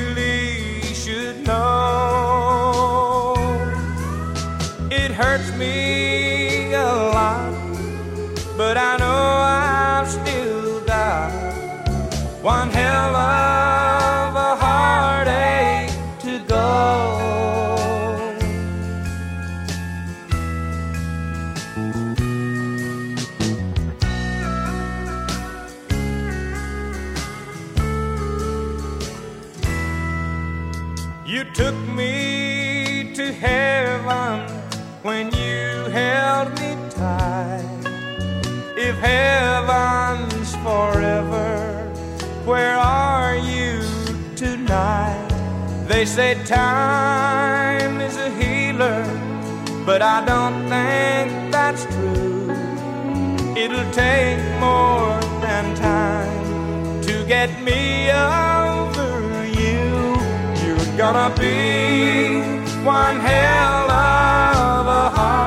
heaven's 39.02 40.54
forever, 40.66 41.90
where 42.44 42.76
are 42.76 43.36
you 43.36 43.82
tonight? 44.36 45.28
They 45.88 46.04
say 46.04 46.30
time 46.44 48.00
is 48.00 48.16
a 48.16 48.30
healer, 48.40 49.02
but 49.84 50.00
I 50.02 50.24
don't 50.24 50.58
think 50.72 51.50
that's 51.50 51.84
true. 51.94 52.50
It'll 53.62 53.90
take 53.90 54.40
more 54.60 55.18
than 55.46 55.64
time 55.74 57.02
to 57.02 57.14
get 57.26 57.50
me 57.68 58.10
over 58.10 59.10
you. 59.60 59.82
You're 60.62 60.96
gonna 60.96 61.30
be 61.44 61.58
one 62.84 63.18
hell 63.18 63.90
of 63.90 64.86
a 64.86 65.04
heartache. 65.16 65.41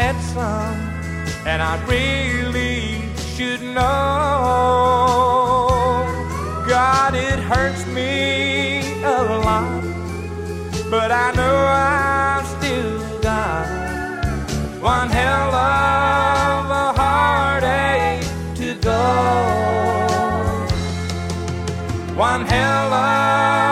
Had 0.00 0.16
some, 0.32 0.78
and 1.46 1.60
I 1.60 1.74
really 1.84 3.02
should 3.34 3.60
know. 3.60 3.84
God, 6.66 7.14
it 7.14 7.38
hurts 7.52 7.84
me 7.98 9.02
a 9.02 9.18
lot, 9.46 9.82
but 10.90 11.10
I 11.12 11.28
know 11.38 11.56
I've 11.66 12.46
still 12.56 13.20
got 13.20 13.66
one 14.80 15.10
hell 15.10 15.52
of 15.54 16.64
a 16.84 16.88
heartache 17.00 18.28
to 18.60 18.68
go. 18.90 19.04
One 22.16 22.42
hell 22.46 22.92
of 22.94 23.69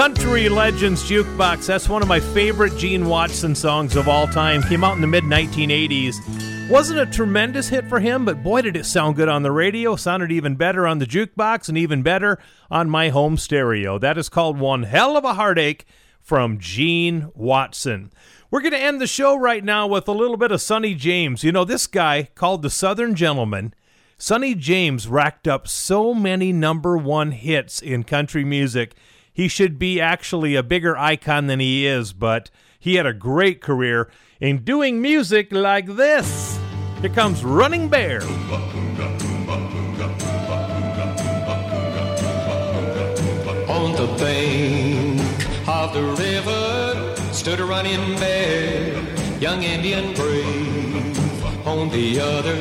Country 0.00 0.48
Legends 0.48 1.02
Jukebox. 1.02 1.66
That's 1.66 1.86
one 1.86 2.00
of 2.00 2.08
my 2.08 2.20
favorite 2.20 2.74
Gene 2.78 3.06
Watson 3.06 3.54
songs 3.54 3.96
of 3.96 4.08
all 4.08 4.26
time. 4.26 4.62
Came 4.62 4.82
out 4.82 4.94
in 4.94 5.02
the 5.02 5.06
mid 5.06 5.24
1980s. 5.24 6.70
Wasn't 6.70 6.98
a 6.98 7.04
tremendous 7.04 7.68
hit 7.68 7.86
for 7.86 8.00
him, 8.00 8.24
but 8.24 8.42
boy, 8.42 8.62
did 8.62 8.78
it 8.78 8.86
sound 8.86 9.16
good 9.16 9.28
on 9.28 9.42
the 9.42 9.52
radio. 9.52 9.96
Sounded 9.96 10.32
even 10.32 10.54
better 10.54 10.86
on 10.86 11.00
the 11.00 11.04
jukebox 11.04 11.68
and 11.68 11.76
even 11.76 12.00
better 12.00 12.38
on 12.70 12.88
my 12.88 13.10
home 13.10 13.36
stereo. 13.36 13.98
That 13.98 14.16
is 14.16 14.30
called 14.30 14.58
One 14.58 14.84
Hell 14.84 15.18
of 15.18 15.24
a 15.26 15.34
Heartache 15.34 15.84
from 16.18 16.58
Gene 16.58 17.30
Watson. 17.34 18.10
We're 18.50 18.62
going 18.62 18.72
to 18.72 18.78
end 18.78 19.02
the 19.02 19.06
show 19.06 19.36
right 19.36 19.62
now 19.62 19.86
with 19.86 20.08
a 20.08 20.12
little 20.12 20.38
bit 20.38 20.50
of 20.50 20.62
Sonny 20.62 20.94
James. 20.94 21.44
You 21.44 21.52
know, 21.52 21.66
this 21.66 21.86
guy 21.86 22.30
called 22.34 22.62
the 22.62 22.70
Southern 22.70 23.14
Gentleman. 23.14 23.74
Sonny 24.16 24.54
James 24.54 25.08
racked 25.08 25.46
up 25.46 25.68
so 25.68 26.14
many 26.14 26.54
number 26.54 26.96
one 26.96 27.32
hits 27.32 27.82
in 27.82 28.04
country 28.04 28.46
music. 28.46 28.94
He 29.32 29.48
should 29.48 29.78
be 29.78 30.00
actually 30.00 30.54
a 30.54 30.62
bigger 30.62 30.96
icon 30.96 31.46
than 31.46 31.60
he 31.60 31.86
is, 31.86 32.12
but 32.12 32.50
he 32.78 32.96
had 32.96 33.06
a 33.06 33.12
great 33.12 33.60
career 33.60 34.10
in 34.40 34.64
doing 34.64 35.00
music 35.00 35.52
like 35.52 35.86
this. 35.86 36.58
Here 37.00 37.10
comes 37.10 37.44
Running 37.44 37.88
Bear. 37.88 38.22
On 43.68 43.92
the 43.92 44.06
bank 44.18 45.20
of 45.68 45.94
the 45.94 46.02
river 46.02 47.14
stood 47.32 47.60
a 47.60 47.64
running 47.64 48.16
bear, 48.18 49.02
young 49.38 49.62
Indian 49.62 50.12
brave. 50.14 51.66
On 51.66 51.88
the 51.88 52.20
other 52.20 52.60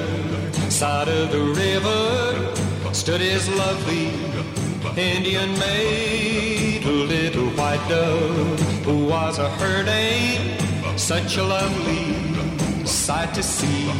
side 0.70 1.08
of 1.08 1.32
the 1.32 1.41
river 1.41 2.94
stood 2.94 3.22
his 3.22 3.50
lovely 3.50 4.59
Indian 4.98 5.57
maid, 5.60 6.84
a 6.86 6.91
little 6.91 7.49
white 7.52 7.86
dove 7.88 8.60
who 8.84 9.06
was 9.06 9.38
a 9.38 9.49
herding, 9.49 10.57
such 10.98 11.38
a 11.38 11.44
lovely 11.44 12.86
sight 12.86 13.34
to 13.36 13.44
see. 13.44 13.91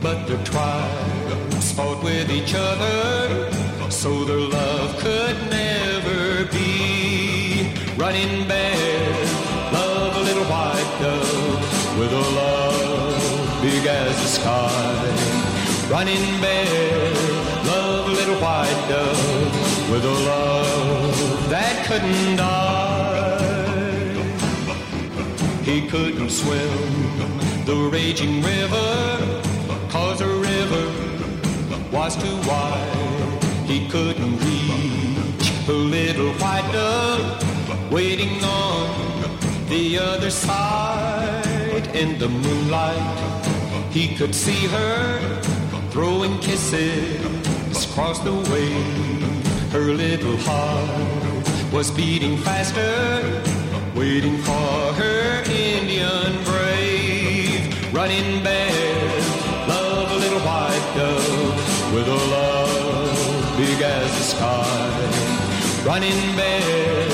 But 0.00 0.26
the 0.26 0.36
tribes 0.44 1.72
fought 1.72 2.02
with 2.02 2.30
each 2.30 2.54
other, 2.54 3.50
so 3.90 4.24
their 4.24 4.38
love 4.38 4.98
could 4.98 5.36
never 5.50 6.46
be. 6.46 7.74
Running 7.96 8.46
bear, 8.48 9.10
love 9.72 10.16
a 10.16 10.20
little 10.20 10.44
white 10.44 10.92
dove 11.00 11.98
with 11.98 12.12
a 12.12 12.24
love 12.40 13.62
big 13.62 13.86
as 13.86 14.16
the 14.22 14.28
sky. 14.38 15.42
Running 15.90 16.40
bear, 16.40 17.14
love 17.64 18.08
a 18.08 18.12
little 18.12 18.36
white 18.36 18.86
dove 18.88 19.61
with 19.92 20.04
a 20.06 20.18
love 20.24 21.50
that 21.50 21.84
couldn't 21.86 22.36
die. 22.36 23.42
He 25.62 25.86
couldn't 25.86 26.30
swim 26.30 26.72
the 27.66 27.76
raging 27.92 28.40
river, 28.40 28.90
cause 29.90 30.20
the 30.20 30.32
river 30.50 30.86
was 31.90 32.16
too 32.16 32.36
wide. 32.48 33.44
He 33.66 33.86
couldn't 33.88 34.38
reach 34.46 35.66
the 35.66 35.74
little 35.74 36.32
white 36.42 36.70
dove 36.72 37.92
waiting 37.92 38.42
on 38.42 39.38
the 39.68 39.98
other 39.98 40.30
side. 40.30 41.86
In 41.94 42.18
the 42.18 42.30
moonlight, 42.30 43.44
he 43.90 44.16
could 44.16 44.34
see 44.34 44.66
her 44.68 45.42
throwing 45.90 46.38
kisses 46.38 47.84
across 47.84 48.20
the 48.20 48.32
way. 48.50 49.41
Her 49.72 49.94
little 49.94 50.36
heart 50.36 51.72
was 51.72 51.90
beating 51.90 52.36
faster, 52.36 53.42
waiting 53.96 54.36
for 54.36 54.92
her 55.00 55.42
Indian 55.50 56.44
brave. 56.44 57.94
Running 57.94 58.42
bear, 58.42 59.08
love 59.66 60.12
a 60.12 60.16
little 60.16 60.40
white 60.40 60.92
dove 60.94 61.94
with 61.94 62.06
a 62.06 62.20
love 62.36 63.56
big 63.56 63.80
as 63.80 64.10
the 64.18 64.24
sky. 64.34 65.84
Running 65.86 66.36
bear, 66.36 67.08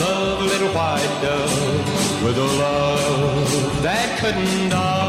love 0.00 0.40
a 0.40 0.46
little 0.46 0.72
white 0.74 1.14
dove 1.22 2.24
with 2.24 2.36
a 2.36 2.50
love 2.58 3.82
that 3.84 4.18
couldn't 4.18 4.68
die. 4.70 5.00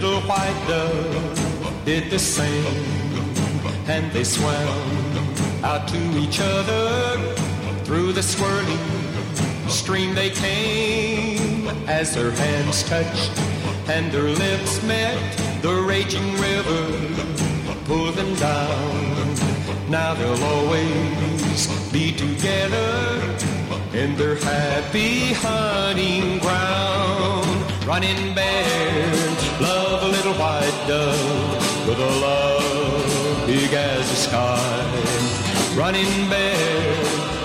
Dove 0.00 1.84
did 1.84 2.10
the 2.10 2.18
same, 2.18 2.84
and 3.88 4.10
they 4.12 4.24
swam 4.24 4.68
out 5.64 5.88
to 5.88 6.18
each 6.18 6.38
other 6.40 7.34
through 7.84 8.12
the 8.12 8.22
swirling 8.22 8.78
stream 9.68 10.14
they 10.14 10.30
came 10.30 11.68
as 11.88 12.14
their 12.14 12.30
hands 12.30 12.82
touched 12.84 13.32
and 13.88 14.12
their 14.12 14.30
lips 14.30 14.82
met. 14.82 15.18
The 15.62 15.74
raging 15.74 16.32
river 16.34 16.84
pulled 17.86 18.14
them 18.14 18.34
down. 18.36 19.90
Now 19.90 20.14
they'll 20.14 20.44
always 20.44 21.66
be 21.90 22.12
together 22.12 23.36
in 23.94 24.16
their 24.16 24.36
happy 24.36 25.32
hunting 25.32 26.38
ground. 26.38 27.57
Running 27.88 28.34
bear, 28.34 29.16
love 29.62 30.02
a 30.02 30.08
little 30.08 30.34
white 30.34 30.84
dove 30.86 31.88
with 31.88 31.98
a 31.98 32.20
love 32.20 33.46
big 33.46 33.72
as 33.72 34.10
the 34.10 34.16
sky. 34.26 35.74
Running 35.74 36.28
bear, 36.28 37.02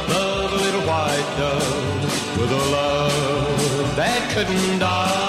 love 0.10 0.52
a 0.52 0.57
little 0.57 0.82
white 0.82 1.34
dove 1.38 2.38
with 2.38 2.52
a 2.52 2.64
love 2.72 3.95
that 3.95 4.32
couldn't 4.34 4.80
die. 4.80 5.23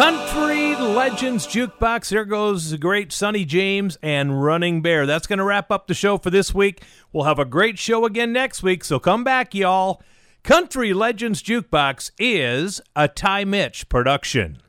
Country 0.00 0.74
Legends 0.76 1.46
Jukebox. 1.46 2.08
There 2.08 2.24
goes 2.24 2.70
the 2.70 2.78
great 2.78 3.12
Sonny 3.12 3.44
James 3.44 3.98
and 4.02 4.42
Running 4.42 4.80
Bear. 4.80 5.04
That's 5.04 5.26
going 5.26 5.40
to 5.40 5.44
wrap 5.44 5.70
up 5.70 5.88
the 5.88 5.92
show 5.92 6.16
for 6.16 6.30
this 6.30 6.54
week. 6.54 6.82
We'll 7.12 7.24
have 7.24 7.38
a 7.38 7.44
great 7.44 7.78
show 7.78 8.06
again 8.06 8.32
next 8.32 8.62
week, 8.62 8.82
so 8.82 8.98
come 8.98 9.24
back, 9.24 9.54
y'all. 9.54 10.00
Country 10.42 10.94
Legends 10.94 11.42
Jukebox 11.42 12.12
is 12.18 12.80
a 12.96 13.08
Ty 13.08 13.44
Mitch 13.44 13.90
production. 13.90 14.62